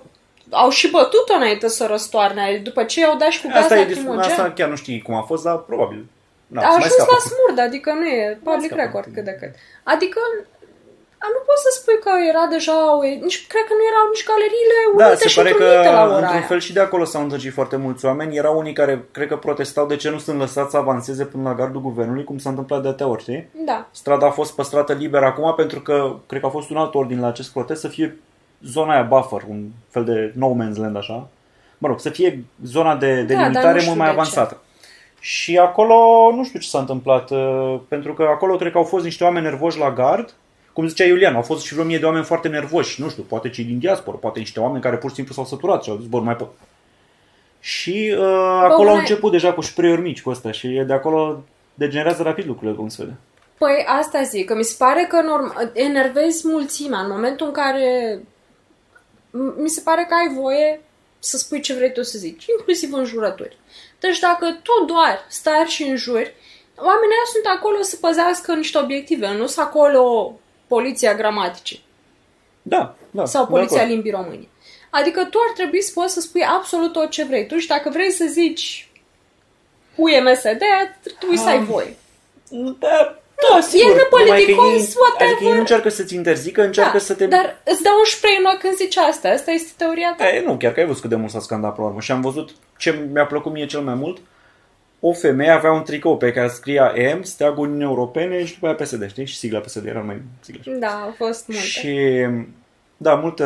au 0.50 0.70
și 0.70 0.90
bătut-o 0.92 1.34
înainte 1.36 1.68
să 1.68 1.86
răstoarne. 1.90 2.62
După 2.64 2.84
ce 2.84 3.00
i-au 3.00 3.18
dat 3.18 3.30
și 3.30 3.42
cu 3.42 3.48
gaz 3.48 3.62
Asta, 3.62 3.78
e, 3.80 3.86
dis- 3.86 3.96
lacrimogen. 3.96 4.30
asta 4.32 4.52
chiar 4.56 4.70
nu 4.70 4.76
știi 4.76 5.02
cum 5.02 5.14
a 5.16 5.22
fost, 5.22 5.44
dar 5.44 5.58
probabil. 5.58 6.06
Da, 6.56 6.60
a 6.62 6.64
se 6.64 6.78
mai 6.82 6.88
ajuns 6.88 6.94
scapă 6.98 7.14
la 7.16 7.22
cu- 7.24 7.28
smurd, 7.32 7.58
adică 7.68 7.90
nu 8.00 8.06
e 8.18 8.24
public 8.48 8.72
scapă 8.72 8.84
record 8.86 9.06
cu- 9.08 9.16
cât 9.16 9.26
de 9.30 9.36
cât. 9.42 9.54
Adică 9.94 10.20
a, 11.26 11.28
nu 11.36 11.40
poți 11.48 11.64
să 11.66 11.70
spui 11.80 11.98
că 12.06 12.12
era 12.32 12.44
deja, 12.56 12.78
o, 12.98 13.02
nici, 13.28 13.40
cred 13.52 13.66
că 13.70 13.74
nu 13.80 13.84
erau 13.92 14.06
nici 14.14 14.26
galeriile 14.32 14.78
Da, 15.00 15.06
unite 15.08 15.22
se 15.24 15.28
și 15.34 15.38
pare 15.40 15.52
că 15.52 15.64
întrunite 15.64 15.92
la 15.98 16.04
ora 16.06 16.16
într-un 16.20 16.38
aia. 16.38 16.50
fel 16.52 16.60
și 16.66 16.74
de 16.78 16.80
acolo 16.88 17.04
s-au 17.12 17.22
îndrăgit 17.22 17.54
foarte 17.60 17.78
mulți 17.86 18.06
oameni. 18.10 18.38
Erau 18.42 18.54
unii 18.62 18.74
care 18.82 18.94
cred 19.16 19.28
că 19.32 19.38
protestau 19.46 19.86
de 19.92 19.96
ce 20.02 20.10
nu 20.10 20.20
sunt 20.26 20.38
lăsați 20.44 20.72
să 20.74 20.78
avanseze 20.78 21.24
până 21.34 21.44
la 21.50 21.56
gardul 21.60 21.82
guvernului, 21.82 22.24
cum 22.30 22.38
s-a 22.38 22.50
întâmplat 22.54 22.82
de 22.82 22.88
atâtea 22.88 23.08
ori, 23.14 23.22
știi? 23.22 23.50
Da. 23.70 23.88
Strada 23.92 24.26
a 24.26 24.38
fost 24.40 24.52
păstrată 24.60 24.94
liberă 24.94 25.26
acum 25.26 25.54
pentru 25.62 25.80
că 25.88 26.16
cred 26.28 26.40
că 26.42 26.46
a 26.46 26.50
fost 26.58 26.70
un 26.70 26.78
alt 26.78 26.94
ordin 26.96 27.20
la 27.20 27.28
acest 27.28 27.52
protest 27.52 27.82
să 27.82 27.88
fie 27.88 28.18
zona 28.66 28.94
aia 28.94 29.04
buffer, 29.04 29.42
un 29.50 29.62
fel 29.90 30.04
de 30.04 30.32
no 30.36 30.50
man's 30.64 30.76
land 30.76 30.96
așa. 30.98 31.28
Mă 31.78 31.88
rog, 31.88 32.00
să 32.00 32.10
fie 32.10 32.44
zona 32.66 32.96
de, 32.96 33.22
de 33.22 33.34
Da, 33.34 33.40
dar 33.40 33.48
nu 33.48 33.50
limitare 33.52 33.80
știu 33.80 33.92
mult 33.94 34.04
mai 34.04 34.16
de 34.16 34.22
ce. 34.22 34.30
Avansată. 35.22 35.44
Și 35.44 35.58
acolo 35.58 35.96
nu 36.36 36.44
știu 36.44 36.60
ce 36.60 36.68
s-a 36.68 36.80
întâmplat, 36.80 37.30
uh, 37.30 37.80
pentru 37.88 38.14
că 38.14 38.24
acolo 38.24 38.56
cred 38.56 38.72
că 38.72 38.78
au 38.78 38.84
fost 38.84 39.04
niște 39.04 39.24
oameni 39.24 39.46
nervoși 39.46 39.80
la 39.80 39.92
gard. 39.92 40.34
Cum 40.74 40.88
zicea 40.88 41.04
Iulian, 41.06 41.36
au 41.36 41.42
fost 41.42 41.66
și 41.66 41.74
vreo 41.74 41.86
mie 41.86 41.98
de 41.98 42.06
oameni 42.06 42.26
foarte 42.26 42.48
nervoși, 42.48 43.02
nu 43.02 43.10
știu, 43.10 43.24
poate 43.24 43.50
cei 43.50 43.64
din 43.64 43.80
diaspora, 43.80 44.18
poate 44.18 44.40
niște 44.40 44.60
oameni 44.60 44.82
care 44.82 44.98
pur 44.98 45.10
și 45.10 45.16
simplu 45.16 45.34
s-au 45.34 45.46
săturat 45.46 45.84
și 45.84 45.90
au 45.90 45.98
zis, 45.98 46.08
bă, 46.08 46.18
nu 46.18 46.24
mai 46.24 46.36
pot. 46.36 46.52
Și 47.60 48.16
uh, 48.18 48.24
acolo 48.64 48.90
au 48.90 48.96
una- 48.96 49.00
început 49.00 49.32
deja 49.32 49.54
cu 49.54 49.62
spray 49.62 49.96
mici 49.96 50.22
cu 50.22 50.30
ăsta 50.30 50.52
și 50.52 50.68
de 50.68 50.94
acolo 50.94 51.44
degenerează 51.74 52.24
rapid 52.24 52.46
lucrurile, 52.46 52.78
cum 52.78 52.88
se 52.88 53.04
vede. 53.04 53.16
Păi 53.58 53.86
asta 54.00 54.22
zic, 54.24 54.46
că 54.46 54.56
mi 54.56 54.64
se 54.64 54.76
pare 54.78 55.08
că 55.10 55.22
norm- 55.22 55.72
enervezi 55.74 56.48
mulțimea 56.48 57.00
în 57.00 57.10
momentul 57.10 57.46
în 57.46 57.52
care 57.54 58.20
m- 59.30 59.56
mi 59.62 59.70
se 59.70 59.82
pare 59.84 60.06
că 60.10 60.14
ai 60.14 60.36
voie 60.42 60.82
să 61.20 61.38
spui 61.38 61.60
ce 61.62 61.74
vrei 61.74 61.92
tu 61.94 62.02
să 62.02 62.18
zici, 62.18 62.46
inclusiv 62.58 62.94
în 62.94 63.06
jurături. 63.06 63.58
Deci 64.04 64.20
dacă 64.20 64.46
tu 64.64 64.86
doar 64.86 65.26
stai 65.28 65.66
și 65.68 65.84
înjuri, 65.84 66.34
oamenii 66.78 67.16
ăia 67.18 67.28
sunt 67.34 67.46
acolo 67.58 67.82
să 67.82 67.96
păzească 67.96 68.54
niște 68.54 68.78
obiective, 68.78 69.28
nu 69.32 69.48
sunt 69.48 69.66
acolo 69.66 70.34
poliția 70.68 71.16
gramaticii 71.16 71.84
Da, 72.62 72.96
da. 73.12 73.26
sau 73.26 73.44
de 73.46 73.50
poliția 73.52 73.78
acord. 73.78 73.92
limbii 73.92 74.12
române. 74.12 74.48
Adică 74.90 75.24
tu 75.26 75.38
ar 75.48 75.54
trebui 75.56 75.82
să 75.82 75.92
poți 75.94 76.14
să 76.14 76.20
spui 76.22 76.44
absolut 76.44 76.92
tot 76.92 77.10
ce 77.10 77.24
vrei 77.24 77.48
tu 77.48 77.58
și 77.58 77.68
dacă 77.68 77.90
vrei 77.90 78.12
să 78.12 78.26
zici 78.30 78.90
cu 79.96 80.10
MSD, 80.10 80.62
trebuie 81.18 81.38
să 81.38 81.48
ai 81.48 81.58
Ah. 81.58 81.64
voie. 81.68 81.96
Da, 82.80 83.20
da, 83.50 83.62
sigur. 83.62 83.86
E 83.90 83.94
Numai 83.94 84.08
că 84.10 84.18
nepoliticos, 84.18 84.66
ei- 84.88 84.94
whatever. 85.00 85.28
Adică 85.34 85.44
ei 85.44 85.54
nu 85.54 85.60
încearcă 85.60 85.90
să-ți 85.90 86.16
interzică, 86.16 86.62
încearcă 86.64 86.98
Da, 86.98 87.04
să 87.04 87.14
te... 87.14 87.26
Dar 87.26 87.62
îți 87.66 87.82
dau 87.84 87.98
un 87.98 88.06
spray 88.06 88.36
în 88.40 88.46
ochi 88.46 88.58
când 88.60 88.76
zici 88.76 88.98
asta. 88.98 89.30
Asta 89.30 89.52
este 89.52 89.72
teoria 89.78 90.14
ta. 90.18 90.30
E, 90.30 90.42
nu, 90.46 90.58
chiar 90.58 90.72
că 90.74 90.80
ai 90.80 90.86
văzut 90.86 91.02
cât 91.02 91.10
de 91.10 91.16
mult 91.16 91.32
s-a 91.32 91.40
scandat 91.40 91.76
pe 91.76 91.82
urmă. 91.82 92.00
Și 92.00 92.12
am 92.12 92.22
văzut 92.22 92.50
ce 92.82 93.08
mi-a 93.12 93.26
plăcut 93.26 93.52
mie 93.52 93.66
cel 93.66 93.82
mai 93.82 93.94
mult. 93.94 94.18
O 95.00 95.14
femeie 95.14 95.50
avea 95.50 95.72
un 95.72 95.84
tricou 95.84 96.18
pe 96.18 96.32
care 96.32 96.48
scria 96.48 96.94
M, 97.18 97.22
Steagul 97.22 97.64
Uniunii 97.66 97.86
Europene 97.86 98.46
și 98.46 98.54
după 98.54 98.66
aia 98.66 98.76
PSD, 98.76 99.10
știi? 99.10 99.26
Și 99.26 99.38
sigla 99.38 99.60
PSD 99.60 99.86
era 99.86 100.00
mai 100.00 100.22
sigla. 100.40 100.74
Da, 100.80 100.88
au 100.88 101.14
fost 101.18 101.48
multe. 101.48 101.64
Și 101.64 102.26
da, 102.98 103.14
multă, 103.14 103.46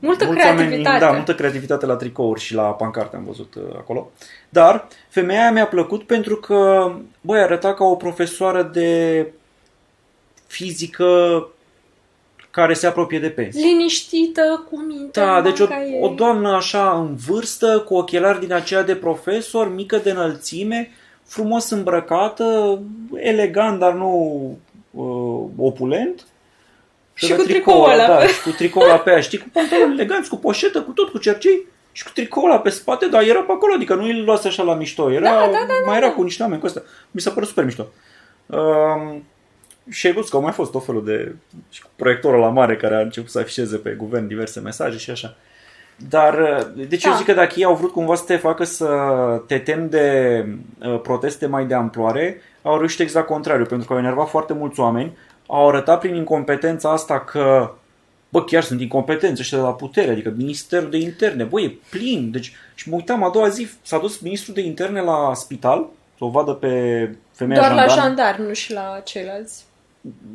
Multă 0.00 0.24
mulți 0.24 0.40
creativitate. 0.40 0.98
da, 0.98 1.10
multă 1.10 1.34
creativitate 1.34 1.86
la 1.86 1.96
tricouri 1.96 2.40
și 2.40 2.54
la 2.54 2.62
pancarte 2.62 3.16
am 3.16 3.24
văzut 3.24 3.54
uh, 3.54 3.62
acolo. 3.76 4.10
Dar 4.48 4.88
femeia 5.08 5.40
aia 5.40 5.52
mi-a 5.52 5.66
plăcut 5.66 6.02
pentru 6.02 6.36
că, 6.36 6.92
băi, 7.20 7.40
arăta 7.40 7.74
ca 7.74 7.84
o 7.84 7.94
profesoară 7.96 8.62
de 8.62 9.26
fizică 10.46 11.48
care 12.56 12.74
se 12.74 12.86
apropie 12.86 13.18
de 13.18 13.28
pensie. 13.28 13.66
Liniștită, 13.66 14.66
cu 14.70 14.78
minte. 14.78 15.20
Da, 15.20 15.36
în 15.36 15.42
deci 15.42 15.60
o, 15.60 15.66
banca 15.66 15.84
ei. 15.84 16.00
o 16.02 16.08
doamnă 16.08 16.48
așa 16.54 16.98
în 16.98 17.16
vârstă, 17.26 17.82
cu 17.86 17.94
ochelari 17.94 18.40
din 18.40 18.52
aceea 18.52 18.82
de 18.82 18.94
profesor, 18.94 19.74
mică 19.74 19.96
de 19.96 20.10
înălțime, 20.10 20.90
frumos 21.24 21.70
îmbrăcată, 21.70 22.78
elegant, 23.14 23.78
dar 23.78 23.92
nu 23.92 24.10
uh, 24.90 25.66
opulent. 25.66 26.26
Și 27.14 27.24
avea 27.24 27.36
cu 27.36 27.42
tricoul 27.42 27.74
tricoul 27.74 28.00
ăla. 28.00 28.18
Da, 28.18 28.26
și 28.26 28.42
cu 28.42 28.50
tricoul 28.50 28.84
ăla 28.84 28.98
pe 28.98 29.10
aia, 29.10 29.20
știi, 29.20 29.38
cu 29.38 29.48
pantaloni 29.52 29.92
eleganți, 29.92 30.28
cu 30.28 30.36
poșetă, 30.36 30.82
cu 30.82 30.90
tot, 30.90 31.08
cu 31.08 31.18
cercei 31.18 31.66
și 31.92 32.04
cu 32.04 32.10
tricoul 32.14 32.50
ăla 32.50 32.60
pe 32.60 32.70
spate, 32.70 33.06
dar 33.06 33.22
era 33.22 33.40
pe 33.40 33.52
acolo, 33.52 33.72
adică 33.74 33.94
nu 33.94 34.04
îl 34.04 34.24
luase 34.24 34.48
așa 34.48 34.62
la 34.62 34.74
mișto, 34.74 35.12
era, 35.12 35.30
Da, 35.30 35.36
da, 35.36 35.46
da, 35.46 35.58
da, 35.66 35.86
mai 35.86 35.96
era 35.96 36.06
da. 36.06 36.12
cu 36.12 36.22
niște 36.22 36.42
oameni 36.42 36.60
cu 36.60 36.66
ăsta. 36.66 36.82
Mi 37.10 37.20
s-a 37.20 37.30
părut 37.30 37.48
super 37.48 37.64
mișto. 37.64 37.86
Um, 38.46 39.24
și 39.90 40.06
ai 40.06 40.12
văzut 40.12 40.30
că 40.30 40.36
au 40.36 40.42
mai 40.42 40.52
fost 40.52 40.70
tot 40.70 40.84
felul 40.84 41.04
de... 41.04 41.34
și 41.70 41.82
cu 41.82 41.88
proiectorul 41.96 42.40
la 42.40 42.48
mare 42.48 42.76
care 42.76 42.94
a 42.96 43.00
început 43.00 43.30
să 43.30 43.38
afișeze 43.38 43.76
pe 43.76 43.90
guvern 43.90 44.26
diverse 44.26 44.60
mesaje 44.60 44.98
și 44.98 45.10
așa. 45.10 45.36
Dar, 46.08 46.34
deci 46.88 47.04
eu 47.04 47.10
Da. 47.10 47.16
zic 47.16 47.26
că 47.26 47.32
dacă 47.32 47.54
ei 47.56 47.64
au 47.64 47.74
vrut 47.74 47.92
cumva 47.92 48.14
să 48.14 48.24
te 48.26 48.36
facă 48.36 48.64
să 48.64 48.88
te 49.46 49.58
temi 49.58 49.88
de 49.88 50.46
uh, 50.78 51.00
proteste 51.00 51.46
mai 51.46 51.66
de 51.66 51.74
amploare, 51.74 52.40
au 52.62 52.76
reușit 52.78 53.00
exact 53.00 53.26
contrariu, 53.26 53.64
pentru 53.64 53.86
că 53.86 53.92
au 53.92 53.98
enervat 53.98 54.28
foarte 54.28 54.52
mulți 54.52 54.80
oameni, 54.80 55.16
au 55.46 55.68
arătat 55.68 56.00
prin 56.00 56.14
incompetența 56.14 56.90
asta 56.92 57.20
că 57.20 57.72
bă, 58.28 58.44
chiar 58.44 58.62
sunt 58.62 58.80
incompetenți 58.80 59.40
ăștia 59.40 59.58
de 59.58 59.64
la 59.64 59.72
putere, 59.74 60.10
adică 60.10 60.32
Ministerul 60.36 60.90
de 60.90 60.96
Interne, 60.96 61.44
bă, 61.44 61.60
e 61.60 61.78
plin. 61.90 62.30
Deci, 62.30 62.52
și 62.74 62.88
mă 62.88 62.96
uitam 62.96 63.22
a 63.24 63.30
doua 63.30 63.48
zi, 63.48 63.68
s-a 63.82 63.98
dus 63.98 64.18
Ministrul 64.18 64.54
de 64.54 64.60
Interne 64.60 65.00
la 65.00 65.34
spital, 65.34 65.86
să 66.18 66.24
o 66.24 66.28
vadă 66.28 66.52
pe 66.52 66.68
femeia 67.32 67.60
Doar 67.60 67.72
la 67.72 67.76
jandarm. 67.86 68.00
jandarmi, 68.00 68.46
nu 68.46 68.52
și 68.52 68.72
la 68.72 69.00
ceilalți. 69.04 69.64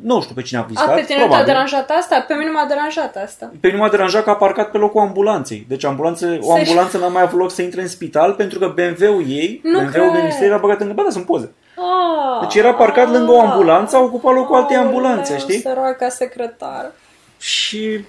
Nu 0.02 0.20
știu 0.22 0.34
pe 0.34 0.42
cine 0.42 0.58
a 0.58 0.62
A, 0.62 0.66
vizitat, 0.66 0.94
pe 0.94 1.00
tine 1.00 1.06
nu 1.18 1.18
te-a 1.18 1.24
probabil. 1.26 1.46
deranjat 1.46 1.90
asta? 1.90 2.24
Pe 2.28 2.34
mine 2.34 2.50
m-a 2.50 2.64
deranjat 2.68 3.16
asta. 3.16 3.52
Pe 3.60 3.66
mine 3.68 3.78
m-a 3.78 3.88
deranjat 3.88 4.24
că 4.24 4.30
a 4.30 4.34
parcat 4.36 4.70
pe 4.70 4.78
locul 4.78 5.00
ambulanței. 5.00 5.64
Deci 5.68 5.84
ambulanță, 5.84 6.38
o 6.40 6.52
Se- 6.54 6.58
ambulanță 6.58 6.98
n-a 6.98 7.08
mai 7.08 7.22
avut 7.22 7.38
loc 7.38 7.50
să 7.52 7.62
intre 7.62 7.80
în 7.80 7.88
spital 7.88 8.32
pentru 8.32 8.58
că 8.58 8.66
BMW-ul 8.66 9.24
ei, 9.28 9.60
Nu 9.62 9.70
BMW-ul 9.78 9.90
cred. 9.90 10.02
Ministerului 10.04 10.46
era 10.48 10.56
băgat 10.58 10.80
în... 10.80 10.92
Bă, 10.94 11.02
da, 11.02 11.10
sunt 11.10 11.24
poze. 11.26 11.52
Ah, 11.76 12.40
Deci 12.40 12.54
era 12.54 12.74
parcat 12.74 13.10
lângă 13.10 13.32
o 13.32 13.40
ambulanță, 13.40 13.96
a 13.96 14.00
ocupat 14.00 14.34
locul 14.34 14.56
altei 14.56 14.76
Aoleu, 14.76 14.90
ambulanțe, 14.94 15.38
știi? 15.38 15.60
Săraca 15.60 16.08
secretară. 16.08 16.92
Și 17.38 18.04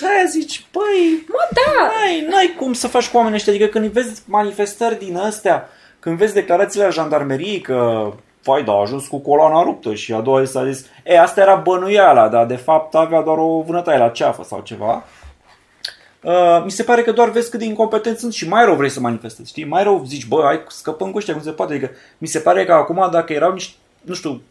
de-aia 0.00 0.24
zici, 0.28 0.66
băi, 0.72 1.24
Mă, 1.28 1.48
da! 1.52 1.86
n-ai, 1.86 2.26
n-ai 2.30 2.54
cum 2.58 2.72
să 2.72 2.88
faci 2.88 3.08
cu 3.08 3.16
oamenii 3.16 3.36
ăștia. 3.36 3.52
Adică 3.52 3.68
când 3.68 3.86
vezi 3.86 4.22
manifestări 4.26 4.98
din 4.98 5.16
astea, 5.16 5.68
când 6.00 6.18
vezi 6.18 6.34
declarațiile 6.34 6.84
la 6.84 6.90
jandarmerie 6.90 7.60
că 7.60 8.10
Vai, 8.42 8.64
da, 8.64 8.72
a 8.72 8.80
ajuns 8.80 9.06
cu 9.06 9.18
coloana 9.18 9.62
ruptă 9.62 9.94
și 9.94 10.12
a 10.12 10.20
doua 10.20 10.42
zi 10.44 10.52
s-a 10.52 10.70
zis, 10.70 10.86
e, 11.04 11.20
asta 11.20 11.40
era 11.40 11.54
bănuiala, 11.54 12.28
dar 12.28 12.46
de 12.46 12.56
fapt 12.56 12.94
avea 12.94 13.20
doar 13.20 13.38
o 13.38 13.62
vânătaie 13.62 13.98
la 13.98 14.08
ceafă 14.08 14.42
sau 14.42 14.60
ceva. 14.60 15.04
Uh, 16.22 16.62
mi 16.64 16.70
se 16.70 16.82
pare 16.82 17.02
că 17.02 17.12
doar 17.12 17.30
vezi 17.30 17.50
cât 17.50 17.58
de 17.58 17.64
incompetenți 17.64 18.20
sunt 18.20 18.32
și 18.32 18.48
mai 18.48 18.64
rău 18.64 18.74
vrei 18.74 18.88
să 18.90 19.00
manifestezi, 19.00 19.48
știi? 19.48 19.64
Mai 19.64 19.82
rău 19.82 20.04
zici, 20.06 20.26
bă, 20.26 20.42
hai 20.44 20.64
scăpăm 20.68 21.10
cu 21.10 21.16
ăștia 21.16 21.34
cum 21.34 21.42
se 21.42 21.50
poate. 21.50 21.72
Adică 21.72 21.90
mi 22.18 22.26
se 22.26 22.38
pare 22.38 22.64
că 22.64 22.72
acum 22.72 23.08
dacă 23.12 23.32
erau 23.32 23.52
niște, 23.52 23.76
nu 24.00 24.14
știu, 24.14 24.42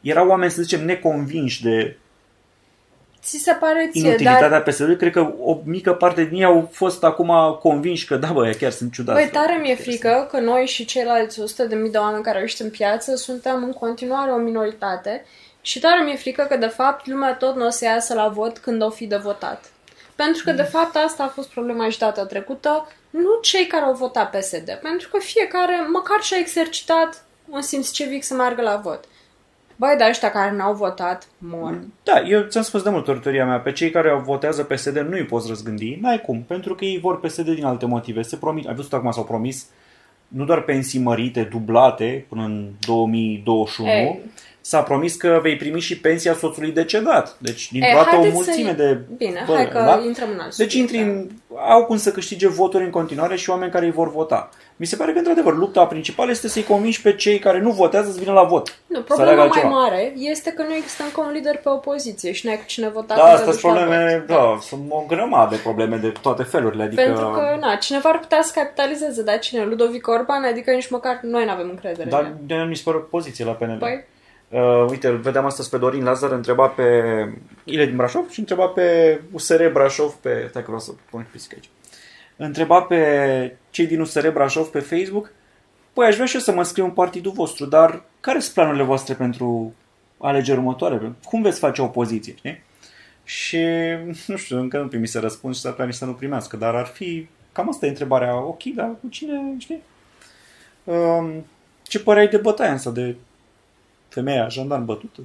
erau 0.00 0.28
oameni, 0.28 0.50
să 0.50 0.62
zicem, 0.62 0.84
neconvinși 0.84 1.62
de 1.62 1.96
Ți 3.22 3.38
se 3.38 3.52
pare 3.52 3.88
ție, 3.92 4.06
inutilitatea 4.06 4.48
dar... 4.48 4.62
PSD-ului, 4.62 4.96
cred 4.96 5.12
că 5.12 5.32
o 5.38 5.58
mică 5.64 5.92
parte 5.92 6.24
din 6.24 6.38
ei 6.38 6.44
au 6.44 6.68
fost 6.72 7.04
acum 7.04 7.32
convinși 7.60 8.06
că 8.06 8.16
da, 8.16 8.28
bă, 8.32 8.46
ea 8.46 8.54
chiar 8.58 8.70
sunt 8.70 8.92
ciudați. 8.92 9.20
Băi, 9.20 9.30
tare 9.32 9.58
mi-e 9.62 9.74
frică 9.74 10.28
că 10.30 10.40
noi 10.40 10.66
și 10.66 10.84
ceilalți 10.84 11.40
100 11.40 11.64
de 11.64 11.74
mii 11.74 11.90
de 11.90 11.98
oameni 11.98 12.22
care 12.22 12.36
au 12.36 12.42
ieșit 12.42 12.60
în 12.60 12.70
piață 12.70 13.14
suntem 13.16 13.62
în 13.64 13.72
continuare 13.72 14.30
o 14.30 14.36
minoritate 14.36 15.24
și 15.60 15.80
tare 15.80 16.04
mi-e 16.04 16.16
frică 16.16 16.46
că, 16.48 16.56
de 16.56 16.66
fapt, 16.66 17.06
lumea 17.06 17.34
tot 17.34 17.56
nu 17.56 17.66
o 17.66 17.70
să 17.70 17.84
iasă 17.84 18.14
la 18.14 18.28
vot 18.28 18.58
când 18.58 18.82
o 18.82 18.90
fi 18.90 19.06
de 19.06 19.16
votat. 19.16 19.64
Pentru 20.14 20.44
că, 20.44 20.52
de 20.52 20.62
fapt, 20.62 20.96
asta 20.96 21.22
a 21.22 21.28
fost 21.28 21.48
problema 21.48 21.88
și 21.88 21.98
data 21.98 22.26
trecută, 22.26 22.88
nu 23.10 23.38
cei 23.42 23.66
care 23.66 23.84
au 23.84 23.94
votat 23.94 24.30
PSD, 24.30 24.78
pentru 24.82 25.08
că 25.08 25.18
fiecare, 25.18 25.86
măcar 25.92 26.20
și-a 26.20 26.36
exercitat 26.38 27.24
un 27.48 27.62
simț 27.62 27.90
civic 27.90 28.24
să 28.24 28.34
meargă 28.34 28.62
la 28.62 28.76
vot. 28.76 29.04
Băi, 29.80 29.94
dar 29.98 30.08
ăștia 30.08 30.30
care 30.30 30.56
n-au 30.56 30.74
votat, 30.74 31.28
mor. 31.38 31.80
Da, 32.02 32.20
eu 32.20 32.42
ți-am 32.42 32.62
spus 32.62 32.82
de 32.82 32.90
mult 32.90 33.22
teoria 33.22 33.46
mea, 33.46 33.60
pe 33.60 33.72
cei 33.72 33.90
care 33.90 34.20
votează 34.24 34.64
PSD 34.64 34.98
nu 34.98 35.16
îi 35.16 35.24
poți 35.24 35.48
răzgândi, 35.48 35.98
n-ai 36.00 36.20
cum, 36.20 36.42
pentru 36.42 36.74
că 36.74 36.84
ei 36.84 36.98
vor 36.98 37.20
PSD 37.20 37.48
din 37.48 37.64
alte 37.64 37.86
motive. 37.86 38.22
Se 38.22 38.36
promit, 38.36 38.66
ai 38.66 38.74
văzut 38.74 38.92
acum 38.92 39.10
s-au 39.10 39.24
promis 39.24 39.66
nu 40.28 40.44
doar 40.44 40.60
pensii 40.60 41.00
mărite, 41.00 41.42
dublate 41.42 42.24
până 42.28 42.44
în 42.44 42.68
2021, 42.86 43.88
Ei. 43.88 44.20
S-a 44.60 44.82
promis 44.82 45.14
că 45.16 45.38
vei 45.42 45.56
primi 45.56 45.80
și 45.80 46.00
pensia 46.00 46.34
soțului 46.34 46.70
decedat. 46.72 47.36
Deci 47.38 47.72
din 47.72 47.82
E, 47.82 47.90
toată 47.92 48.08
o 48.10 48.12
haideți 48.14 48.34
mulțime 48.34 48.68
să- 48.68 48.74
de... 48.74 48.98
Bine, 49.16 49.44
Bă, 49.46 49.54
hai 49.54 49.68
că 49.68 49.78
da? 49.78 50.00
intrăm 50.06 50.28
în 50.32 50.38
alt 50.40 50.56
Deci 50.56 50.70
subiect, 50.72 50.92
intri 50.92 50.96
da. 50.96 51.02
în, 51.02 51.28
au 51.70 51.84
cum 51.84 51.96
să 51.96 52.10
câștige 52.10 52.48
voturi 52.48 52.84
în 52.84 52.90
continuare 52.90 53.36
și 53.36 53.50
oameni 53.50 53.70
care 53.72 53.84
îi 53.84 53.90
vor 53.92 54.10
vota. 54.10 54.48
Mi 54.76 54.86
se 54.86 54.96
pare 54.96 55.12
că, 55.12 55.18
într-adevăr, 55.18 55.56
lupta 55.56 55.86
principală 55.86 56.30
este 56.30 56.48
să-i 56.48 56.62
convingi 56.62 57.02
pe 57.02 57.14
cei 57.14 57.38
care 57.38 57.60
nu 57.60 57.70
votează 57.70 58.10
să 58.10 58.18
vină 58.18 58.32
la 58.32 58.42
vot. 58.42 58.78
Nu, 58.86 58.96
să 58.96 59.02
problema 59.02 59.30
aleagă 59.30 59.48
mai 59.48 59.60
altceva. 59.62 59.74
mare 59.80 60.12
este 60.16 60.50
că 60.50 60.62
nu 60.62 60.74
există 60.74 61.02
încă 61.02 61.20
un 61.20 61.32
lider 61.32 61.56
pe 61.56 61.68
opoziție 61.68 62.32
și 62.32 62.46
nu 62.46 62.50
ai 62.52 62.58
cu 62.58 62.64
cine 62.66 62.88
vota. 62.88 63.14
Da, 63.14 63.20
când 63.20 63.32
astea 63.32 63.46
te 63.52 63.58
sunt 63.58 63.62
duci 63.62 63.72
la 63.72 63.78
probleme, 63.78 64.24
vot. 64.26 64.36
da, 64.36 64.58
sunt 64.60 64.80
o 64.88 65.04
grămadă 65.08 65.54
de 65.54 65.60
probleme 65.62 65.96
de 65.96 66.12
toate 66.22 66.42
felurile. 66.42 66.82
Adică, 66.82 67.02
Pentru 67.02 67.28
că, 67.28 67.56
na, 67.60 67.74
cineva 67.74 68.08
ar 68.08 68.18
putea 68.18 68.42
să 68.42 68.52
capitalizeze, 68.54 69.22
dar 69.22 69.38
cine? 69.38 69.64
Ludovic 69.64 70.08
Orban? 70.08 70.44
Adică 70.44 70.70
nici 70.70 70.90
măcar 70.90 71.18
noi 71.22 71.44
nu 71.44 71.50
avem 71.50 71.68
încredere 71.68 72.02
în 72.02 72.08
Dar 72.10 72.20
el. 72.24 72.36
de 72.46 72.54
mi 72.68 72.76
se 72.76 72.82
pare 72.84 72.96
o 72.96 73.00
poziție 73.00 73.44
la 73.44 73.52
PNL. 73.52 73.76
Păi, 73.78 74.04
Uh, 74.50 74.86
uite, 74.88 75.08
îl 75.08 75.16
vedeam 75.16 75.44
astăzi 75.44 75.70
pe 75.70 75.78
Dorin 75.78 76.04
Lazar, 76.04 76.30
întreba 76.30 76.66
pe 76.66 76.84
Ile 77.64 77.86
din 77.86 77.96
Brașov 77.96 78.30
și 78.30 78.38
întreba 78.38 78.66
pe 78.66 79.20
USR 79.32 79.68
Brașov 79.72 80.12
pe... 80.12 80.46
Stai 80.48 80.62
că 80.62 80.66
vreau 80.66 80.80
să 80.80 80.92
pun 81.10 81.26
pisică 81.30 81.54
aici. 81.54 81.70
Întreba 82.36 82.80
pe 82.80 83.56
cei 83.70 83.86
din 83.86 84.00
USR 84.00 84.28
Brașov 84.28 84.66
pe 84.66 84.78
Facebook 84.78 85.32
Păi 85.92 86.06
aș 86.06 86.14
vrea 86.14 86.26
și 86.26 86.34
eu 86.34 86.40
să 86.40 86.52
mă 86.52 86.62
scriu 86.62 86.84
în 86.84 86.90
partidul 86.90 87.32
vostru, 87.32 87.66
dar 87.66 88.02
care 88.20 88.38
sunt 88.38 88.54
planurile 88.54 88.82
voastre 88.82 89.14
pentru 89.14 89.74
alegeri 90.18 90.58
următoare? 90.58 91.12
Cum 91.24 91.42
veți 91.42 91.58
face 91.58 91.82
opoziție, 91.82 92.34
știi? 92.34 92.62
Și 93.24 93.58
nu 94.26 94.36
știu, 94.36 94.58
încă 94.58 94.78
nu 94.78 94.88
primise 94.88 95.18
răspuns 95.18 95.56
și 95.56 95.62
s-ar 95.62 95.70
putea 95.70 95.86
nici 95.86 95.94
să 95.94 96.04
nu 96.04 96.12
primească, 96.12 96.56
dar 96.56 96.74
ar 96.74 96.86
fi, 96.86 97.28
cam 97.52 97.68
asta 97.68 97.86
e 97.86 97.88
întrebarea, 97.88 98.36
ok, 98.36 98.62
dar 98.62 98.90
cu 99.00 99.08
cine, 99.08 99.54
știi? 99.58 99.82
Um, 100.84 101.44
ce 101.82 102.00
părere 102.00 102.24
ai 102.24 102.30
de 102.30 102.36
bătaia 102.36 102.72
însă, 102.72 102.90
de 102.90 103.16
femeia 104.10 104.48
jandarm 104.48 104.84
bătută? 104.84 105.20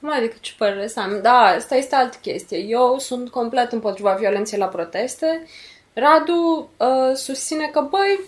Cum 0.00 0.12
adică 0.12 0.34
ce 0.40 0.52
părere 0.58 0.86
să 0.86 1.00
am? 1.00 1.18
Da, 1.22 1.38
asta 1.38 1.74
este 1.74 1.94
altă 1.94 2.16
chestie. 2.20 2.58
Eu 2.58 2.96
sunt 2.98 3.28
complet 3.28 3.72
împotriva 3.72 4.12
violenței 4.12 4.58
la 4.58 4.66
proteste. 4.66 5.46
Radu 5.92 6.70
uh, 6.76 7.14
susține 7.14 7.70
că, 7.72 7.86
băi, 7.90 8.20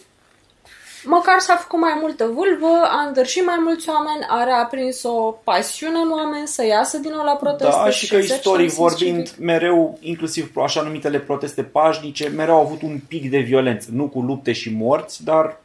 măcar 1.05 1.39
s-a 1.39 1.57
făcut 1.57 1.81
mai 1.81 1.99
multă 2.01 2.25
vâlvă, 2.25 2.87
a 2.89 3.07
îndărșit 3.07 3.45
mai 3.45 3.59
mulți 3.65 3.89
oameni, 3.89 4.27
are 4.29 4.51
aprins 4.51 5.03
o 5.03 5.31
pasiune 5.45 5.99
în 5.99 6.11
oameni 6.11 6.47
să 6.47 6.67
iasă 6.67 6.99
din 6.99 7.11
nou 7.15 7.25
la 7.25 7.37
proteste. 7.37 7.81
Da, 7.85 7.91
și, 7.91 8.05
și 8.05 8.13
că 8.13 8.17
istoric 8.17 8.71
vorbind, 8.71 9.29
civic. 9.29 9.45
mereu, 9.45 9.99
inclusiv 10.01 10.53
așa 10.57 10.83
numitele 10.83 11.19
proteste 11.19 11.63
pașnice, 11.63 12.29
mereu 12.29 12.55
au 12.55 12.61
avut 12.61 12.83
un 12.83 13.01
pic 13.09 13.31
de 13.31 13.39
violență. 13.39 13.89
Nu 13.93 14.09
cu 14.09 14.21
lupte 14.21 14.53
și 14.53 14.75
morți, 14.75 15.25
dar 15.25 15.61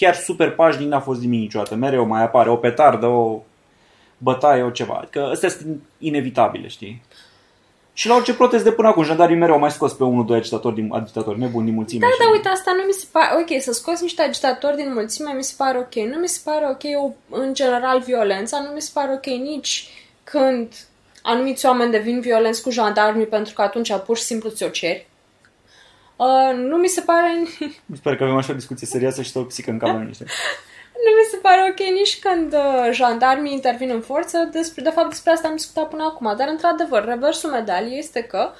chiar 0.00 0.14
super 0.14 0.50
pașnic 0.50 0.88
n-a 0.88 1.00
fost 1.00 1.20
nimic 1.20 1.40
niciodată. 1.40 1.74
Mereu 1.74 2.06
mai 2.06 2.22
apare 2.22 2.50
o 2.50 2.56
petardă, 2.56 3.06
o 3.06 3.40
bătaie, 4.18 4.62
o 4.62 4.70
ceva. 4.70 4.98
Adică 5.02 5.28
astea 5.32 5.48
sunt 5.48 5.80
inevitabile, 5.98 6.68
știi? 6.68 7.02
Și 7.92 8.08
la 8.08 8.14
orice 8.14 8.34
protest 8.34 8.64
de 8.64 8.72
până 8.72 8.88
acum, 8.88 9.02
jandarii 9.02 9.36
mereu 9.36 9.54
au 9.54 9.60
mai 9.60 9.70
scos 9.70 9.92
pe 9.92 10.04
unul, 10.04 10.26
doi 10.26 10.36
agitatori, 10.36 10.74
din, 10.74 10.88
agitatori 10.92 11.38
nebuni 11.38 11.64
din 11.64 11.74
mulțime. 11.74 12.00
Da, 12.00 12.24
da, 12.24 12.30
uite, 12.30 12.48
asta 12.48 12.72
nu 12.76 12.82
mi 12.86 12.92
se 12.92 13.06
pare... 13.12 13.28
Ok, 13.40 13.60
să 13.60 13.72
scoți 13.72 14.02
niște 14.02 14.22
agitatori 14.22 14.76
din 14.76 14.92
mulțime 14.92 15.32
mi 15.32 15.44
se 15.44 15.54
pare 15.56 15.78
ok. 15.78 15.94
Nu 15.94 16.18
mi 16.18 16.28
se 16.28 16.40
pare 16.44 16.66
ok, 16.68 16.82
o, 17.04 17.36
în 17.36 17.54
general, 17.54 18.00
violența. 18.00 18.60
Nu 18.60 18.70
mi 18.74 18.80
se 18.80 18.90
pare 18.94 19.12
ok 19.12 19.26
nici 19.26 19.88
când 20.24 20.72
anumiți 21.22 21.66
oameni 21.66 21.90
devin 21.90 22.20
violenți 22.20 22.62
cu 22.62 22.70
jandarmii 22.70 23.26
pentru 23.26 23.54
că 23.54 23.62
atunci 23.62 23.92
pur 24.06 24.16
și 24.16 24.22
simplu 24.22 24.48
ți-o 24.50 24.68
ceri. 24.68 25.09
Uh, 26.20 26.56
nu 26.56 26.76
mi 26.76 26.88
se 26.88 27.00
pare... 27.00 27.42
Mi 27.86 27.96
se 27.96 28.00
pare 28.02 28.16
că 28.16 28.24
avem 28.24 28.36
așa 28.36 28.52
o 28.52 28.54
discuție 28.54 28.86
serioasă 28.86 29.22
și 29.22 29.36
o 29.36 29.42
psică 29.42 29.70
în 29.70 29.78
cameră 29.78 30.04
niște. 30.12 30.24
nu 31.04 31.10
mi 31.16 31.28
se 31.30 31.36
pare 31.36 31.60
ok 31.70 31.86
nici 31.86 32.18
când 32.18 32.52
uh, 32.52 32.88
jandarmii 32.92 33.52
intervin 33.52 33.90
în 33.90 34.00
forță. 34.00 34.48
Despre, 34.52 34.82
de 34.82 34.90
fapt, 34.90 35.08
despre 35.08 35.30
asta 35.30 35.48
am 35.48 35.54
discutat 35.56 35.88
până 35.88 36.02
acum. 36.04 36.34
Dar, 36.36 36.48
într-adevăr, 36.48 37.04
reversul 37.04 37.50
medaliei 37.50 37.98
este 37.98 38.22
că 38.22 38.50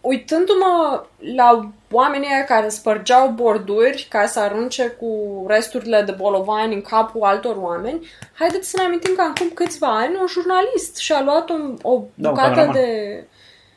uitându-mă 0.00 1.04
la 1.34 1.70
oamenii 1.90 2.28
aia 2.28 2.44
care 2.44 2.68
spărgeau 2.68 3.28
borduri 3.28 4.06
ca 4.10 4.26
să 4.26 4.40
arunce 4.40 4.86
cu 4.88 5.44
resturile 5.48 6.02
de 6.02 6.12
bolovani 6.12 6.74
în 6.74 6.80
capul 6.82 7.22
altor 7.22 7.56
oameni, 7.56 8.06
haideți 8.32 8.70
să 8.70 8.76
ne 8.78 8.84
amintim 8.84 9.14
că 9.14 9.22
acum 9.22 9.50
câțiva 9.54 9.98
ani 9.98 10.16
un 10.20 10.26
jurnalist 10.26 10.96
și-a 10.96 11.22
luat 11.22 11.50
un, 11.50 11.76
o 11.82 12.02
Da, 12.14 12.28
un 12.28 12.34
bucată 12.34 12.48
cameraman. 12.48 12.72
de 12.72 13.24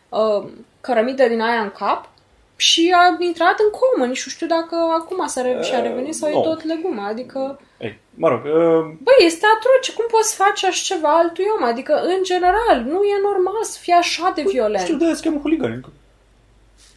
uh, 0.09 0.49
cărămidă 0.81 1.27
din 1.27 1.41
aia 1.41 1.61
în 1.61 1.71
cap 1.71 2.09
și 2.59 2.93
a 3.01 3.15
intrat 3.19 3.57
în 3.65 3.69
comă. 3.79 4.05
Nici 4.05 4.25
nu 4.25 4.31
știu 4.31 4.47
dacă 4.47 4.75
acum 4.99 5.27
s-a 5.27 5.41
re- 5.41 5.59
și-a 5.61 5.81
revenit 5.81 6.15
sau 6.15 6.29
nu. 6.31 6.39
e 6.39 6.41
tot 6.49 6.63
legumă. 6.63 7.01
Adică, 7.11 7.59
Ei, 7.77 7.99
mă 8.21 8.27
rog, 8.29 8.41
uh, 8.45 8.81
băi, 9.05 9.19
este 9.29 9.45
atroce. 9.55 9.93
Cum 9.93 10.05
poți 10.11 10.35
face 10.35 10.67
așa 10.67 10.93
ceva 10.95 11.17
altui 11.17 11.45
om? 11.57 11.63
Adică, 11.63 11.93
în 12.13 12.19
general, 12.23 12.77
nu 12.93 12.99
e 13.03 13.17
normal 13.29 13.63
să 13.63 13.77
fii 13.81 13.93
așa 13.93 14.31
de 14.35 14.41
violent. 14.47 14.83
știu, 14.83 14.97
de-aia 14.97 15.13
se 15.15 15.23
cheamă 15.23 15.39
huligani. 15.39 15.81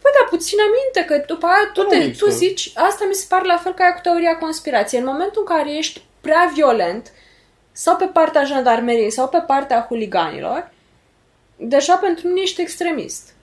Păi 0.03 0.11
da, 0.20 0.27
puțin 0.31 0.59
aminte 0.68 1.01
că 1.14 1.25
după 1.27 1.46
aia 1.46 1.70
tu, 1.72 1.83
Nu 1.83 1.88
te, 1.88 1.96
există. 1.96 2.25
tu 2.25 2.31
zici, 2.31 2.72
asta 2.75 3.05
mi 3.09 3.14
se 3.14 3.27
pare 3.29 3.44
la 3.46 3.57
fel 3.57 3.72
ca 3.75 3.83
aia 3.85 3.94
cu 3.94 4.01
teoria 4.03 4.37
conspirației. 4.38 5.01
În 5.01 5.07
momentul 5.07 5.44
în 5.46 5.57
care 5.57 5.77
ești 5.77 6.03
prea 6.20 6.51
violent, 6.55 7.12
sau 7.72 7.96
pe 7.96 8.05
partea 8.05 8.44
jandarmeriei, 8.44 9.11
sau 9.11 9.29
pe 9.29 9.38
partea 9.46 9.85
huliganilor, 9.88 10.70
deja 11.57 11.96
pentru 11.96 12.29
mine 12.29 12.40
ești 12.40 12.61
extremist. 12.61 13.35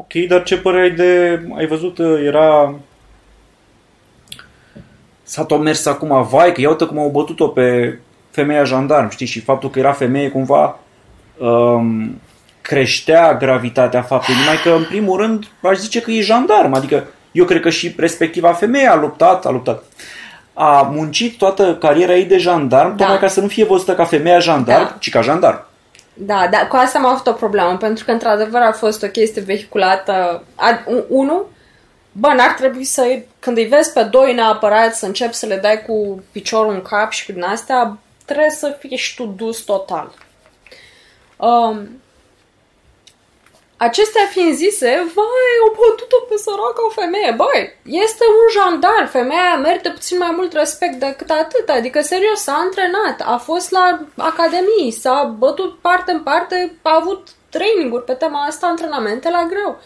Ok, 0.00 0.12
dar 0.28 0.42
ce 0.42 0.58
părere 0.58 0.82
ai 0.82 0.90
de... 0.90 1.42
Ai 1.56 1.66
văzut, 1.66 1.98
uh, 1.98 2.20
era... 2.24 2.74
S-a 5.22 5.44
tot 5.44 5.60
mers 5.60 5.86
acum, 5.86 6.26
vai, 6.30 6.52
că 6.52 6.60
ia 6.60 6.68
uite 6.68 6.84
cum 6.84 6.98
au 6.98 7.08
bătut-o 7.08 7.48
pe 7.48 7.98
femeia 8.30 8.64
jandarm, 8.64 9.10
știi? 9.10 9.26
Și 9.26 9.40
faptul 9.40 9.70
că 9.70 9.78
era 9.78 9.92
femeie 9.92 10.30
cumva 10.30 10.78
um, 11.38 12.20
creștea 12.60 13.36
gravitatea 13.36 14.02
faptului, 14.02 14.40
numai 14.40 14.56
că 14.62 14.70
în 14.70 14.84
primul 14.84 15.20
rând 15.20 15.44
aș 15.62 15.76
zice 15.76 16.00
că 16.00 16.10
e 16.10 16.20
jandarm, 16.20 16.72
adică 16.74 17.04
eu 17.32 17.44
cred 17.44 17.60
că 17.60 17.70
și 17.70 17.94
respectiva 17.96 18.52
femeie 18.52 18.86
a 18.86 18.94
luptat, 18.94 19.46
a 19.46 19.50
luptat, 19.50 19.82
a 20.54 20.90
muncit 20.92 21.38
toată 21.38 21.76
cariera 21.76 22.14
ei 22.14 22.24
de 22.24 22.38
jandarm, 22.38 22.88
Da. 22.88 22.96
tocmai 22.96 23.18
ca 23.18 23.28
să 23.28 23.40
nu 23.40 23.46
fie 23.48 23.64
văzută 23.64 23.94
ca 23.94 24.04
femeia 24.04 24.38
jandarm, 24.38 24.84
Da. 24.84 24.96
ci 24.98 25.10
ca 25.10 25.20
jandarm. 25.20 25.67
Da, 26.20 26.48
dar 26.50 26.68
cu 26.68 26.76
asta 26.76 26.98
am 26.98 27.06
avut 27.06 27.26
o 27.26 27.32
problemă, 27.32 27.76
pentru 27.76 28.04
că 28.04 28.10
într-adevăr 28.10 28.60
a 28.60 28.72
fost 28.72 29.02
o 29.02 29.08
chestie 29.08 29.42
vehiculată. 29.42 30.44
A, 30.54 30.82
un- 30.86 31.04
unu, 31.08 31.46
bă, 32.12 32.28
n-ar 32.28 32.52
trebui 32.52 32.84
să, 32.84 33.18
când 33.38 33.56
îi 33.56 33.64
vezi 33.64 33.92
pe 33.92 34.02
doi 34.02 34.34
neapărat 34.34 34.94
să 34.94 35.06
începi 35.06 35.34
să 35.34 35.46
le 35.46 35.56
dai 35.56 35.82
cu 35.82 36.22
piciorul 36.32 36.72
în 36.72 36.82
cap 36.82 37.10
și 37.10 37.32
din 37.32 37.42
astea, 37.42 37.98
trebuie 38.24 38.50
să 38.50 38.76
fii 38.78 38.96
și 38.96 39.14
tu 39.14 39.24
dus 39.24 39.58
total. 39.60 40.14
Um, 41.36 42.00
Acestea 43.86 44.26
fiind 44.30 44.54
zise, 44.54 44.88
vai, 45.14 45.52
au 45.62 45.76
bătut-o 45.78 46.20
pe 46.28 46.36
săraca 46.36 46.86
o 46.86 46.88
femeie. 46.88 47.34
Băi, 47.36 47.78
este 47.84 48.24
un 48.40 48.46
jandar, 48.56 49.08
femeia 49.10 49.56
merită 49.56 49.90
puțin 49.90 50.18
mai 50.18 50.32
mult 50.36 50.52
respect 50.52 50.94
decât 50.94 51.30
atât. 51.30 51.68
Adică, 51.68 52.00
serios, 52.00 52.40
s-a 52.40 52.52
antrenat, 52.52 53.20
a 53.24 53.36
fost 53.36 53.70
la 53.70 54.00
academii, 54.16 54.90
s-a 54.90 55.34
bătut 55.38 55.78
parte 55.80 56.12
în 56.12 56.22
parte, 56.22 56.78
a 56.82 56.94
avut 56.94 57.28
traininguri 57.50 58.04
pe 58.04 58.12
tema 58.12 58.44
asta, 58.44 58.66
antrenamente 58.66 59.30
la 59.30 59.46
greu. 59.48 59.80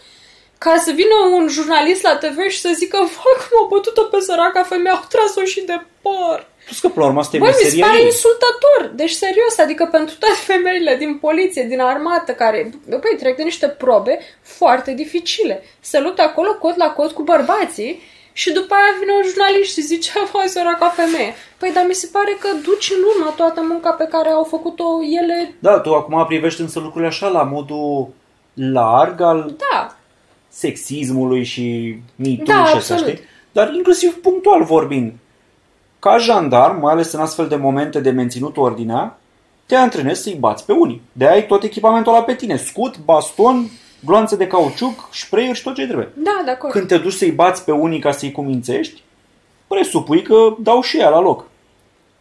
Ca 0.57 0.75
să 0.77 0.91
vină 0.91 1.15
un 1.31 1.47
jurnalist 1.47 2.03
la 2.03 2.15
TV 2.15 2.37
și 2.49 2.61
să 2.61 2.69
zică, 2.73 2.97
vai, 2.97 3.47
cum 3.49 3.63
a 3.63 3.67
bătut-o 3.69 4.03
pe 4.03 4.19
săraca 4.19 4.63
femeie, 4.63 4.95
au 4.95 5.03
tras-o 5.09 5.43
și 5.43 5.61
de 5.61 5.85
păr. 6.01 6.47
Plus 6.65 6.79
că, 6.79 6.87
până 6.87 7.01
la 7.01 7.07
urmă, 7.09 7.19
asta 7.19 7.35
e 7.35 7.39
Băi, 7.39 7.47
mi 7.47 7.53
se 7.55 7.63
meseria 7.63 7.85
pare 7.85 7.99
ei. 7.99 8.05
insultător. 8.05 8.91
Deci, 8.95 9.11
serios, 9.11 9.57
adică 9.57 9.87
pentru 9.91 10.15
toate 10.19 10.39
femeile 10.51 10.95
din 10.95 11.17
poliție, 11.17 11.63
din 11.63 11.79
armată, 11.79 12.31
care, 12.31 12.69
băi, 12.89 13.15
trec 13.19 13.35
de 13.35 13.43
niște 13.43 13.67
probe 13.67 14.19
foarte 14.41 14.93
dificile. 14.93 15.63
Se 15.79 15.99
luptă 15.99 16.21
acolo 16.21 16.53
cot 16.53 16.75
la 16.75 16.89
cot 16.89 17.11
cu 17.11 17.23
bărbații 17.23 18.01
și 18.33 18.51
după 18.51 18.73
aia 18.73 18.93
vine 18.99 19.11
un 19.11 19.23
jurnalist 19.29 19.73
și 19.73 19.81
zice, 19.81 20.11
vai, 20.31 20.47
săraca 20.47 20.89
femeie. 20.89 21.33
Păi, 21.57 21.71
dar 21.73 21.85
mi 21.87 21.93
se 21.93 22.09
pare 22.11 22.37
că 22.39 22.47
duci 22.63 22.91
în 22.97 23.01
urmă 23.15 23.33
toată 23.35 23.61
munca 23.69 23.91
pe 23.91 24.07
care 24.11 24.29
au 24.29 24.43
făcut-o 24.43 24.85
ele. 25.21 25.55
Da, 25.59 25.79
tu 25.79 25.93
acum 25.93 26.25
privești 26.25 26.61
însă 26.61 26.79
lucrurile 26.79 27.09
așa 27.09 27.27
la 27.27 27.43
modul 27.43 28.13
larg 28.53 29.21
al 29.21 29.55
Da, 29.57 29.95
sexismului 30.49 31.43
și 31.43 31.95
mitul 32.15 32.45
Da, 32.45 32.53
și 32.65 32.75
astea, 32.75 32.95
absolut. 32.95 33.03
știi? 33.15 33.27
Dar 33.51 33.73
inclusiv 33.73 34.13
punctual 34.21 34.63
vorbind, 34.63 35.11
ca 36.03 36.17
jandarm, 36.17 36.79
mai 36.79 36.93
ales 36.93 37.11
în 37.11 37.19
astfel 37.19 37.47
de 37.47 37.55
momente 37.55 37.99
de 37.99 38.09
menținut 38.09 38.57
ordinea, 38.57 39.19
te 39.65 39.75
antrenezi 39.75 40.21
să-i 40.21 40.37
bați 40.39 40.65
pe 40.65 40.71
unii. 40.71 41.01
De 41.11 41.27
ai 41.27 41.45
tot 41.45 41.63
echipamentul 41.63 42.13
ăla 42.13 42.23
pe 42.23 42.33
tine. 42.35 42.55
Scut, 42.55 42.97
baston, 42.97 43.69
gloanțe 44.05 44.35
de 44.35 44.47
cauciuc, 44.47 45.09
spray 45.11 45.51
și 45.53 45.63
tot 45.63 45.75
ce 45.75 45.85
trebuie. 45.85 46.11
da, 46.15 46.41
de 46.45 46.51
acord. 46.51 46.73
Când 46.73 46.87
te 46.87 46.97
duci 46.97 47.13
să-i 47.13 47.31
bați 47.31 47.63
pe 47.63 47.71
unii 47.71 47.99
ca 47.99 48.11
să-i 48.11 48.31
cumințești, 48.31 49.01
presupui 49.67 50.21
că 50.21 50.55
dau 50.59 50.81
și 50.81 50.97
ea 50.99 51.09
la 51.09 51.19
loc. 51.19 51.45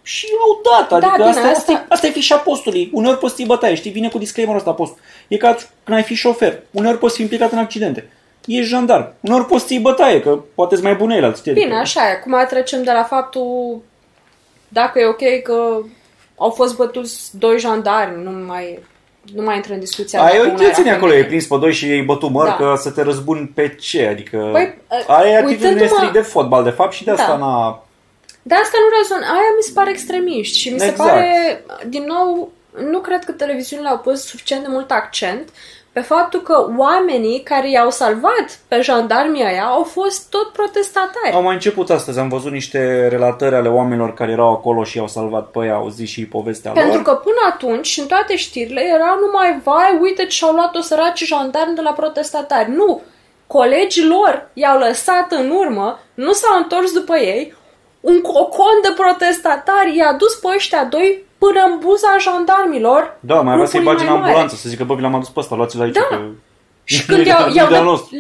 Și 0.03 0.27
au 0.41 0.61
dat, 0.71 0.93
adică 0.93 1.13
bine, 1.17 1.29
asta, 1.29 1.41
asta, 1.41 1.59
asta- 1.59 1.73
e, 1.73 1.87
asta 1.89 2.07
e 2.07 2.11
fișa 2.11 2.37
postului. 2.37 2.91
Uneori 2.93 3.19
poți 3.19 3.35
să-i 3.35 3.47
bătaie, 3.47 3.75
știi, 3.75 3.91
vine 3.91 4.09
cu 4.09 4.19
disclaimerul 4.19 4.61
ăsta 4.61 4.73
post. 4.73 4.99
E 5.29 5.37
ca 5.37 5.57
când 5.85 5.97
ai 5.97 6.03
fi 6.03 6.15
șofer. 6.15 6.59
Uneori 6.71 6.99
poți 6.99 7.15
fi 7.15 7.23
implicat 7.23 7.53
în 7.53 7.59
accidente. 7.59 8.11
Ești 8.47 8.69
jandarm. 8.71 9.13
Uneori 9.21 9.47
poți 9.47 9.67
să-i 9.67 9.79
bătaie, 9.79 10.21
că 10.21 10.39
poate 10.55 10.77
mai 10.83 10.95
bune 10.95 11.17
el 11.17 11.25
alții. 11.25 11.53
Bine, 11.53 11.75
așa 11.79 12.09
e. 12.09 12.13
Acum 12.13 12.45
trecem 12.49 12.83
de 12.83 12.91
la 12.93 13.03
faptul 13.03 13.83
dacă 14.69 14.99
e 14.99 15.07
ok 15.07 15.43
că 15.43 15.79
au 16.37 16.51
fost 16.51 16.77
bătuți 16.77 17.39
doi 17.39 17.59
jandarmi, 17.59 18.23
nu 18.23 18.31
mai, 18.31 18.79
nu 19.35 19.43
mai 19.43 19.57
intră 19.57 19.73
în 19.73 19.81
discuția. 19.81 20.23
Ai 20.23 20.27
dacă 20.31 20.39
o 20.39 20.43
una 20.45 20.53
era 20.53 20.63
intenție 20.63 20.93
acolo, 20.93 21.07
femeie. 21.11 21.25
e 21.27 21.29
prins 21.29 21.47
pe 21.47 21.57
doi 21.57 21.73
și 21.73 21.91
ei 21.91 22.03
bătu 22.03 22.27
măr 22.27 22.47
Da. 22.47 22.55
că 22.57 22.75
să 22.81 22.91
te 22.91 23.03
răzbuni 23.03 23.47
pe 23.55 23.75
ce? 23.81 24.07
Adică 24.07 24.49
Păi, 24.53 24.79
aia 25.07 25.29
e 25.29 25.39
uh, 25.39 25.45
atitudine 25.45 25.69
uitându-mă- 25.71 25.95
strict 25.97 26.13
de 26.13 26.21
fotbal, 26.21 26.65
de 26.65 26.71
fapt, 26.71 26.93
și 26.93 27.05
de 27.05 27.11
asta 27.11 27.27
Da. 27.27 27.37
n-a... 27.37 27.85
De 28.43 28.55
asta 28.55 28.77
nu 28.81 28.97
rezon. 28.99 29.23
Aia 29.35 29.51
mi 29.57 29.63
se 29.63 29.71
pare 29.75 29.91
extremiști 29.91 30.59
și 30.59 30.69
mi 30.73 30.79
se 30.79 30.87
Exact. 30.87 31.11
pare, 31.11 31.65
din 31.89 32.05
nou, 32.07 32.53
nu 32.91 32.99
cred 32.99 33.25
că 33.25 33.33
televiziunile 33.33 33.89
au 33.89 33.99
pus 33.99 34.25
suficient 34.27 34.63
de 34.63 34.69
mult 34.71 34.91
accent 34.91 35.49
pe 35.93 36.01
faptul 36.01 36.41
că 36.41 36.67
oamenii 36.77 37.41
care 37.41 37.71
i-au 37.71 37.91
salvat 37.91 38.61
pe 38.69 38.81
jandarmii 38.81 39.45
aia 39.45 39.65
au 39.65 39.83
fost 39.83 40.31
tot 40.31 40.53
protestatari. 40.53 41.35
Au 41.35 41.43
mai 41.43 41.55
început 41.55 41.91
astăzi, 41.91 42.19
am 42.19 42.29
văzut 42.29 42.53
niște 42.53 43.09
relatări 43.09 43.55
ale 43.55 43.69
oamenilor 43.69 44.15
care 44.15 44.33
erau 44.33 44.53
acolo 44.53 44.85
și 44.85 44.97
i-au 44.97 45.09
salvat 45.09 45.51
pe 45.51 45.65
ea, 45.67 45.75
au 45.75 45.89
zis 45.89 46.09
și 46.09 46.27
povestea 46.27 46.73
Pentru 46.73 46.95
lor. 46.95 47.03
că 47.03 47.15
până 47.15 47.41
atunci, 47.53 47.97
în 48.01 48.07
toate 48.07 48.37
știrile, 48.37 48.81
era 48.95 49.19
numai, 49.21 49.61
vai, 49.65 49.99
uite 50.01 50.23
ce 50.23 50.29
și-au 50.37 50.53
luat-o 50.55 50.81
săraci 50.81 51.25
jandarmi 51.25 51.75
de 51.75 51.81
la 51.81 51.93
protestatari. 51.93 52.71
Nu! 52.71 53.03
Colegii 53.47 54.07
lor 54.07 54.49
i-au 54.53 54.79
lăsat 54.79 55.33
în 55.33 55.51
urmă, 55.51 55.99
nu 56.15 56.33
s-au 56.33 56.57
întors 56.57 56.93
după 56.93 57.17
ei, 57.17 57.55
un 58.01 58.21
cocon 58.21 58.79
de 58.83 58.93
protestatari 58.97 59.97
i-a 59.97 60.13
dus 60.13 60.35
pe 60.35 60.49
ăștia 60.55 60.85
doi 60.85 61.25
până 61.45 61.61
în 61.71 61.79
buza 61.79 62.13
jandarmilor. 62.27 63.03
Da, 63.21 63.41
mai 63.47 63.55
avea 63.55 63.67
să-i 63.67 63.81
grupului 63.81 63.99
bagi 63.99 64.05
în 64.05 64.11
mai 64.11 64.19
mare. 64.21 64.31
ambulanță, 64.33 64.55
să 64.63 64.69
zică, 64.69 64.85
bă, 64.85 64.95
vi 64.95 65.03
l-am 65.03 65.15
adus 65.15 65.29
pe 65.35 65.41
ăsta, 65.43 65.55
luați-l 65.55 65.81
aici. 65.81 65.95
Da. 65.95 66.07
Că... 66.11 66.17
Și 66.85 67.07
când 67.07 67.27
i-au, 67.27 67.49
Nu 67.49 67.55
i-au 67.55 67.69
de-al 67.69 67.85
de, 67.85 67.91
nostru. 67.93 68.17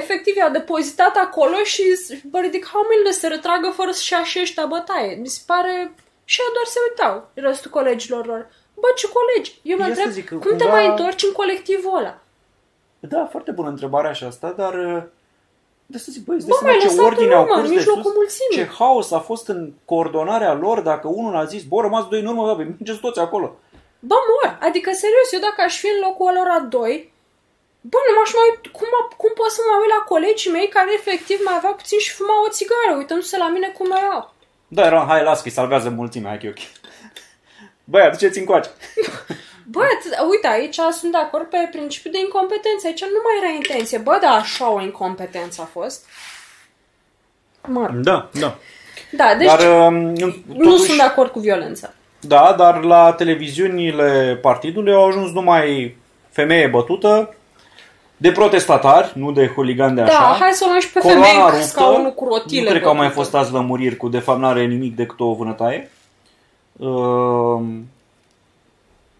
efectiv 0.00 0.34
i-au 0.36 0.50
depozitat 0.58 1.14
acolo 1.26 1.56
și 1.72 1.82
bă, 2.30 2.38
ridicau 2.38 2.82
mâinile 2.88 3.12
să 3.12 3.18
se 3.18 3.28
retragă 3.34 3.68
fără 3.78 3.90
să-și 3.90 4.12
ia 4.12 4.22
și 4.30 4.38
ăștia 4.44 4.66
bătaie. 4.74 5.12
Mi 5.22 5.26
se 5.36 5.40
pare... 5.46 5.74
Și 6.24 6.40
ei 6.40 6.52
doar 6.56 6.66
se 6.74 6.78
uitau, 6.88 7.14
restul 7.48 7.70
colegilor 7.70 8.26
lor. 8.26 8.42
Bă, 8.82 8.88
ce 8.96 9.06
colegi? 9.16 9.50
Eu 9.62 9.76
mă 9.78 9.86
Ia 9.86 9.94
să 9.94 10.00
întreb, 10.00 10.14
zic, 10.18 10.28
cum 10.28 10.38
cumva- 10.38 10.56
te 10.64 10.66
mai 10.70 10.86
întorci 10.86 11.22
în 11.28 11.32
colectivul 11.40 11.98
ăla? 11.98 12.14
Da, 12.98 13.28
foarte 13.30 13.50
bună 13.50 13.68
întrebarea 13.68 14.12
și 14.12 14.24
asta, 14.24 14.48
dar... 14.56 14.74
uh, 15.88 15.92
De 15.92 15.98
să 15.98 16.08
zic, 16.10 16.24
băi, 16.24 16.36
îți 16.36 16.46
Bă, 16.46 16.50
dai 16.52 16.58
seama 16.60 16.76
mai 16.76 16.80
ce 16.84 16.86
lăsat 16.86 17.04
ordine 17.10 17.34
în 17.34 17.38
au 17.38 17.42
urmă, 17.42 17.54
în 17.54 17.60
curs 17.60 17.70
de 17.70 17.76
mijlocul 17.76 18.10
sus? 18.10 18.14
mulțimii. 18.20 18.56
Ce 18.58 18.74
haos 18.78 19.10
a 19.18 19.20
fost 19.30 19.46
în 19.54 19.60
coordonarea 19.84 20.54
lor 20.64 20.80
dacă 20.80 21.06
unul 21.08 21.36
a 21.36 21.44
zis, 21.44 21.62
bă, 21.70 21.80
rămas 21.80 22.04
doi 22.08 22.20
în 22.20 22.26
urmă, 22.26 22.42
bă, 22.48 22.62
mergeți 22.78 23.04
toți 23.06 23.20
acolo. 23.26 23.46
Bă, 24.10 24.16
mor! 24.28 24.48
Adică, 24.68 24.90
serios, 25.02 25.28
eu 25.32 25.40
dacă 25.48 25.60
aș 25.62 25.74
fi 25.82 25.88
în 25.94 26.00
locul 26.06 26.30
ălora 26.30 26.58
doi, 26.76 26.94
bă, 27.90 27.98
nu 28.06 28.12
m-aș 28.16 28.30
mai... 28.38 28.48
Cum, 28.78 28.90
cum 29.22 29.32
pot 29.40 29.50
să 29.56 29.60
mă 29.68 29.74
uit 29.82 29.92
la 29.96 30.02
colegii 30.12 30.54
mei 30.56 30.68
care 30.76 30.90
efectiv 31.00 31.38
mai 31.46 31.56
aveau 31.56 31.74
puțin 31.80 31.98
și 32.06 32.16
fumau 32.18 32.40
o 32.46 32.54
țigară, 32.56 32.92
uitându-se 33.00 33.36
la 33.44 33.48
mine 33.54 33.68
cum 33.78 33.88
erau? 34.00 34.22
Da, 34.76 34.82
era, 34.90 35.04
hai, 35.08 35.22
las 35.22 35.40
că 35.42 35.48
îi 35.48 35.58
salvează 35.58 35.88
mulțimea, 36.00 36.30
hai 36.30 36.38
că 36.40 36.46
e 36.46 36.54
ok. 36.54 36.62
Băi, 37.90 38.02
aduceți 38.02 38.38
încoace. 38.38 38.70
Bă, 39.76 39.82
atât- 39.82 40.30
uite, 40.30 40.46
aici 40.46 40.78
sunt 40.98 41.12
de 41.12 41.18
acord 41.18 41.44
pe 41.44 41.68
principiul 41.70 42.12
de 42.12 42.18
incompetență. 42.18 42.86
Aici 42.86 43.04
nu 43.16 43.22
mai 43.26 43.36
era 43.40 43.52
intenție. 43.54 43.98
Bă, 43.98 44.18
da, 44.20 44.28
așa 44.28 44.70
o 44.70 44.80
incompetență 44.80 45.58
a 45.62 45.68
fost. 45.78 46.04
Mă 47.66 47.86
rog. 47.86 47.96
Da, 47.96 48.28
da. 48.40 48.54
Da, 49.10 49.34
deci 49.38 49.46
Dar, 49.46 49.86
um, 49.86 49.94
nu 49.94 50.62
totuși, 50.62 50.84
sunt 50.84 50.96
de 50.96 51.02
acord 51.02 51.30
cu 51.30 51.38
violența. 51.38 51.92
Da, 52.20 52.54
dar 52.58 52.82
la 52.82 53.12
televiziunile 53.12 54.38
partidului 54.42 54.92
au 54.92 55.06
ajuns 55.06 55.30
numai 55.30 55.96
femeie 56.30 56.66
bătută, 56.66 57.34
de 58.16 58.32
protestatari, 58.32 59.12
nu 59.14 59.32
de 59.32 59.52
huligani 59.54 59.94
de 59.94 60.00
așa. 60.00 60.18
Da, 60.18 60.36
hai 60.38 60.52
să 60.52 60.64
o 60.64 60.68
luăm 60.68 60.80
și 60.80 60.92
pe 60.92 61.00
Coloana 61.00 61.22
femei 61.22 61.60
ruptă, 61.60 61.72
ca 61.74 61.86
unul 61.86 62.12
cu 62.12 62.24
rotile. 62.24 62.62
Nu 62.62 62.68
cred 62.68 62.82
că 62.82 62.88
au 62.88 62.94
mai 62.94 63.06
bătute. 63.06 63.22
fost 63.22 63.34
azi 63.34 63.52
lămuriri 63.52 63.96
cu 63.96 64.08
de 64.08 64.18
fapt 64.18 64.40
n-are 64.40 64.64
nimic 64.64 64.96
decât 64.96 65.20
o 65.20 65.34
vânătaie. 65.34 65.90
Uh, 66.76 67.60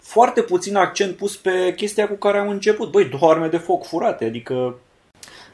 foarte 0.06 0.42
puțin 0.42 0.76
accent 0.76 1.16
pus 1.16 1.36
pe 1.36 1.72
chestia 1.76 2.08
cu 2.08 2.14
care 2.14 2.38
am 2.38 2.48
început. 2.48 2.90
Băi, 2.90 3.04
două 3.18 3.32
arme 3.32 3.48
de 3.48 3.56
foc 3.56 3.84
furate, 3.86 4.24
adică... 4.24 4.74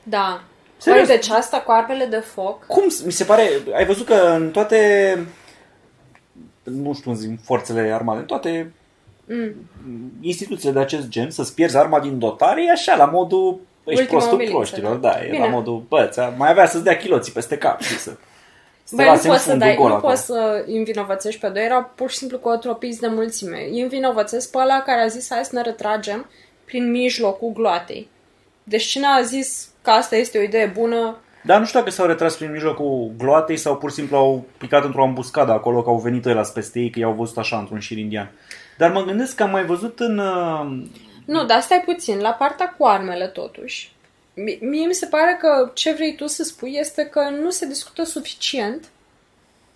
Da. 0.02 0.42
Serios? 0.76 1.06
Băi, 1.06 1.16
deci 1.16 1.28
asta 1.28 1.60
cu 1.60 1.70
armele 1.70 2.04
de 2.04 2.16
foc. 2.16 2.66
Cum, 2.66 2.88
s- 2.88 3.00
mi 3.02 3.12
se 3.12 3.24
pare, 3.24 3.48
ai 3.74 3.84
văzut 3.86 4.06
că 4.06 4.14
în 4.14 4.50
toate, 4.50 5.18
nu 6.62 6.94
știu, 6.94 7.10
în 7.10 7.36
forțele 7.44 7.92
armate, 7.92 8.18
în 8.20 8.24
toate 8.26 8.72
Mm. 9.26 9.52
instituțiile 10.20 10.72
de 10.72 10.78
acest 10.78 11.08
gen, 11.08 11.30
să-ți 11.30 11.54
pierzi 11.54 11.76
arma 11.76 12.00
din 12.00 12.18
dotare, 12.18 12.64
e 12.64 12.70
așa, 12.70 12.96
la 12.96 13.04
modul, 13.04 13.60
ești 13.84 14.00
Ultima 14.00 14.08
prostul 14.18 14.34
umilință, 14.34 14.56
proștilor, 14.58 14.96
da. 14.96 15.08
da, 15.10 15.24
e 15.24 15.30
Bine. 15.30 15.44
la 15.44 15.50
modul, 15.50 15.84
bă, 15.88 16.08
ți-a- 16.12 16.34
mai 16.36 16.50
avea 16.50 16.66
să-ți 16.66 16.84
dea 16.84 16.96
chiloții 16.96 17.32
peste 17.32 17.56
cap 17.58 17.80
și 17.80 17.98
să... 17.98 18.16
să 18.84 18.96
te 18.96 19.02
Băi, 19.02 19.04
nu 19.04 19.10
lase 19.10 19.26
în 19.28 19.32
poți 19.32 19.44
să 19.44 19.50
fundul 19.50 19.68
dai, 19.68 19.76
gol 19.76 19.88
nu 19.88 19.94
acolo. 19.94 20.12
poți 20.12 20.24
să 20.24 20.64
îi 20.66 20.76
învinovățești 20.76 21.40
pe 21.40 21.48
doi, 21.48 21.64
erau 21.64 21.90
pur 21.94 22.10
și 22.10 22.16
simplu 22.16 22.38
cotropiți 22.38 23.00
de 23.00 23.06
mulțime. 23.06 23.68
Îi 23.70 23.80
învinovățesc 23.80 24.50
pe 24.50 24.58
ăla 24.58 24.82
care 24.82 25.02
a 25.02 25.06
zis 25.06 25.28
hai 25.30 25.44
să 25.44 25.54
ne 25.54 25.62
retragem 25.62 26.26
prin 26.64 26.90
mijlocul 26.90 27.52
gloatei. 27.52 28.08
Deci 28.62 28.84
cine 28.84 29.06
a 29.06 29.22
zis 29.22 29.68
că 29.82 29.90
asta 29.90 30.16
este 30.16 30.38
o 30.38 30.42
idee 30.42 30.66
bună, 30.66 31.16
Dar 31.44 31.58
nu 31.58 31.64
știu 31.64 31.78
dacă 31.78 31.90
s-au 31.90 32.06
retras 32.06 32.36
prin 32.36 32.50
mijlocul 32.50 33.12
gloatei 33.18 33.56
sau 33.56 33.76
pur 33.76 33.90
și 33.90 33.96
simplu 33.96 34.16
au 34.16 34.44
picat 34.58 34.84
într-o 34.84 35.02
ambuscadă 35.02 35.52
acolo, 35.52 35.82
că 35.82 35.88
au 35.88 35.98
venit 35.98 36.26
ăla 36.26 36.42
peste 36.54 36.80
ei, 36.80 36.90
că 36.90 36.98
i-au 36.98 37.12
văzut 37.12 37.38
așa 37.38 37.58
într-un 37.58 37.78
șir 37.78 37.98
indian. 37.98 38.30
Dar 38.78 38.92
mă 38.92 39.02
gândesc 39.02 39.34
că 39.34 39.42
am 39.42 39.50
mai 39.50 39.64
văzut 39.64 40.00
în... 40.00 40.18
uh, 40.18 40.82
Nu, 41.24 41.44
dar 41.44 41.60
stai 41.60 41.82
puțin, 41.84 42.18
la 42.20 42.30
partea 42.30 42.74
cu 42.78 42.86
armele 42.86 43.26
totuși. 43.26 43.92
Mi- 44.34 44.58
Mie 44.60 44.86
mi 44.86 44.94
se 44.94 45.06
pare 45.06 45.36
că 45.40 45.70
ce 45.74 45.92
vrei 45.92 46.14
tu 46.16 46.26
să 46.26 46.42
spui 46.42 46.74
este 46.78 47.04
că 47.04 47.20
nu 47.42 47.50
se 47.50 47.66
discută 47.66 48.04
suficient 48.04 48.88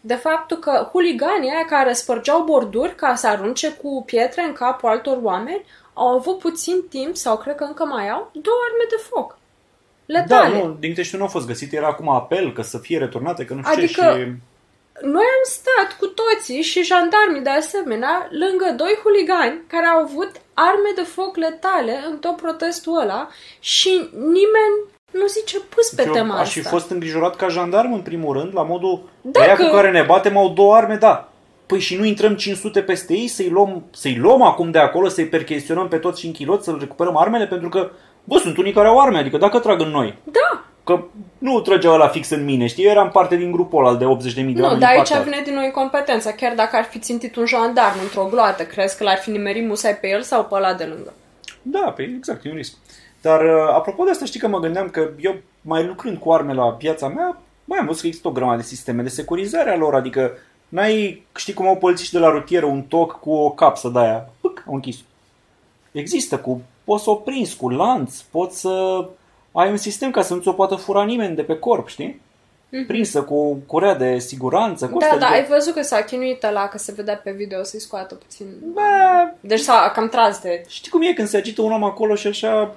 de 0.00 0.14
faptul 0.14 0.56
că 0.56 0.88
huliganii 0.92 1.50
aia 1.50 1.64
care 1.68 1.92
spărgeau 1.92 2.42
borduri 2.44 2.94
ca 2.94 3.14
să 3.14 3.26
arunce 3.26 3.72
cu 3.72 4.02
pietre 4.06 4.42
în 4.42 4.52
capul 4.52 4.88
altor 4.88 5.18
oameni 5.22 5.64
au 5.92 6.06
avut 6.06 6.38
puțin 6.38 6.74
timp, 6.88 7.16
sau 7.16 7.36
cred 7.36 7.54
că 7.54 7.64
încă 7.64 7.84
mai 7.84 8.08
au, 8.08 8.30
două 8.32 8.56
arme 8.70 8.84
de 8.90 9.02
foc. 9.08 9.38
Da, 10.06 10.18
Letale. 10.18 10.62
nu, 10.62 10.76
din 10.80 10.90
câte 10.90 11.02
știu 11.02 11.18
nu 11.18 11.24
au 11.24 11.30
fost 11.30 11.46
găsite, 11.46 11.76
era 11.76 11.86
acum 11.86 12.08
apel 12.08 12.52
că 12.52 12.62
să 12.62 12.78
fie 12.78 12.98
returnate, 12.98 13.44
că 13.44 13.54
nu 13.54 13.62
știu 13.62 13.82
Adică- 13.82 14.12
ce 14.16 14.22
și... 14.24 14.32
Noi 15.02 15.28
am 15.36 15.44
stat 15.44 15.98
cu 15.98 16.06
toții 16.06 16.62
și 16.62 16.82
jandarmii 16.82 17.40
de 17.42 17.50
asemenea 17.50 18.28
lângă 18.30 18.74
doi 18.76 18.98
huligani 19.02 19.62
care 19.66 19.86
au 19.86 19.98
avut 20.02 20.30
arme 20.54 20.90
de 20.94 21.02
foc 21.02 21.36
letale 21.36 22.04
în 22.10 22.18
tot 22.18 22.36
protestul 22.36 23.00
ăla 23.00 23.28
și 23.60 24.08
nimeni 24.12 24.74
nu 25.10 25.26
zice 25.26 25.58
pus 25.60 25.88
pe 25.90 26.02
Și 26.02 26.08
eu 26.08 26.14
tema 26.14 26.38
aș 26.38 26.52
fi 26.52 26.58
asta. 26.58 26.70
fost 26.70 26.90
îngrijorat 26.90 27.36
ca 27.36 27.48
jandarm 27.48 27.92
în 27.92 28.00
primul 28.00 28.38
rând, 28.38 28.50
la 28.54 28.62
modul 28.62 29.08
Da, 29.20 29.40
aia 29.40 29.54
că- 29.54 29.64
cu 29.64 29.74
care 29.74 29.90
ne 29.90 30.02
batem 30.02 30.36
au 30.36 30.48
două 30.48 30.74
arme, 30.74 30.94
da. 30.94 31.28
Păi 31.66 31.80
și 31.80 31.96
nu 31.96 32.04
intrăm 32.04 32.34
500 32.36 32.82
peste 32.82 33.12
ei, 33.12 33.28
să-i 33.28 33.48
luăm, 33.48 33.84
să-i 33.92 34.16
luăm 34.16 34.42
acum 34.42 34.70
de 34.70 34.78
acolo, 34.78 35.08
să-i 35.08 35.26
perchesionăm 35.28 35.88
pe 35.88 35.96
toți 35.96 36.20
și 36.20 36.26
în 36.26 36.32
chilot, 36.32 36.62
să-l 36.62 36.76
recuperăm 36.80 37.16
armele, 37.16 37.46
pentru 37.46 37.68
că, 37.68 37.90
bă, 38.24 38.38
sunt 38.38 38.56
unii 38.56 38.72
care 38.72 38.88
au 38.88 39.00
arme, 39.00 39.18
adică 39.18 39.36
dacă 39.36 39.58
trag 39.58 39.80
în 39.80 39.88
noi. 39.88 40.18
Da, 40.24 40.64
Că 40.86 41.04
nu 41.38 41.60
trăgea 41.60 41.96
la 41.96 42.08
fix 42.08 42.30
în 42.30 42.44
mine, 42.44 42.66
știi? 42.66 42.84
Eu 42.84 42.90
eram 42.90 43.10
parte 43.10 43.36
din 43.36 43.50
grupul 43.50 43.86
ăla 43.86 43.96
de 43.96 44.04
80.000 44.04 44.08
de 44.34 44.42
nu, 44.42 44.44
oameni 44.44 44.54
dar 44.54 44.70
din 44.76 44.84
aici 44.86 44.96
partea. 44.96 45.20
vine 45.20 45.40
din 45.44 45.54
nou 45.54 45.62
incompetența. 45.64 46.32
Chiar 46.32 46.54
dacă 46.54 46.76
ar 46.76 46.84
fi 46.84 46.98
țintit 46.98 47.36
un 47.36 47.46
jandarm 47.46 47.98
într-o 48.02 48.28
gloată, 48.30 48.62
crezi 48.62 48.96
că 48.96 49.04
l-ar 49.04 49.16
fi 49.16 49.30
nimerit 49.30 49.66
musai 49.66 49.96
pe 49.96 50.08
el 50.08 50.22
sau 50.22 50.44
pe 50.44 50.54
ăla 50.54 50.74
de 50.74 50.84
lângă? 50.84 51.12
Da, 51.62 51.92
pe 51.96 52.02
exact, 52.02 52.44
e 52.44 52.50
un 52.50 52.56
risc. 52.56 52.76
Dar 53.20 53.44
uh, 53.44 53.72
apropo 53.74 54.04
de 54.04 54.10
asta, 54.10 54.24
știi 54.24 54.40
că 54.40 54.48
mă 54.48 54.58
gândeam 54.58 54.88
că 54.88 55.10
eu, 55.20 55.36
mai 55.60 55.86
lucrând 55.86 56.18
cu 56.18 56.32
arme 56.32 56.54
la 56.54 56.76
viața 56.78 57.08
mea, 57.08 57.40
mai 57.64 57.78
am 57.78 57.86
văzut 57.86 58.00
că 58.00 58.06
există 58.06 58.28
o 58.28 58.32
grămadă 58.32 58.56
de 58.56 58.66
sisteme 58.66 59.02
de 59.02 59.08
securizare 59.08 59.70
a 59.70 59.76
lor, 59.76 59.94
adică 59.94 60.32
n-ai, 60.68 61.26
știi 61.36 61.54
cum 61.54 61.66
au 61.66 61.76
polițiști 61.76 62.12
de 62.12 62.18
la 62.18 62.30
rutieră 62.30 62.66
un 62.66 62.82
toc 62.82 63.20
cu 63.20 63.30
o 63.30 63.50
capsă 63.50 63.88
de 63.88 63.98
aia, 63.98 64.28
pâc, 64.40 64.64
au 64.66 64.74
închis. 64.74 64.96
Există, 65.92 66.38
cu, 66.38 66.62
poți 66.84 67.02
să 67.02 67.10
o 67.10 67.14
prinzi 67.14 67.56
cu 67.56 67.68
lanț, 67.68 68.20
poți 68.20 68.60
să 68.60 69.04
ai 69.56 69.70
un 69.70 69.76
sistem 69.76 70.10
ca 70.10 70.22
să 70.22 70.34
nu 70.34 70.40
ți-o 70.40 70.52
poată 70.52 70.74
fura 70.74 71.04
nimeni 71.04 71.36
de 71.36 71.42
pe 71.42 71.58
corp, 71.58 71.88
știi? 71.88 72.20
Prinsă 72.86 73.22
cu 73.22 73.34
o 73.34 73.54
curea 73.66 73.94
de 73.94 74.18
siguranță. 74.18 74.84
Cu 74.86 74.90
Mhm. 74.90 74.98
Da, 75.00 75.04
astea, 75.06 75.18
da, 75.20 75.26
adică- 75.26 75.52
ai 75.52 75.58
văzut 75.58 75.74
că 75.74 75.82
s-a 75.82 76.02
chinuit 76.02 76.44
ăla, 76.44 76.68
că 76.68 76.78
se 76.78 76.92
vedea 76.96 77.14
pe 77.24 77.30
video 77.30 77.62
să-i 77.62 77.80
scoată 77.80 78.14
puțin. 78.14 78.46
Bă, 78.72 78.80
Deci 79.40 79.60
s-a 79.60 79.90
cam 79.94 80.08
tras 80.08 80.40
de... 80.40 80.64
Știi 80.68 80.90
cum 80.90 81.02
e 81.02 81.12
când 81.12 81.28
se 81.28 81.36
agită 81.36 81.62
un 81.62 81.72
om 81.72 81.84
acolo 81.84 82.14
și 82.14 82.26
așa 82.26 82.74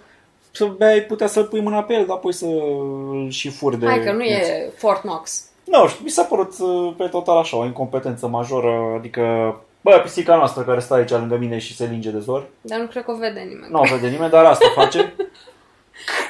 să 0.52 0.68
ai 0.80 1.02
putea 1.02 1.28
să-l 1.28 1.46
pui 1.46 1.62
mâna 1.62 1.84
pe 1.84 1.94
el, 1.94 2.06
dar 2.06 2.16
apoi 2.16 2.34
să 2.34 2.46
și 3.30 3.50
furi 3.50 3.80
de... 3.80 3.86
Hai 3.86 4.04
că 4.04 4.12
nu 4.12 4.24
e 4.24 4.72
Fort 4.76 5.02
Knox. 5.02 5.46
Nu 5.64 5.88
știu, 5.88 6.04
mi 6.04 6.10
s-a 6.10 6.24
părut 6.24 6.54
uh, 6.60 6.94
pe 6.98 7.06
total 7.08 7.38
așa, 7.38 7.58
o 7.58 7.66
incompetență 7.66 8.28
majoră, 8.28 8.94
adică... 8.98 9.22
Bă, 9.82 10.00
pisica 10.04 10.36
noastră 10.36 10.62
care 10.64 10.80
stă 10.80 10.94
aici 10.94 11.10
lângă 11.10 11.38
mine 11.38 11.58
și 11.58 11.76
se 11.76 11.86
linge 11.86 12.10
de 12.10 12.20
zor. 12.20 12.48
Dar 12.62 12.80
nu 12.80 12.86
cred 12.86 13.04
că 13.04 13.12
o 13.12 13.16
vede 13.16 13.40
nimeni. 13.40 13.72
Nu 13.72 13.80
o 13.80 13.84
vede 13.96 14.08
nimeni, 14.08 14.32
dar 14.32 14.46
asta 14.46 14.66
face. 14.76 15.14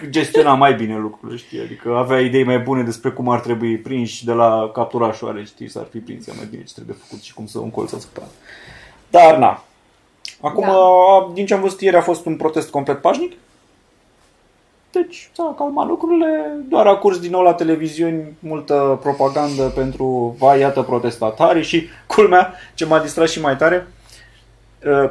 Gestiona 0.09 0.53
mai 0.53 0.73
bine 0.73 0.97
lucrurile, 0.97 1.37
știi? 1.37 1.61
Adică 1.61 1.95
avea 1.95 2.19
idei 2.19 2.43
mai 2.43 2.59
bune 2.59 2.83
despre 2.83 3.09
cum 3.09 3.29
ar 3.29 3.39
trebui 3.39 3.77
prinși 3.77 4.25
de 4.25 4.31
la 4.31 4.71
capturașoare, 4.73 5.43
știi? 5.43 5.69
S-ar 5.69 5.87
fi 5.91 5.97
prins 5.97 6.27
ea 6.27 6.33
mai 6.37 6.47
bine 6.49 6.63
ce 6.63 6.73
trebuie 6.73 6.95
făcut 7.07 7.23
și 7.23 7.33
cum 7.33 7.45
să 7.45 7.57
încolțați 7.57 8.07
pe 8.13 8.19
ea. 8.21 8.27
Dar, 9.09 9.37
na. 9.37 9.63
Acum, 10.41 10.63
Da. 10.63 10.71
a, 10.71 11.29
din 11.33 11.45
ce 11.45 11.53
am 11.53 11.61
văzut 11.61 11.81
ieri, 11.81 11.95
a 11.95 12.01
fost 12.01 12.25
un 12.25 12.35
protest 12.35 12.69
complet 12.69 13.01
pașnic. 13.01 13.33
Deci 14.91 15.29
s-au 15.33 15.53
calmat 15.53 15.87
lucrurile, 15.87 16.57
doar 16.69 16.87
a 16.87 16.95
curs 16.95 17.19
din 17.19 17.31
nou 17.31 17.41
la 17.41 17.53
televiziuni 17.53 18.35
multă 18.39 18.99
propagandă 19.01 19.63
pentru, 19.63 20.35
vai, 20.39 20.59
iată 20.59 20.81
protestatarii 20.81 21.63
și, 21.63 21.87
culmea, 22.07 22.53
ce 22.73 22.85
m-a 22.85 22.99
distrat 22.99 23.29
și 23.29 23.41
mai 23.41 23.55
tare, 23.57 23.87
uh, 23.87 23.98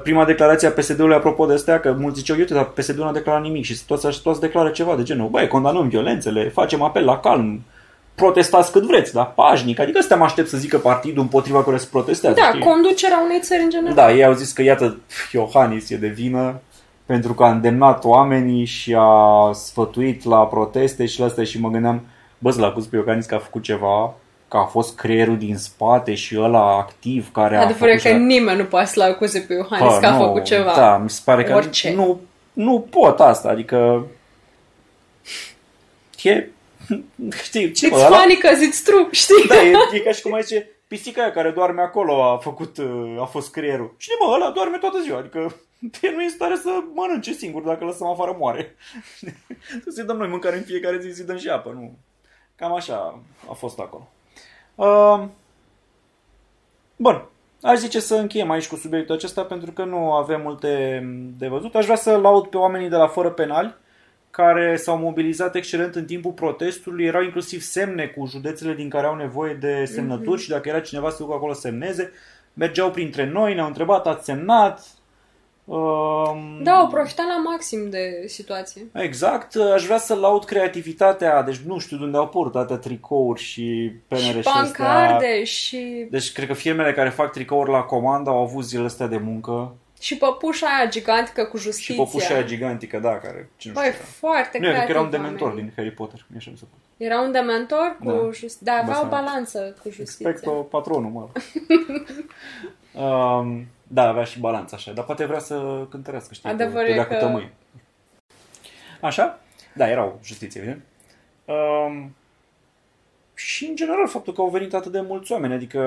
prima 0.02 0.24
declarație 0.24 0.68
a 0.68 0.70
PSD-ului 0.70 1.14
apropo 1.14 1.46
de 1.46 1.52
astea, 1.52 1.80
că 1.80 1.96
mulți 1.98 2.18
ziceau, 2.18 2.36
uite, 2.36 2.54
dar 2.54 2.64
PSD-ul 2.64 3.02
nu 3.02 3.08
a 3.08 3.12
declarat 3.12 3.42
nimic 3.42 3.64
și 3.64 3.84
toți, 3.86 4.22
toți 4.22 4.40
declară 4.40 4.68
ceva 4.68 4.96
de 4.96 5.02
genul, 5.02 5.28
băi, 5.28 5.48
condamnăm 5.48 5.88
violențele, 5.88 6.48
facem 6.48 6.82
apel 6.82 7.04
la 7.04 7.18
calm, 7.18 7.60
protestați 8.14 8.72
cât 8.72 8.82
vreți, 8.82 9.12
dar 9.12 9.32
pașnic, 9.34 9.78
adică 9.78 9.98
ăsta 9.98 10.16
mă 10.16 10.24
aștept 10.24 10.48
să 10.48 10.56
zică 10.56 10.78
partidul 10.78 11.22
împotriva 11.22 11.64
care 11.64 11.76
se 11.76 11.88
protestează. 11.90 12.40
Da, 12.40 12.48
știi? 12.48 12.60
conducerea 12.60 13.20
unei 13.24 13.40
țări 13.40 13.62
în 13.62 13.70
general. 13.70 13.94
Da, 13.94 14.12
ei 14.12 14.24
au 14.24 14.32
zis 14.32 14.52
că 14.52 14.62
iată, 14.62 14.98
Iohannis 15.32 15.90
e 15.90 15.96
de 15.96 16.06
vină, 16.06 16.60
pentru 17.06 17.34
că 17.34 17.44
a 17.44 17.50
îndemnat 17.50 18.04
oamenii 18.04 18.64
și 18.64 18.94
a 18.98 19.50
sfătuit 19.52 20.24
la 20.24 20.46
proteste 20.46 21.06
și 21.06 21.20
la 21.20 21.26
astea 21.26 21.44
și 21.44 21.60
mă 21.60 21.68
gândeam, 21.68 22.06
bă, 22.38 22.50
să-l 22.50 22.64
acuz 22.64 22.86
pe 22.86 22.96
Iohannis 22.96 23.26
că 23.26 23.34
a 23.34 23.38
făcut 23.38 23.62
ceva, 23.62 24.14
că 24.48 24.56
a 24.56 24.64
fost 24.64 24.96
creierul 24.96 25.38
din 25.38 25.56
spate 25.56 26.14
și 26.14 26.36
ăla 26.40 26.76
activ 26.76 27.32
care 27.32 27.56
a 27.56 27.60
Adevărul 27.60 27.94
e 27.94 27.96
făcut 27.98 28.02
că 28.02 28.08
și 28.08 28.14
a- 28.14 28.26
nimeni 28.26 28.58
nu 28.58 28.64
poate 28.64 28.86
să-l 28.86 29.02
acuze 29.02 29.40
pe 29.40 29.54
Iohannis 29.54 29.94
Bă, 29.94 29.98
că 30.00 30.06
a 30.06 30.10
nu, 30.18 30.24
făcut 30.24 30.42
ceva. 30.44 30.72
Da, 30.76 30.96
mi 30.98 31.10
se 31.10 31.20
pare 31.24 31.44
că 31.44 31.54
Orice. 31.54 31.92
nu, 31.94 32.20
nu 32.52 32.86
pot 32.90 33.20
asta, 33.20 33.48
adică 33.48 34.06
e, 36.22 36.46
știi, 37.44 37.72
ce 37.72 37.86
It's 37.86 37.90
mă, 37.90 37.96
ăla- 37.98 38.16
funny 38.18 38.34
because 38.34 38.68
it's 38.68 38.82
true, 38.84 39.06
știi? 39.10 39.46
da, 39.48 39.62
e, 39.62 39.72
e 39.92 39.98
ca 39.98 40.12
și 40.12 40.22
cum 40.22 40.34
ai 40.34 40.42
zice, 40.42 40.70
pisica 40.86 41.22
aia 41.22 41.32
care 41.32 41.50
doarme 41.50 41.80
acolo 41.80 42.22
a 42.22 42.36
făcut, 42.36 42.78
uh, 42.78 43.16
a 43.20 43.24
fost 43.24 43.50
creierul. 43.50 43.94
Știi 43.96 44.14
mă, 44.26 44.34
ăla 44.34 44.50
doarme 44.50 44.76
toată 44.76 44.98
ziua, 45.02 45.18
adică 45.18 45.38
el 46.02 46.12
nu 46.14 46.20
e 46.20 46.24
în 46.24 46.30
stare 46.30 46.56
să 46.56 46.70
mănânce 46.94 47.32
singur, 47.32 47.62
dacă 47.62 47.84
lăsăm 47.84 48.06
afară 48.06 48.36
moare. 48.38 48.76
Să 49.84 49.90
să-i 49.94 50.04
dăm 50.04 50.16
noi 50.16 50.28
mâncare 50.28 50.56
în 50.56 50.62
fiecare 50.62 50.98
zi, 51.00 51.14
să-i 51.16 51.24
dăm 51.26 51.38
și 51.38 51.48
apă, 51.48 51.70
nu? 51.74 51.96
Cam 52.56 52.74
așa 52.74 53.18
a 53.50 53.52
fost 53.52 53.78
acolo. 53.78 54.08
Uh, 54.78 55.24
bun, 56.96 57.28
aș 57.62 57.78
zice 57.78 58.00
să 58.00 58.14
încheiem 58.14 58.50
aici 58.50 58.68
cu 58.68 58.76
subiectul 58.76 59.14
acesta 59.14 59.42
pentru 59.42 59.72
că 59.72 59.84
nu 59.84 60.12
avem 60.12 60.40
multe 60.40 61.02
de 61.38 61.48
văzut. 61.48 61.74
Aș 61.74 61.84
vrea 61.84 61.96
să 61.96 62.16
laud 62.16 62.46
pe 62.46 62.56
oamenii 62.56 62.88
de 62.88 62.96
la 62.96 63.06
Fără 63.06 63.30
Penali 63.30 63.74
care 64.30 64.76
s-au 64.76 64.96
mobilizat 64.96 65.54
excelent 65.54 65.94
în 65.94 66.04
timpul 66.04 66.32
protestului. 66.32 67.04
Erau 67.04 67.22
inclusiv 67.22 67.60
semne 67.60 68.06
cu 68.06 68.26
județele 68.26 68.74
din 68.74 68.88
care 68.88 69.06
au 69.06 69.14
nevoie 69.14 69.54
de 69.54 69.84
semnături 69.84 70.42
și 70.42 70.48
dacă 70.48 70.68
era 70.68 70.80
cineva 70.80 71.10
să 71.10 71.16
ducă 71.22 71.34
acolo 71.34 71.52
să 71.52 71.60
semneze, 71.60 72.12
mergeau 72.54 72.90
printre 72.90 73.26
noi, 73.26 73.54
ne-au 73.54 73.66
întrebat, 73.66 74.06
ați 74.06 74.24
semnat? 74.24 74.86
Um, 75.70 76.62
Da, 76.62 76.72
au 76.72 76.86
profitat 76.88 77.26
la 77.26 77.50
maxim 77.50 77.90
de 77.90 78.24
situație. 78.26 78.82
Exact, 78.92 79.54
aș 79.74 79.84
vrea 79.84 79.98
să 79.98 80.14
laud 80.14 80.44
creativitatea, 80.44 81.42
deci 81.42 81.56
nu 81.56 81.78
știu 81.78 81.96
de 81.96 82.04
unde 82.04 82.16
au 82.16 82.22
apărut 82.22 82.56
atâtea 82.56 82.76
tricouri 82.76 83.40
și 83.40 83.92
penere 84.08 84.26
și 84.26 84.40
și 84.42 84.48
astea. 84.54 84.84
pancarde 84.86 85.44
și, 85.44 86.06
Deci 86.10 86.32
cred 86.32 86.46
că 86.46 86.52
firmele 86.54 86.92
care 86.92 87.08
fac 87.08 87.32
tricouri 87.32 87.70
la 87.70 87.80
comandă 87.82 88.30
au 88.30 88.42
avut 88.42 88.64
zilele 88.64 88.86
astea 88.86 89.06
de 89.06 89.16
muncă 89.16 89.74
și 90.00 90.16
păpușa 90.16 90.66
aia 90.66 90.88
gigantică 90.88 91.44
cu 91.44 91.56
și 91.56 91.62
justiția. 91.62 92.04
păpușa 92.04 92.34
aia 92.34 92.44
gigantică, 92.44 92.98
da, 92.98 93.18
care 93.18 93.50
cine 93.56 93.72
nu 93.72 93.80
Băi, 93.80 93.90
știu. 93.92 94.04
foarte 94.04 94.58
Nu, 94.58 94.66
eu 94.66 94.72
cred 94.72 94.84
că 94.84 94.90
era 94.90 95.00
un 95.00 95.06
creativ 95.06 95.24
dementor 95.26 95.48
oamenii. 95.48 95.70
din 95.74 95.82
Harry 95.84 95.94
Potter, 95.94 96.26
mi 96.30 96.36
așa 96.36 96.50
mi 96.50 96.56
se 96.58 96.64
pare. 96.70 96.82
Era 97.10 97.20
un 97.20 97.32
dementor 97.32 97.96
cu 98.04 98.10
Da. 98.10 98.18
justiție. 98.32 98.58
Da, 98.60 98.72
avea 98.72 99.00
o 99.00 99.02
Bă, 99.02 99.08
balanță 99.08 99.76
cu 99.82 99.90
justiția. 99.90 100.28
Expecto 100.30 100.50
patronul, 100.50 101.10
mă. 101.10 101.28
um, 103.02 103.66
da, 103.88 104.08
avea 104.08 104.24
și 104.24 104.40
balanță 104.40 104.74
așa, 104.74 104.92
dar 104.92 105.04
poate 105.04 105.24
vrea 105.24 105.38
să 105.38 105.86
cântărească, 105.90 106.34
știi, 106.34 106.48
Adevărul 106.50 106.86
că, 106.86 106.92
e 106.92 106.96
că... 106.96 107.02
că- 107.02 107.14
tămâi. 107.14 107.50
Așa? 109.00 109.38
Da, 109.74 109.88
erau 109.90 110.18
justiție, 110.24 110.60
evident. 110.60 110.82
Um, 111.44 112.14
și 113.34 113.66
în 113.66 113.76
general 113.76 114.08
faptul 114.08 114.32
că 114.32 114.40
au 114.40 114.48
venit 114.48 114.74
atât 114.74 114.92
de 114.92 115.00
mulți 115.00 115.32
oameni, 115.32 115.54
adică 115.54 115.80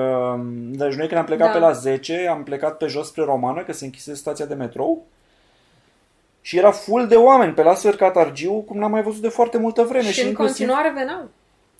deci 0.70 0.94
noi 0.94 1.06
când 1.06 1.20
am 1.20 1.24
plecat 1.26 1.46
Da. 1.46 1.52
pe 1.52 1.58
la 1.58 1.72
10, 1.72 2.26
am 2.30 2.42
plecat 2.42 2.76
pe 2.76 2.86
jos 2.86 3.06
spre 3.08 3.24
Romană, 3.24 3.62
că 3.62 3.72
se 3.72 3.84
închise 3.84 4.14
stația 4.14 4.46
de 4.46 4.54
metrou 4.54 5.06
și 6.40 6.56
era 6.58 6.70
full 6.70 7.06
de 7.06 7.16
oameni 7.16 7.52
pe 7.52 7.62
la 7.62 7.74
Sfârcatargiu, 7.74 8.52
cum 8.52 8.78
n-am 8.78 8.90
mai 8.90 9.02
văzut 9.02 9.20
de 9.22 9.28
foarte 9.28 9.58
multă 9.58 9.82
vreme. 9.82 10.10
și 10.10 10.20
în 10.22 10.28
inclusiv- 10.28 10.56
continuare 10.56 10.92
veneau. 10.94 11.28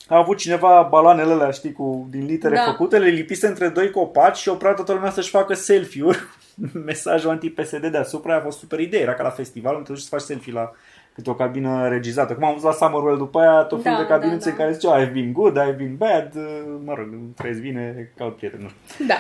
A 0.08 0.16
avut 0.16 0.36
cineva 0.36 0.86
balanele 0.90 1.32
alea, 1.32 1.50
știi, 1.50 1.72
cu, 1.72 2.06
din 2.10 2.24
litere 2.26 2.54
Da. 2.54 2.62
făcute, 2.64 2.98
le 2.98 3.08
lipise 3.08 3.46
între 3.46 3.68
doi 3.68 3.90
copaci 3.90 4.36
și 4.36 4.48
oprea 4.48 4.72
toată 4.72 4.92
lumea 4.92 5.10
să-și 5.10 5.30
facă 5.30 5.54
selfie-uri. 5.54 6.18
Mesajul 6.86 7.30
anti-PSD 7.30 7.86
deasupra 7.86 8.36
a 8.36 8.40
fost 8.40 8.58
super 8.58 8.80
idee. 8.80 9.00
Era 9.00 9.14
ca 9.14 9.22
la 9.22 9.30
festival, 9.30 9.72
unde 9.74 9.86
te 9.86 9.92
duci 9.92 10.02
să 10.02 10.08
faci 10.08 10.20
selfie 10.20 10.52
la 10.52 10.72
câte 11.14 11.30
o 11.30 11.34
cabină 11.34 11.88
regizată. 11.88 12.32
Cum 12.34 12.44
am 12.44 12.52
văzut 12.52 12.68
la 12.68 12.74
Summerwell 12.74 13.16
după 13.18 13.38
aia, 13.40 13.62
tot 13.62 13.82
felul 13.82 13.98
Da, 13.98 14.04
de 14.04 14.08
cabinuțe 14.08 14.38
da, 14.38 14.44
da. 14.44 14.50
în 14.50 14.56
care 14.56 14.72
ziceau 14.72 15.04
I've 15.04 15.12
been 15.12 15.32
good, 15.32 15.58
I've 15.58 15.76
been 15.76 15.96
bad, 15.96 16.32
uh, 16.36 16.42
mă 16.84 16.94
rog, 16.96 17.06
trăiesc 17.36 17.60
bine, 17.60 18.12
caut 18.16 18.36
prieteni, 18.36 18.62
nu 18.62 18.68
știu. 18.92 19.04
Da. 19.06 19.14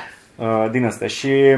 Uh, 0.64 0.70
din 0.70 0.84
astea. 0.84 1.06
Și 1.06 1.56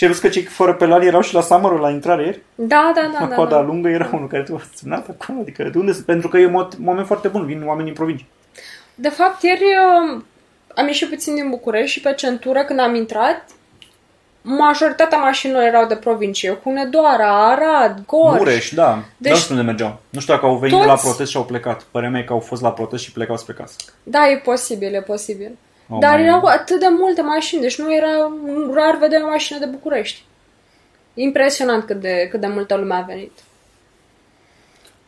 ce 0.00 0.06
ai 0.06 0.12
văzut 0.12 0.24
că 0.30 0.30
cei 0.38 0.42
fără 0.42 0.74
pelari 0.74 1.06
erau 1.06 1.20
și 1.20 1.34
la 1.34 1.40
Summerwell 1.40 1.80
la 1.82 1.90
intrare 1.90 2.24
ieri? 2.24 2.42
Da, 2.54 2.92
da, 2.94 3.10
da, 3.12 3.18
la 3.20 3.26
da, 3.26 3.34
coada 3.34 3.56
da. 3.56 3.62
lungă 3.62 3.88
era 3.88 4.10
unul 4.12 4.28
care 4.28 4.42
te-a 4.42 4.60
sunat 4.74 5.08
acolo. 5.08 5.40
Adică 5.40 5.62
de 5.62 5.78
unde? 5.78 5.92
Pentru 6.06 6.28
că 6.28 6.38
e 6.38 6.46
un 6.46 6.52
mo- 6.66 6.76
moment 6.78 7.06
foarte 7.06 7.28
bun, 7.28 7.46
vin 7.46 7.62
oameni 7.66 7.84
din 7.84 7.94
provincie. 7.94 8.26
De 8.94 9.08
fapt, 9.08 9.42
ieri 9.42 9.62
uh, 9.62 10.20
am 10.74 10.86
ieșit 10.86 11.08
puțin 11.08 11.34
din 11.34 11.48
București 11.50 11.90
și 11.90 12.00
pe 12.00 12.12
centură, 12.12 12.64
când 12.64 12.78
am 12.80 12.94
intrat, 12.94 13.44
majoritatea 14.42 15.18
mașinilor 15.18 15.62
erau 15.62 15.86
de 15.86 15.94
provincie. 15.96 16.58
Hunedoara, 16.62 17.50
Arad, 17.50 18.02
Gorj. 18.06 18.38
Mureș, 18.38 18.70
da. 18.70 18.94
Deci, 18.94 19.04
Deci- 19.16 19.32
nu 19.32 19.38
știu 19.38 19.54
unde 19.54 19.66
mergeau. 19.66 20.00
Nu 20.10 20.20
știu 20.20 20.34
dacă 20.34 20.46
au 20.46 20.56
venit 20.56 20.76
Toți- 20.76 20.88
la 20.88 20.94
protest 20.94 21.30
și 21.30 21.36
au 21.36 21.44
plecat. 21.44 21.82
Părerea 21.82 22.12
mea 22.12 22.20
e 22.20 22.24
că 22.24 22.32
au 22.32 22.40
fost 22.40 22.62
la 22.62 22.72
protest 22.72 23.02
și 23.02 23.12
plecau 23.12 23.36
spre 23.36 23.52
casă. 23.52 23.74
Da, 24.02 24.28
e 24.28 24.36
posibil, 24.36 24.94
e 24.94 25.00
posibil. 25.00 25.56
Au 25.90 25.98
Dar 25.98 26.12
mai- 26.12 26.22
erau 26.22 26.44
atât 26.44 26.80
de 26.80 26.86
multe 26.98 27.22
mașini, 27.22 27.60
deci 27.60 27.78
nu 27.78 27.94
era 27.94 28.32
rar 28.74 28.96
vedea 28.98 29.24
o 29.24 29.28
mașină 29.28 29.58
de 29.58 29.66
București. 29.66 30.24
Impresionant 31.14 31.84
cât 31.84 32.00
de, 32.00 32.28
cât 32.30 32.40
de 32.40 32.46
multă 32.46 32.76
lume 32.76 32.94
a 32.94 33.00
venit. 33.00 33.32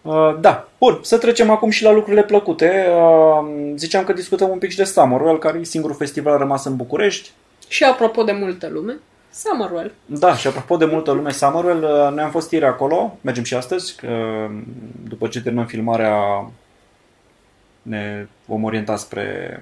Uh, 0.03 0.37
da. 0.41 0.69
Bun, 0.79 0.99
să 1.03 1.19
trecem 1.19 1.51
acum 1.51 1.71
și 1.71 1.83
la 1.83 1.91
lucrurile 1.93 2.23
plăcute. 2.23 2.87
Uh, 2.91 3.73
ziceam 3.77 4.05
că 4.05 4.13
discutăm 4.13 4.51
un 4.51 4.59
pic 4.59 4.71
și 4.71 4.77
de 4.77 4.85
Summerwell, 4.85 5.39
care 5.39 5.59
e 5.59 5.65
singurul 5.65 5.97
festival 5.97 6.39
rămas 6.39 6.65
în 6.65 6.77
București. 6.77 7.31
Și 7.69 7.85
apropo 7.85 8.23
de 8.23 8.33
multă 8.33 8.69
lume, 8.69 8.99
Summerwell. 9.31 9.93
Da, 10.07 10.37
și 10.37 10.47
apropo 10.47 10.77
de 10.77 10.85
multă 10.85 11.13
lume 11.13 11.31
Summerwell, 11.31 11.83
uh, 11.83 12.15
noi 12.15 12.25
am 12.25 12.31
fost 12.31 12.51
ieri 12.51 12.65
acolo, 12.65 13.19
mergem 13.21 13.45
și 13.45 13.55
astăzi, 13.55 13.97
că 13.97 14.47
după 15.09 15.29
ce 15.29 15.43
terminăm 15.43 15.67
filmarea 15.67 16.17
ne 17.83 18.27
vom 18.45 18.65
orienta 18.65 18.97
spre 18.97 19.61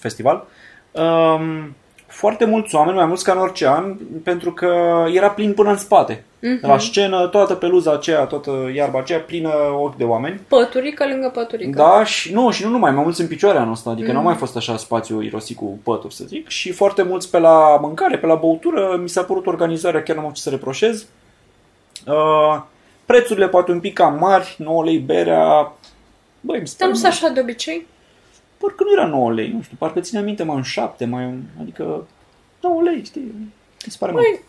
festival. 0.00 0.46
Um, 0.90 1.74
foarte 2.06 2.44
mulți 2.44 2.74
oameni, 2.74 2.96
mai 2.96 3.06
mulți 3.06 3.24
ca 3.24 3.32
în 3.32 3.38
orice 3.38 3.68
an, 3.68 3.96
pentru 4.24 4.52
că 4.52 5.04
era 5.12 5.30
plin 5.30 5.52
până 5.52 5.70
în 5.70 5.76
spate. 5.76 6.24
Mhm. 6.42 6.66
La 6.66 6.78
scenă, 6.78 7.26
toată 7.26 7.54
peluza 7.54 7.92
aceea, 7.92 8.24
toată 8.24 8.70
iarba 8.74 8.98
aceea, 8.98 9.18
plină 9.18 9.50
ochi 9.78 9.96
de 9.96 10.04
oameni. 10.04 10.40
Păturică 10.48 11.06
lângă 11.06 11.30
păturică. 11.34 11.78
Da, 11.78 12.04
și 12.04 12.32
nu, 12.32 12.50
și 12.50 12.64
nu 12.64 12.70
numai, 12.70 12.90
mai 12.90 13.02
mulți 13.02 13.20
în 13.20 13.26
picioare 13.26 13.58
anul 13.58 13.72
ăsta, 13.72 13.90
adică 13.90 14.08
mm. 14.08 14.12
nu 14.12 14.18
a 14.18 14.22
mai 14.22 14.34
fost 14.34 14.56
așa 14.56 14.76
spațiu 14.76 15.22
irosit 15.22 15.56
cu 15.56 15.78
pături, 15.82 16.14
să 16.14 16.24
zic, 16.26 16.48
și 16.48 16.72
foarte 16.72 17.02
mulți 17.02 17.30
pe 17.30 17.38
la 17.38 17.78
mâncare, 17.80 18.18
pe 18.18 18.26
la 18.26 18.34
băutură, 18.34 18.98
mi 19.02 19.08
s-a 19.08 19.22
părut 19.22 19.46
organizarea, 19.46 20.02
chiar 20.02 20.16
nu 20.16 20.24
am 20.24 20.32
ce 20.32 20.42
să 20.42 20.50
reproșez. 20.50 21.06
Uh, 22.06 22.62
prețurile 23.06 23.48
poate 23.48 23.70
un 23.70 23.80
pic 23.80 23.94
cam 23.94 24.16
mari, 24.20 24.54
9 24.58 24.84
lei 24.84 24.98
berea, 24.98 25.72
băi, 26.40 26.60
mi 26.60 26.68
se 26.68 26.74
Dar 26.78 26.88
pare 26.88 26.90
nu 26.90 26.96
sunt 26.96 27.12
așa 27.12 27.28
de 27.28 27.40
obicei? 27.40 27.86
Parcă 28.60 28.84
nu 28.84 28.92
era 28.92 29.06
9 29.06 29.32
lei, 29.32 29.50
nu 29.50 29.62
știu, 29.62 29.76
parcă 29.78 30.00
ține 30.00 30.20
minte 30.20 30.42
mai 30.42 30.56
în 30.56 30.62
7, 30.62 31.04
mai, 31.04 31.34
adică 31.60 32.06
9 32.60 32.82
lei, 32.82 33.04
știi, 33.04 33.34
mi 33.86 33.92
se 33.92 33.96
pare 33.98 34.12
mult. 34.12 34.24
Băi, 34.24 34.40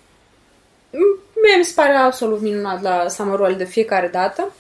Mie 1.44 1.58
mi 1.58 1.64
se 1.64 1.74
pare 1.76 1.94
absolut 1.94 2.42
minunat 2.42 2.82
la 2.82 3.08
Summerwell 3.08 3.56
de 3.56 3.66
fiecare 3.66 4.08
dată. 4.08 4.54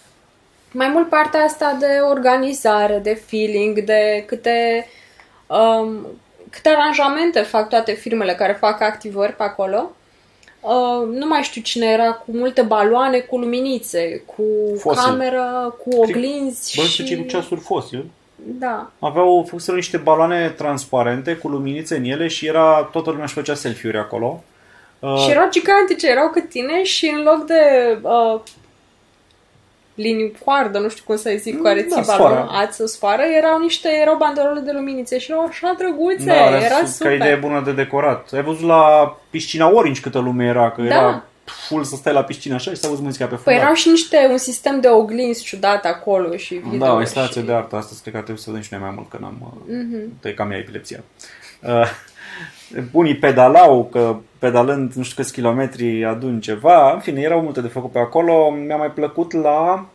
Mai 0.71 0.87
mult 0.87 1.09
partea 1.09 1.43
asta 1.43 1.77
de 1.79 1.99
organizare, 2.09 2.99
de 3.03 3.13
feeling, 3.13 3.79
de 3.79 4.23
câte, 4.27 4.87
um, 5.47 6.07
câte 6.49 6.69
aranjamente 6.69 7.39
fac 7.39 7.69
toate 7.69 7.91
firmele 7.91 8.35
care 8.35 8.53
fac 8.53 8.81
activări 8.81 9.33
pe 9.35 9.43
acolo. 9.43 9.91
Uh, 10.59 11.07
nu 11.07 11.27
mai 11.27 11.41
știu 11.41 11.61
cine 11.61 11.85
era, 11.85 12.13
cu 12.13 12.31
multe 12.31 12.61
baloane, 12.61 13.19
cu 13.19 13.37
luminițe, 13.37 14.23
cu 14.25 14.43
Fossil. 14.77 15.09
cameră, 15.09 15.75
cu 15.83 15.95
oglinzi 15.95 16.77
Bă, 16.77 16.83
și... 16.83 16.91
și... 16.91 17.03
cei 17.03 17.17
cu 17.17 17.27
ceasuri 17.27 17.59
fosil. 17.59 18.05
Da. 18.43 18.91
Aveau 18.99 19.45
fuseră 19.49 19.75
niște 19.77 19.97
baloane 19.97 20.49
transparente 20.49 21.35
cu 21.35 21.47
luminițe 21.47 21.95
în 21.97 22.03
ele 22.03 22.27
și 22.27 22.47
era 22.47 22.89
toată 22.91 23.09
lumea 23.09 23.25
își 23.25 23.33
făcea 23.33 23.53
selfie-uri 23.53 23.97
acolo. 23.97 24.43
Uh, 24.99 25.17
Și 25.17 25.29
erau 25.31 25.47
gigantice, 25.49 26.09
erau 26.09 26.29
cât 26.29 26.49
tine 26.49 26.83
și 26.83 27.13
în 27.17 27.23
loc 27.23 27.45
de 27.45 27.61
uh, 28.01 28.39
linii 29.95 30.33
coardă, 30.45 30.79
nu 30.79 30.89
știu 30.89 31.03
cum 31.05 31.15
să 31.17 31.33
zic, 31.37 31.57
cu 31.57 31.63
care 31.63 31.81
Da, 31.89 31.95
ții 31.95 32.03
sfoară. 32.11 32.33
balon, 32.33 32.47
ață, 32.55 32.85
sfoară, 32.85 33.21
erau 33.37 33.59
niște, 33.59 33.89
erau 34.01 34.15
banderole 34.17 34.59
de 34.59 34.71
luminițe 34.71 35.17
și 35.19 35.31
erau 35.31 35.45
așa 35.45 35.75
drăguțe, 35.77 36.25
da, 36.25 36.33
era, 36.35 36.57
era 36.65 36.75
su- 36.85 36.91
super. 36.91 37.17
Ca 37.17 37.23
idee 37.25 37.35
bună 37.35 37.61
de 37.65 37.71
decorat. 37.71 38.29
Ai 38.33 38.41
văzut 38.43 38.67
la 38.67 39.15
piscina 39.29 39.69
Orange 39.71 40.01
câtă 40.01 40.19
lume 40.19 40.45
era, 40.45 40.71
că 40.71 40.81
Da. 40.81 40.87
era 40.95 41.23
full 41.67 41.83
să 41.83 41.95
stai 41.95 42.13
la 42.13 42.23
piscină 42.23 42.53
așa 42.53 42.71
și 42.71 42.77
să 42.77 42.87
auzi 42.87 43.01
muzica 43.01 43.25
pe 43.25 43.29
Păi 43.29 43.43
fundal. 43.43 43.61
erau 43.61 43.73
și 43.73 43.89
niște, 43.89 44.27
un 44.31 44.37
sistem 44.37 44.79
de 44.79 44.87
oglinzi 44.87 45.43
ciudat 45.43 45.85
acolo 45.85 46.37
și 46.37 46.53
video. 46.55 46.85
Da, 46.85 46.93
o 46.93 46.99
instalație 46.99 47.41
și... 47.41 47.47
de 47.47 47.53
artă. 47.53 47.75
Astăzi 47.75 48.01
cred 48.01 48.13
că 48.13 48.19
ar 48.19 48.25
trebui 48.25 48.41
să 48.41 48.49
vedem 48.49 48.65
și 48.65 48.73
noi 48.73 48.81
mai 48.81 48.91
mult, 48.95 49.09
că 49.09 49.17
n-am... 49.21 49.63
Mhm. 49.67 50.19
Mm-hmm. 50.19 50.35
cam 50.35 50.51
ea 50.51 50.57
epilepsia. 50.57 51.03
Uh, 51.61 51.89
unii 52.91 53.15
pedalau, 53.15 53.89
că 53.91 54.15
pedalând 54.39 54.93
nu 54.93 55.03
știu 55.03 55.15
câți 55.21 55.33
kilometri 55.33 56.05
adun 56.05 56.39
ceva. 56.39 56.93
În 56.93 56.99
fine, 56.99 57.21
erau 57.21 57.41
multe 57.41 57.61
de 57.61 57.67
făcut 57.67 57.91
pe 57.91 57.99
acolo. 57.99 58.49
Mi-a 58.49 58.77
mai 58.77 58.91
plăcut 58.91 59.31
la... 59.31 59.85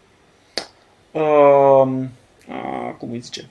Uh, 1.10 1.88
uh, 2.48 2.94
cum 2.98 3.08
îi 3.12 3.20
zice? 3.20 3.48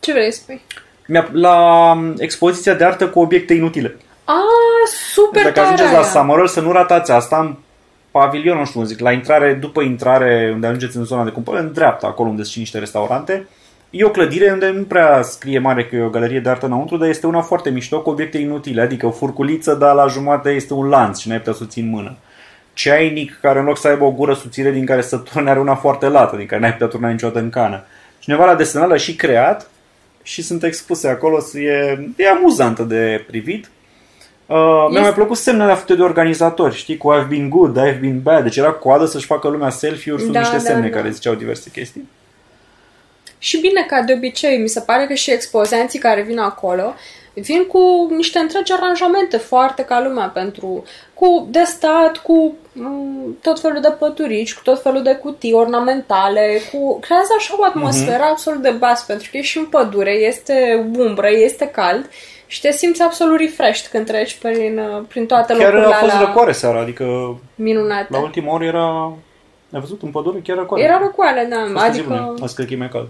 Ce 0.00 0.12
vrei 0.12 0.32
să 0.32 0.40
spui? 0.40 0.60
Mi-a, 1.06 1.28
la 1.32 1.96
expoziția 2.18 2.74
de 2.74 2.84
artă 2.84 3.08
cu 3.08 3.20
obiecte 3.20 3.54
inutile. 3.54 3.96
A, 4.24 4.40
super 4.86 5.42
Dacă 5.42 5.54
tare 5.54 5.66
ajungeți 5.66 5.92
la 5.92 5.98
aia. 5.98 6.08
Summerall, 6.08 6.46
să 6.46 6.60
nu 6.60 6.72
ratați 6.72 7.10
asta. 7.10 7.36
Am 7.36 7.58
pavilion, 8.10 8.58
nu 8.58 8.64
știu 8.64 8.78
cum 8.78 8.88
zic, 8.88 9.00
la 9.00 9.12
intrare, 9.12 9.52
după 9.52 9.82
intrare, 9.82 10.50
unde 10.54 10.66
ajungeți 10.66 10.96
în 10.96 11.04
zona 11.04 11.24
de 11.24 11.30
cumpărare, 11.30 11.64
în 11.64 11.72
dreapta, 11.72 12.06
acolo 12.06 12.28
unde 12.28 12.42
sunt 12.42 12.56
niște 12.56 12.78
restaurante. 12.78 13.46
E 13.90 14.04
o 14.04 14.10
clădire 14.10 14.50
unde 14.52 14.70
nu 14.70 14.82
prea 14.82 15.22
scrie 15.22 15.58
mare 15.58 15.86
că 15.86 15.96
e 15.96 16.02
o 16.02 16.08
galerie 16.08 16.40
de 16.40 16.48
artă 16.48 16.66
înăuntru, 16.66 16.96
dar 16.96 17.08
este 17.08 17.26
una 17.26 17.40
foarte 17.40 17.70
mișto 17.70 18.02
cu 18.02 18.10
obiecte 18.10 18.38
inutile, 18.38 18.80
adică 18.80 19.06
o 19.06 19.10
furculiță, 19.10 19.74
dar 19.74 19.94
la 19.94 20.06
jumătate 20.06 20.50
este 20.50 20.74
un 20.74 20.88
lanț 20.88 21.18
și 21.18 21.28
n-ai 21.28 21.38
putea 21.38 21.52
să 21.52 21.60
o 21.62 21.66
ții 21.66 21.82
în 21.82 21.88
mână. 21.88 22.16
Ceainic 22.72 23.38
care 23.40 23.58
în 23.58 23.64
loc 23.64 23.78
să 23.78 23.88
aibă 23.88 24.04
o 24.04 24.10
gură 24.10 24.34
subțire 24.34 24.70
din 24.70 24.86
care 24.86 25.00
să 25.00 25.16
turne 25.32 25.50
are 25.50 25.60
una 25.60 25.74
foarte 25.74 26.06
lată, 26.06 26.36
din 26.36 26.46
care 26.46 26.60
n-ai 26.60 26.72
putea 26.72 26.86
turna 26.86 27.10
niciodată 27.10 27.38
în 27.38 27.50
cană. 27.50 27.84
Cineva 28.18 28.44
l-a 28.44 28.54
desenat, 28.54 28.88
l-a 28.88 28.96
și 28.96 29.14
creat 29.14 29.70
și 30.22 30.42
sunt 30.42 30.62
expuse 30.62 31.08
acolo, 31.08 31.38
e, 31.54 31.98
e 32.16 32.28
amuzantă 32.28 32.82
de 32.82 33.24
privit. 33.26 33.70
Uh, 34.52 34.86
mi-a 34.90 35.00
mai 35.00 35.12
plăcut 35.12 35.36
semnele 35.36 35.72
făcute 35.72 35.94
de 35.94 36.02
organizatori, 36.02 36.74
știi, 36.74 36.96
cu 36.96 37.12
I've 37.14 37.28
been 37.28 37.48
good, 37.48 37.78
I've 37.78 38.00
been 38.00 38.20
bad, 38.22 38.42
deci 38.42 38.56
era 38.56 38.72
coadă 38.72 39.06
să-și 39.06 39.26
facă 39.26 39.48
lumea 39.48 39.70
selfie-uri, 39.70 40.22
sunt 40.22 40.32
Da, 40.32 40.38
niște 40.38 40.56
da, 40.56 40.62
semne 40.62 40.88
da. 40.88 40.96
care 40.96 41.10
ziceau 41.10 41.34
diverse 41.34 41.70
chestii. 41.70 42.08
Și 43.38 43.60
bine, 43.60 43.84
ca 43.88 44.02
de 44.02 44.12
obicei, 44.12 44.58
mi 44.58 44.68
se 44.68 44.80
pare 44.80 45.06
că 45.06 45.14
și 45.14 45.30
expozanții 45.30 45.98
care 45.98 46.22
vin 46.22 46.38
acolo 46.38 46.94
vin 47.34 47.66
cu 47.66 48.08
niște 48.16 48.38
întregi 48.38 48.72
aranjamente 48.72 49.36
foarte 49.36 49.84
ca 49.84 50.02
lumea 50.02 50.26
pentru 50.26 50.84
cu 51.14 51.48
de 51.50 51.62
stat, 51.64 52.16
cu 52.16 52.54
mm, 52.72 53.38
tot 53.42 53.60
felul 53.60 53.80
de 53.80 53.94
păturici, 53.98 54.54
cu 54.54 54.62
tot 54.62 54.82
felul 54.82 55.02
de 55.02 55.14
cutii 55.14 55.52
ornamentale, 55.52 56.60
cu 56.72 56.98
creează 56.98 57.32
așa 57.36 57.54
o 57.58 57.64
atmosferă 57.64 58.22
absolut 58.22 58.62
de 58.62 58.70
bas, 58.70 59.04
pentru 59.04 59.28
că 59.30 59.36
e 59.36 59.42
și 59.42 59.58
în 59.58 59.64
pădure, 59.64 60.12
este 60.12 60.86
umbră, 60.96 61.28
este 61.30 61.66
cald 61.66 62.10
și 62.52 62.60
te 62.60 62.70
simți 62.70 63.02
absolut 63.02 63.38
refreshed 63.38 63.90
când 63.90 64.06
treci 64.06 64.34
prin, 64.34 64.78
uh, 64.78 65.02
prin 65.08 65.26
toate 65.26 65.52
Chiar 65.52 65.72
locurile 65.72 65.94
a 65.94 65.98
fost 65.98 66.12
alea 66.12 66.26
răcoare 66.26 66.52
seara, 66.52 66.80
adică 66.80 67.04
minunate. 67.54 68.06
la 68.08 68.20
ultima 68.20 68.52
oră 68.52 68.64
era... 68.64 69.12
Ai 69.72 69.80
văzut 69.80 70.02
în 70.02 70.10
pădure 70.10 70.38
chiar 70.44 70.56
răcoare. 70.56 70.82
Era 70.82 70.98
răcoare, 70.98 71.46
da, 71.50 71.56
Fost 71.72 71.84
zi 71.84 71.90
adică... 71.90 72.08
bună. 72.08 72.34
Azi 72.42 72.54
cred 72.54 72.66
că 72.66 72.72
e 72.72 72.76
mai 72.76 72.88
cald. 72.88 73.08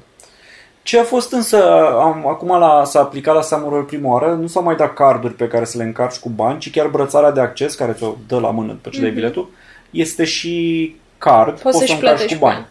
Ce 0.82 0.99
a 0.99 1.03
fost 1.03 1.32
însă, 1.32 1.86
am, 2.01 2.28
acum 2.28 2.49
la, 2.49 2.84
s-a 2.84 3.01
aplicat 3.01 3.34
la 3.34 3.40
Samurai 3.43 3.82
prima 3.82 4.12
oară, 4.12 4.38
nu 4.40 4.47
s-au 4.47 4.62
mai 4.62 4.76
dat 4.76 4.95
carduri 4.95 5.34
pe 5.34 5.49
care 5.49 5.64
să 5.64 5.78
le 5.78 5.84
încarci 5.84 6.18
cu 6.18 6.28
bani, 6.28 6.59
ci 6.59 6.70
chiar 6.70 6.86
brățara 6.86 7.30
de 7.30 7.40
acces, 7.40 7.74
care 7.74 7.93
ți-o 7.93 8.14
dă 8.28 8.38
la 8.38 8.51
mână 8.51 8.72
după 8.72 8.88
ce 8.88 9.01
dai 9.01 9.11
biletul, 9.11 9.51
este 9.90 10.24
și 10.24 10.97
card, 11.18 11.53
Mhm. 11.53 11.62
Poți 11.62 11.78
să 11.78 11.84
să-și 11.84 11.93
încarci 11.93 12.16
plătești 12.16 12.38
cu 12.38 12.45
bani. 12.45 12.66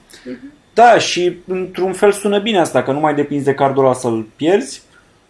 Da, 0.74 0.98
și 0.98 1.38
într-un 1.48 1.94
fel 1.94 2.12
sună 2.12 2.40
bine 2.40 2.60
asta, 2.60 2.84
că 2.84 2.92
nu 2.92 3.00
mai 3.00 3.16
depinzi 3.16 3.46
de 3.46 3.54
cardul 3.54 3.84
ăla 3.84 3.94
să-l 3.94 4.26
pierzi. 4.36 4.82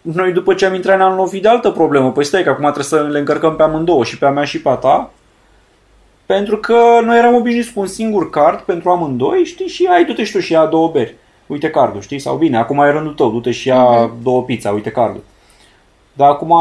Noi 0.02 0.32
după 0.32 0.54
ce 0.54 0.66
am 0.66 0.74
intrat 0.74 0.96
ne-am 0.96 1.16
lovit 1.16 1.42
de 1.42 1.48
altă 1.48 1.70
problemă. 1.70 2.12
Păi 2.12 2.24
stai 2.24 2.42
că 2.42 2.48
acum 2.48 2.62
trebuie 2.62 2.84
să 2.84 3.02
le 3.02 3.18
încărcăm 3.18 3.56
pe 3.56 3.62
amândouă, 3.62 4.04
și 4.04 4.18
pe 4.18 4.26
a 4.26 4.30
mea 4.30 4.44
și 4.44 4.60
pe 4.62 4.68
a 4.68 4.74
ta. 4.74 5.10
Pentru 6.26 6.56
că 6.56 7.00
noi 7.04 7.18
eram 7.18 7.34
obișnuiți 7.34 7.72
cu 7.72 7.80
un 7.80 7.86
singur 7.86 8.30
card 8.30 8.60
pentru 8.60 8.90
amândoi, 8.90 9.44
știi, 9.44 9.66
și 9.66 9.88
ai 9.90 10.04
du-te 10.04 10.24
și 10.24 10.32
tu 10.32 10.40
și 10.40 10.52
ia 10.52 10.66
două 10.66 10.88
beri. 10.88 11.14
Uite 11.46 11.70
cardul, 11.70 12.00
știi? 12.00 12.18
Sau 12.18 12.36
bine, 12.36 12.56
acum 12.56 12.78
e 12.78 12.90
rândul 12.90 13.12
tău, 13.12 13.30
du-te 13.30 13.50
și 13.50 13.68
ia 13.68 14.10
două 14.22 14.42
pizza, 14.42 14.70
uite 14.70 14.90
cardul. 14.90 15.22
Dar 16.12 16.28
acum 16.30 16.54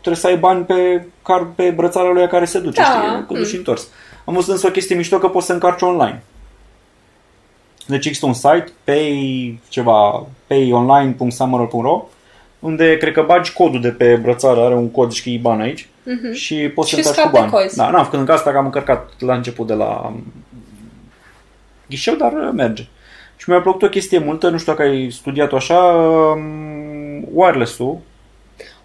trebuie 0.00 0.16
să 0.16 0.26
ai 0.26 0.36
bani 0.36 0.64
pe, 0.64 1.06
card, 1.22 1.46
pe 1.54 1.70
brățara 1.70 2.12
lui 2.12 2.28
care 2.28 2.44
se 2.44 2.58
duce, 2.58 2.80
Da. 2.80 2.84
știi? 2.84 3.26
Când 3.26 3.38
duci 3.38 3.56
întors. 3.56 3.88
Am 4.24 4.34
văzut 4.34 4.52
însă 4.52 4.66
o 4.66 4.70
chestie 4.70 4.96
mișto 4.96 5.18
că 5.18 5.28
poți 5.28 5.46
să 5.46 5.52
încarci 5.52 5.82
online. 5.82 6.22
Deci 7.86 8.06
există 8.06 8.26
un 8.26 8.32
site, 8.32 8.72
pay, 8.84 9.60
ceva, 9.68 10.26
payonline.summer.ro 10.46 12.04
unde 12.58 12.96
cred 12.96 13.12
că 13.12 13.22
bagi 13.22 13.52
codul 13.52 13.80
de 13.80 13.88
pe 13.88 14.14
brățară, 14.14 14.60
are 14.60 14.74
un 14.74 14.90
cod 14.90 15.12
și 15.12 15.32
IBAN 15.34 15.60
aici 15.60 15.88
Mhm. 16.02 16.32
și 16.32 16.54
poți 16.74 16.88
Și 16.88 17.02
să 17.02 17.08
încarci 17.08 17.16
cu 17.30 17.36
scape 17.36 17.48
bani. 17.50 17.62
cozi. 17.64 17.76
Da, 17.76 17.90
n-am 17.90 18.04
făcut 18.04 18.18
încă 18.18 18.32
asta, 18.32 18.50
că 18.50 18.56
am 18.56 18.64
încărcat 18.64 19.10
la 19.18 19.34
început 19.34 19.66
de 19.66 19.74
la 19.74 19.86
um, 20.06 20.32
ghișeu, 21.88 22.14
dar 22.14 22.32
uh, 22.32 22.48
merge. 22.54 22.86
Și 23.36 23.50
mi-a 23.50 23.60
plăcut 23.60 23.82
o 23.82 23.88
chestie 23.88 24.18
multă, 24.18 24.48
nu 24.48 24.58
știu 24.58 24.72
dacă 24.72 24.88
ai 24.88 25.10
studiat-o 25.10 25.56
așa, 25.56 25.78
um, 25.78 27.28
wireless-ul, 27.32 27.98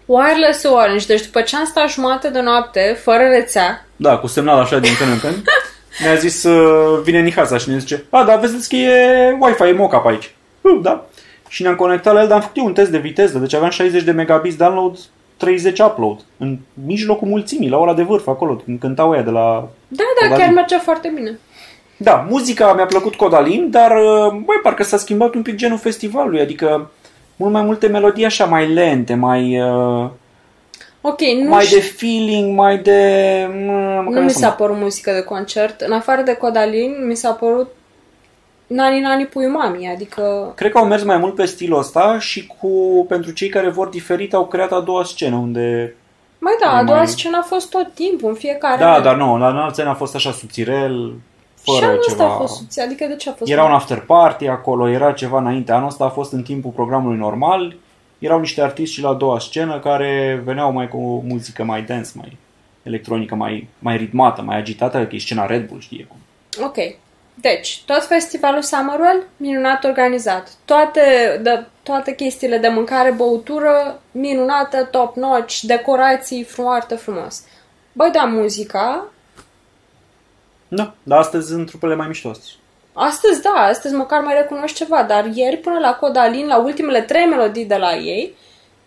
Wireless 0.06 0.64
Orange, 0.64 1.06
deci 1.06 1.24
după 1.24 1.40
ce 1.40 1.56
am 1.56 1.64
stat 1.64 1.90
jumate 1.90 2.30
de 2.30 2.40
noapte, 2.40 2.98
fără 3.02 3.22
rețea, 3.22 3.86
da, 3.96 4.16
cu 4.18 4.26
semnal 4.26 4.58
așa 4.60 4.78
din 4.78 4.90
când 4.98 5.10
în 5.10 5.18
când, 5.20 5.44
ne-a 6.02 6.14
zis, 6.14 6.42
uh, 6.44 7.00
vine 7.04 7.20
Nihața 7.20 7.56
și 7.58 7.68
ne 7.70 7.78
zice, 7.78 8.04
a, 8.10 8.24
dar 8.24 8.38
vedeți 8.38 8.68
că 8.68 8.76
e 8.76 9.36
Wi-Fi, 9.40 9.62
e 9.62 9.72
mock 9.72 10.06
aici. 10.06 10.34
Uh, 10.60 10.78
da. 10.82 11.06
Și 11.54 11.62
ne-am 11.62 11.74
conectat 11.74 12.14
la 12.14 12.20
el, 12.20 12.26
dar 12.26 12.36
am 12.36 12.42
făcut 12.42 12.56
eu 12.56 12.64
un 12.64 12.72
test 12.72 12.90
de 12.90 12.98
viteză, 12.98 13.38
deci 13.38 13.54
aveam 13.54 13.70
60 13.70 14.02
de 14.02 14.10
megabits 14.10 14.56
download, 14.56 14.98
30 15.36 15.78
upload, 15.78 16.20
în 16.38 16.58
mijlocul 16.86 17.28
mulțimii, 17.28 17.68
la 17.68 17.78
ora 17.78 17.94
de 17.94 18.02
vârf, 18.02 18.26
acolo, 18.26 18.54
când 18.64 18.80
cântau 18.80 19.10
ăia 19.10 19.22
de 19.22 19.30
la 19.30 19.68
da, 19.88 20.02
da, 20.20 20.26
Codalin. 20.26 20.44
chiar 20.44 20.54
mergea 20.54 20.78
foarte 20.78 21.12
bine. 21.14 21.38
Da, 21.96 22.26
muzica 22.30 22.72
mi-a 22.74 22.86
plăcut 22.86 23.14
Codalin, 23.14 23.70
dar, 23.70 23.90
uh, 23.90 24.30
băi, 24.32 24.60
parcă 24.62 24.82
s-a 24.82 24.96
schimbat 24.96 25.34
un 25.34 25.42
pic 25.42 25.54
genul 25.54 25.78
festivalului, 25.78 26.40
adică 26.40 26.90
mult 27.36 27.52
mai 27.52 27.62
multe 27.62 27.86
melodii 27.86 28.24
așa, 28.24 28.44
mai 28.44 28.72
lente, 28.72 29.14
mai, 29.14 29.60
uh, 29.60 30.08
Ok, 31.00 31.20
nu, 31.42 31.48
mai 31.48 31.64
ș- 31.66 31.70
de 31.70 31.80
feeling, 31.80 32.56
mai 32.56 32.78
de... 32.78 33.00
mm, 33.52 34.12
nu 34.12 34.20
mi 34.20 34.30
s-a 34.30 34.50
părut 34.50 34.76
muzică 34.76 35.12
de 35.12 35.22
concert. 35.22 35.80
În 35.80 35.92
afară 35.92 36.22
de 36.22 36.34
Codalin, 36.34 37.06
mi 37.06 37.14
s-a 37.14 37.30
părut 37.30 37.68
Nani 38.74 39.00
Nani 39.00 39.26
Puiu 39.26 39.50
Mami, 39.50 39.88
adică... 39.88 40.52
Cred 40.56 40.70
că 40.72 40.78
au 40.78 40.86
mers 40.86 41.02
mai 41.04 41.16
mult 41.16 41.34
pe 41.34 41.44
stilul 41.44 41.78
ăsta 41.78 42.18
și 42.18 42.46
cu, 42.46 42.68
pentru 43.08 43.30
cei 43.30 43.48
care 43.48 43.68
vor 43.68 43.88
diferit 43.88 44.34
au 44.34 44.46
creat 44.46 44.72
a 44.72 44.80
doua 44.80 45.04
scenă, 45.04 45.36
unde... 45.36 45.94
Mai 46.38 46.52
da, 46.60 46.66
E 46.76 46.78
a 46.80 46.84
doua 46.84 46.98
mai- 46.98 47.06
scenă 47.08 47.36
a 47.36 47.46
fost 47.46 47.70
tot 47.70 47.94
timpul, 47.94 48.28
în 48.28 48.34
fiecare 48.34 48.80
Da, 48.80 48.92
an. 48.94 49.02
dar 49.02 49.16
nu, 49.16 49.38
la 49.38 49.48
înalt 49.48 49.72
scenă 49.74 49.88
a 49.88 49.94
fost 49.94 50.14
așa 50.14 50.30
subțirel, 50.32 51.12
Și 51.66 51.72
fără 51.74 51.84
anul 51.86 51.98
ăsta 51.98 52.10
ceva... 52.22 52.34
a 52.34 52.36
fost 52.36 52.54
subțire, 52.54 52.84
adică 52.84 53.04
de 53.08 53.16
ce 53.16 53.28
a 53.30 53.32
fost? 53.32 53.50
Era 53.50 53.64
un 53.64 53.72
after 53.72 54.00
party 54.00 54.46
acolo, 54.46 54.88
era 54.88 55.12
ceva 55.12 55.38
înainte. 55.38 55.72
Anul 55.72 55.88
ăsta 55.88 56.04
a 56.04 56.08
fost 56.08 56.32
în 56.32 56.42
timpul 56.42 56.70
programului 56.70 57.18
normal. 57.18 57.76
Erau 58.18 58.40
niște 58.40 58.62
artiști 58.62 58.94
și 58.94 59.02
la 59.02 59.08
a 59.08 59.14
doua 59.14 59.38
scenă 59.38 59.78
care 59.78 60.42
veneau 60.44 60.72
mai 60.72 60.88
cu 60.88 61.24
muzică 61.28 61.64
mai 61.64 61.82
dance, 61.82 62.10
mai 62.14 62.36
electronică, 62.82 63.34
mai, 63.34 63.68
mai 63.78 63.96
ritmată, 63.96 64.42
mai 64.42 64.56
agitată, 64.56 65.06
că 65.06 65.14
e 65.14 65.18
scena 65.18 65.46
Red 65.46 65.66
Bull, 65.68 65.80
știe 65.80 66.06
cum. 66.08 66.16
Ok. 66.66 66.76
Deci, 67.48 67.82
tot 67.86 68.04
festivalul 68.04 68.62
Summerwell, 68.62 69.26
minunat 69.36 69.84
organizat. 69.84 70.48
Toate, 70.64 71.00
de, 71.42 71.64
toate 71.82 72.14
chestiile 72.14 72.58
de 72.58 72.68
mâncare, 72.68 73.10
băutură, 73.10 74.00
minunată, 74.10 74.84
top 74.90 75.16
notch, 75.16 75.60
decorații 75.60 76.44
foarte 76.44 76.94
frumos. 76.94 77.42
Băi, 77.92 78.10
da, 78.10 78.24
muzica, 78.24 79.08
Da, 80.68 80.94
dar 81.02 81.18
astăzi 81.18 81.48
sunt 81.48 81.66
trupele 81.66 81.94
mai 81.94 82.06
mișto 82.06 82.28
astăzi. 82.28 82.58
astăzi 82.92 83.42
da, 83.42 83.50
astăzi 83.50 83.94
măcar 83.94 84.20
mai 84.20 84.34
recunoști 84.34 84.76
ceva, 84.76 85.02
dar 85.02 85.26
ieri 85.34 85.56
până 85.56 85.78
la 85.78 85.94
Codalin, 85.94 86.46
la 86.46 86.58
ultimele 86.58 87.00
trei 87.02 87.26
melodii 87.26 87.64
de 87.64 87.76
la 87.76 87.94
ei, 87.94 88.34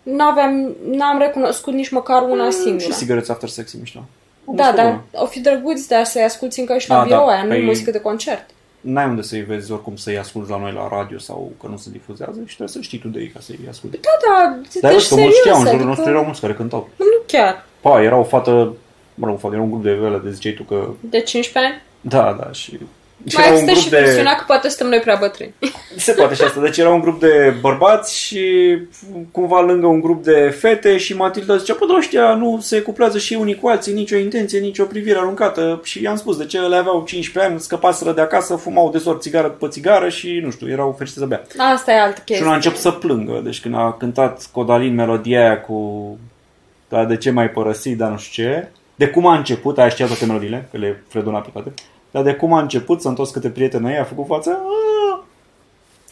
n-aveam, 0.04 0.76
n-am 0.92 1.20
recunoscut 1.20 1.74
nici 1.74 1.90
măcar 1.90 2.22
una 2.22 2.46
Și 2.46 2.52
singură. 2.52 2.94
Cigarettes 2.98 3.30
After 3.30 3.50
Sex 3.50 3.74
e 3.74 3.78
mișto. 3.80 4.04
O 4.50 4.54
Da, 4.56 4.64
muzică 4.64 4.82
dar 4.82 4.92
bună. 5.12 5.24
o 5.24 5.26
fi 5.26 5.40
drăguț, 5.40 5.86
dar 5.86 6.04
să-i 6.04 6.22
asculti 6.24 6.60
încă 6.60 6.78
și 6.78 6.90
la 6.90 6.96
Ah, 6.96 7.02
da. 7.02 7.08
birou 7.16 7.28
aia, 7.28 7.44
nu 7.44 7.54
Păi- 7.56 7.64
muzică 7.66 7.92
de 7.92 8.00
concert. 8.00 8.50
N-ai 8.82 9.06
unde 9.06 9.22
să-i 9.22 9.42
vezi 9.42 9.72
oricum 9.72 9.96
să-i 9.96 10.18
asculti 10.18 10.50
la 10.50 10.58
noi 10.60 10.72
la 10.72 10.88
radio 10.92 11.18
sau 11.18 11.52
că 11.62 11.68
nu 11.68 11.78
se 11.78 11.90
difuzează 11.92 12.40
și 12.46 12.56
trebuie 12.56 12.68
să 12.68 12.82
știi 12.82 13.00
tu 13.00 13.08
de 13.08 13.20
ei 13.20 13.28
ca 13.28 13.40
să-i 13.40 13.60
asculti. 13.70 14.00
Da, 14.02 14.10
da, 14.28 14.60
Dar 14.82 14.92
deci 14.92 15.10
eu 15.10 15.16
că 15.16 15.22
mulți 15.22 15.38
știau, 15.38 15.56
în 15.56 15.62
serios, 15.66 15.72
jurul 15.72 15.86
nostru 15.88 16.02
adică... 16.04 16.10
erau 16.10 16.24
mulți 16.24 16.42
care 16.42 16.54
cântau. 16.54 16.90
Nu 16.98 17.06
chiar. 17.26 17.66
Pa, 17.82 18.02
era 18.02 18.16
o 18.18 18.24
fată, 18.24 18.74
mă 19.16 19.26
rog, 19.26 19.36
o 19.36 19.38
fată, 19.38 19.54
era 19.54 19.64
un 19.64 19.70
grup 19.70 19.84
de 19.84 19.94
vele, 19.94 20.18
de 20.24 20.32
ziceai 20.32 20.54
tu 20.54 20.64
că... 20.64 20.90
De 21.00 21.20
15 21.22 21.74
ani? 21.74 21.82
Da, 22.02 22.38
da, 22.44 22.52
și... 22.52 22.80
și 23.28 23.36
Mai 23.38 23.46
era 23.48 23.56
un 23.56 23.62
există 23.62 23.72
grup 23.72 23.84
și 23.84 23.90
de... 23.90 24.06
versiunea 24.06 24.36
că 24.36 24.44
poate 24.48 24.68
suntem 24.68 24.88
noi 24.88 25.00
prea 25.00 25.18
bătrâni. 25.20 25.54
Se 25.96 26.12
poate 26.12 26.34
și 26.36 26.42
asta. 26.42 26.62
Deci 26.62 26.78
era 26.78 26.90
un 26.90 27.00
grup 27.00 27.20
de 27.20 27.54
bărbați 27.62 28.20
și 28.20 28.44
cumva 29.32 29.62
lângă 29.62 29.88
un 29.88 30.02
grup 30.02 30.24
de 30.24 30.56
fete 30.60 30.98
și 30.98 31.16
Matilda 31.16 31.58
zicea, 31.58 31.76
bă, 31.80 31.86
dar 31.86 31.98
ăștia 31.98 32.36
nu 32.36 32.60
se 32.62 32.82
cuplează 32.82 33.18
și 33.18 33.34
unii 33.34 33.56
cu 33.56 33.68
alții, 33.68 33.94
nicio 33.94 34.16
intenție, 34.18 34.60
nicio 34.60 34.84
privire 34.84 35.18
aruncată. 35.18 35.82
Și 35.84 36.04
i-am 36.04 36.16
spus 36.16 36.38
de 36.38 36.46
ce 36.46 36.60
le 36.60 36.76
aveau 36.76 37.04
15 37.06 37.52
ani, 37.52 37.62
scăpaseră 37.62 38.12
de 38.12 38.22
acasă, 38.22 38.56
fumau 38.56 38.92
de 38.92 38.98
sort 38.98 39.22
țigară 39.22 39.48
după 39.48 39.68
țigară 39.68 40.10
și, 40.10 40.40
nu 40.44 40.52
știu, 40.52 40.70
erau 40.70 40.94
fericiți 40.98 41.20
să 41.20 41.26
bea. 41.26 41.42
Asta 41.58 41.92
e 41.92 42.00
altă 42.00 42.16
Și 42.18 42.24
chestie. 42.24 42.40
unul 42.44 42.54
a 42.54 42.56
început 42.56 42.80
să 42.80 42.92
plângă. 42.92 43.42
Deci 43.44 43.62
când 43.62 43.76
a 43.76 43.96
cântat 44.00 44.50
Codalin 44.52 44.96
melodia 44.96 45.40
aia 45.40 45.62
cu 45.62 46.18
da, 46.90 47.06
de 47.06 47.18
ce 47.18 47.32
mai 47.32 47.50
părăsit, 47.50 47.98
dar 47.98 48.10
nu 48.10 48.18
știu 48.18 48.44
ce. 48.44 48.68
De 48.96 49.08
cum 49.08 49.26
a 49.28 49.38
început, 49.38 49.78
aia 49.78 49.90
știa 49.90 50.06
toate 50.06 50.26
melodiile, 50.26 50.68
că 50.72 50.78
le 50.78 51.04
fredona 51.08 51.40
pe 51.40 51.50
toate. 51.54 51.74
Dar 52.18 52.26
de 52.26 52.34
cum 52.34 52.54
a 52.54 52.62
început, 52.62 53.02
să 53.02 53.08
întors 53.08 53.30
câte 53.30 53.50
prieteni 53.50 53.90
ei, 53.90 53.98
a 53.98 54.04
făcut 54.04 54.26
față 54.26 54.50
"Aaa!" 54.50 55.26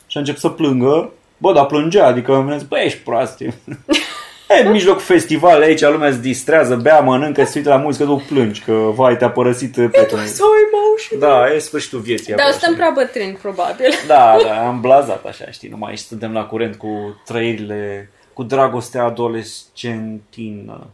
și 0.07 0.17
a 0.17 0.19
început 0.19 0.41
să 0.41 0.49
plângă. 0.49 1.11
Bă, 1.37 1.53
dar 1.53 1.65
plângea, 1.65 2.05
adică 2.05 2.41
mi-a 2.41 2.57
zis, 2.57 2.67
bă, 2.67 2.77
ești 2.77 2.99
prost. 2.99 3.39
e 4.49 4.65
în 4.65 4.71
mijloc 4.71 4.99
festival 4.99 5.61
aici, 5.61 5.81
lumea 5.81 6.11
se 6.11 6.17
distrează, 6.17 6.75
bea, 6.75 6.99
mănâncă, 6.99 7.43
se 7.43 7.57
uită 7.57 7.69
la 7.69 7.75
muzică, 7.77 8.03
tu 8.03 8.23
plângi, 8.27 8.61
că 8.61 8.71
vai, 8.71 9.17
te-a 9.17 9.29
părăsit 9.29 9.71
prietenul. 9.71 10.25
So 10.25 10.43
emotional. 10.67 11.47
Da, 11.47 11.53
e 11.53 11.59
sfârșitul 11.59 11.99
vieții. 11.99 12.33
Dar 12.33 12.45
acolo, 12.45 12.51
suntem 12.51 12.73
știi? 12.73 12.83
prea 12.83 13.03
bătrâni, 13.03 13.37
probabil. 13.41 13.89
Da, 14.07 14.37
da, 14.43 14.67
am 14.67 14.81
blazat 14.81 15.25
așa, 15.25 15.45
știi, 15.51 15.69
nu 15.69 15.77
mai 15.77 15.97
suntem 15.97 16.33
la 16.33 16.45
curent 16.45 16.75
cu 16.75 17.21
trăirile, 17.25 18.11
cu 18.33 18.43
dragostea 18.43 19.03
adolescentină. 19.03 20.87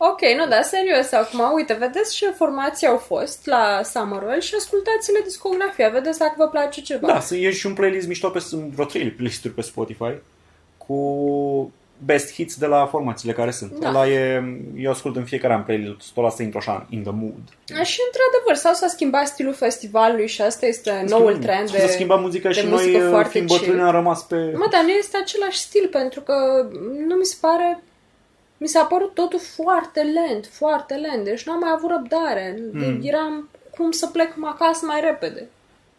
Ok, 0.00 0.20
nu, 0.36 0.46
dar 0.46 0.62
serios, 0.62 1.12
acum, 1.12 1.52
uite, 1.54 1.72
vedeți 1.72 2.14
ce 2.14 2.30
formații 2.30 2.86
au 2.86 2.96
fost 2.96 3.46
la 3.46 3.80
Summerwell 3.84 4.40
și 4.40 4.54
ascultați-le 4.58 5.20
discografia, 5.24 5.88
vedeți 5.88 6.18
dacă 6.18 6.34
vă 6.36 6.48
place 6.48 6.80
ceva. 6.80 7.06
Da, 7.06 7.20
sunt- 7.20 7.42
e 7.42 7.50
și 7.50 7.66
un 7.66 7.74
playlist 7.74 8.06
mișto 8.06 8.28
pe 8.28 8.38
sunt 8.38 8.62
vreo 8.62 8.84
trei 8.84 9.10
playlisturi 9.10 9.54
pe 9.54 9.60
Spotify 9.60 10.12
cu 10.86 11.72
best 12.04 12.32
hits 12.32 12.56
de 12.56 12.66
la 12.66 12.86
formațiile 12.86 13.32
care 13.32 13.50
sunt. 13.50 13.72
Da. 13.78 13.88
Ăla 13.88 14.08
e, 14.08 14.42
eu 14.76 14.90
ascult 14.90 15.16
în 15.16 15.24
fiecare 15.24 15.54
an 15.54 15.62
playlist-ul 15.62 16.22
ăla 16.24 16.30
să 16.30 16.42
intru 16.42 16.58
așa 16.58 16.86
in 16.90 17.02
the 17.02 17.12
mood. 17.14 17.42
Și 17.84 18.00
într-adevăr, 18.06 18.54
sau 18.54 18.72
s-a 18.74 18.86
schimbat 18.86 19.26
stilul 19.26 19.52
festivalului 19.54 20.26
și 20.28 20.42
asta 20.42 20.66
este 20.66 21.04
noul 21.08 21.32
Schimb- 21.34 21.40
trend 21.40 21.70
de... 21.70 21.78
S-a 21.78 21.86
schimbat 21.86 22.20
muzica 22.20 22.48
de 22.48 22.54
și 22.54 22.66
muzică 22.66 22.98
noi, 22.98 23.10
foarte 23.10 23.30
fiind 23.30 23.48
chill. 23.48 23.60
bătrâni, 23.60 23.82
am 23.82 23.90
rămas 23.90 24.22
pe... 24.22 24.36
Mă, 24.36 24.66
dar 24.70 24.82
nu 24.82 24.90
este 24.90 25.16
același 25.16 25.58
stil, 25.58 25.88
pentru 25.90 26.20
că 26.20 26.34
nu 27.06 27.14
mi 27.14 27.24
se 27.24 27.36
pare... 27.40 27.82
Mi 28.58 28.68
s-a 28.68 28.84
părut 28.84 29.14
totul 29.14 29.38
foarte 29.38 30.02
lent, 30.02 30.46
foarte 30.46 30.94
lent, 30.94 31.24
deci 31.24 31.46
n-am 31.46 31.58
mai 31.58 31.70
avut 31.74 31.90
răbdare. 31.90 32.58
Mm. 32.72 33.00
Eram 33.02 33.48
cum 33.76 33.90
să 33.90 34.06
plec 34.06 34.34
acasă 34.44 34.86
mai 34.86 35.00
repede. 35.00 35.48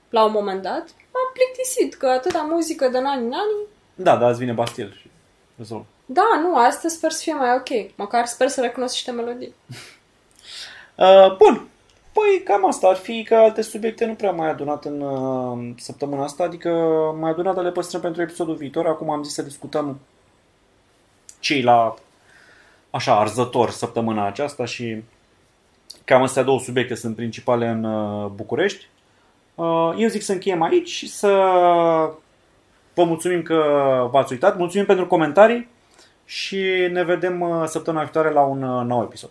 La 0.10 0.26
un 0.26 0.32
moment 0.32 0.62
dat 0.62 0.88
m-am 1.14 1.32
plictisit 1.34 1.94
că 1.94 2.08
atâta 2.08 2.48
muzică 2.52 2.88
de 2.88 3.00
nani 3.00 3.22
nani 3.22 3.68
Da, 3.96 4.18
da, 4.18 4.26
azi 4.26 4.40
vine 4.40 4.52
Bastil 4.52 4.98
și 5.00 5.10
rezolv. 5.58 5.86
Da, 6.06 6.40
nu, 6.42 6.56
astăzi 6.56 6.96
sper 6.96 7.12
să 7.12 7.22
fie 7.22 7.34
mai 7.34 7.56
ok. 7.56 7.96
Măcar 7.96 8.26
sper 8.26 8.48
să 8.48 8.62
recunosc 8.62 8.94
niște 8.94 9.12
melodii. 9.12 9.54
Uh, 11.00 11.38
bun. 11.38 11.68
Păi 12.12 12.44
cam 12.44 12.66
asta 12.66 12.88
ar 12.88 12.96
fi 12.96 13.24
că 13.24 13.36
alte 13.36 13.62
subiecte 13.62 14.06
nu 14.06 14.14
prea 14.14 14.32
mai 14.32 14.50
adunat 14.50 14.86
în 14.86 15.02
uh, 15.02 15.74
săptămâna 15.78 16.24
asta, 16.24 16.44
adică 16.44 16.70
mai 17.20 17.32
adunat 17.32 17.56
dar 17.56 17.64
le 17.64 17.72
păstrăm 17.72 18.02
pentru 18.02 18.22
episodul 18.22 18.56
viitor. 18.56 18.88
Acum 18.88 19.10
am 19.10 19.24
zis 19.24 19.34
să 19.34 19.42
discutăm 19.42 20.00
cei 21.40 21.62
la 21.62 21.96
așa 22.90 23.20
arzător 23.20 23.70
săptămâna 23.70 24.26
aceasta 24.26 24.66
și 24.66 25.04
cam 26.06 26.22
astea 26.22 26.44
două 26.44 26.60
subiecte 26.60 26.96
sunt 26.96 27.16
principale 27.16 27.68
în 27.68 27.84
uh, 27.84 28.30
București. 28.36 28.88
Uh, 29.56 29.94
eu 29.98 30.08
zic 30.08 30.22
să 30.22 30.32
încheiem 30.32 30.62
aici 30.62 30.90
și 30.90 31.08
să 31.08 31.30
vă 32.94 33.04
mulțumim 33.04 33.42
că 33.42 34.08
v-ați 34.12 34.32
uitat, 34.32 34.58
mulțumim 34.58 34.86
pentru 34.86 35.08
comentarii 35.08 35.70
și 36.26 36.88
ne 36.92 37.04
vedem 37.04 37.42
uh, 37.42 37.64
săptămâna 37.66 38.04
viitoare 38.04 38.30
la 38.30 38.42
un 38.42 38.62
uh, 38.64 38.86
nou 38.86 39.02
episod. 39.04 39.30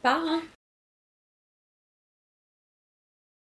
Pa! 0.00 0.42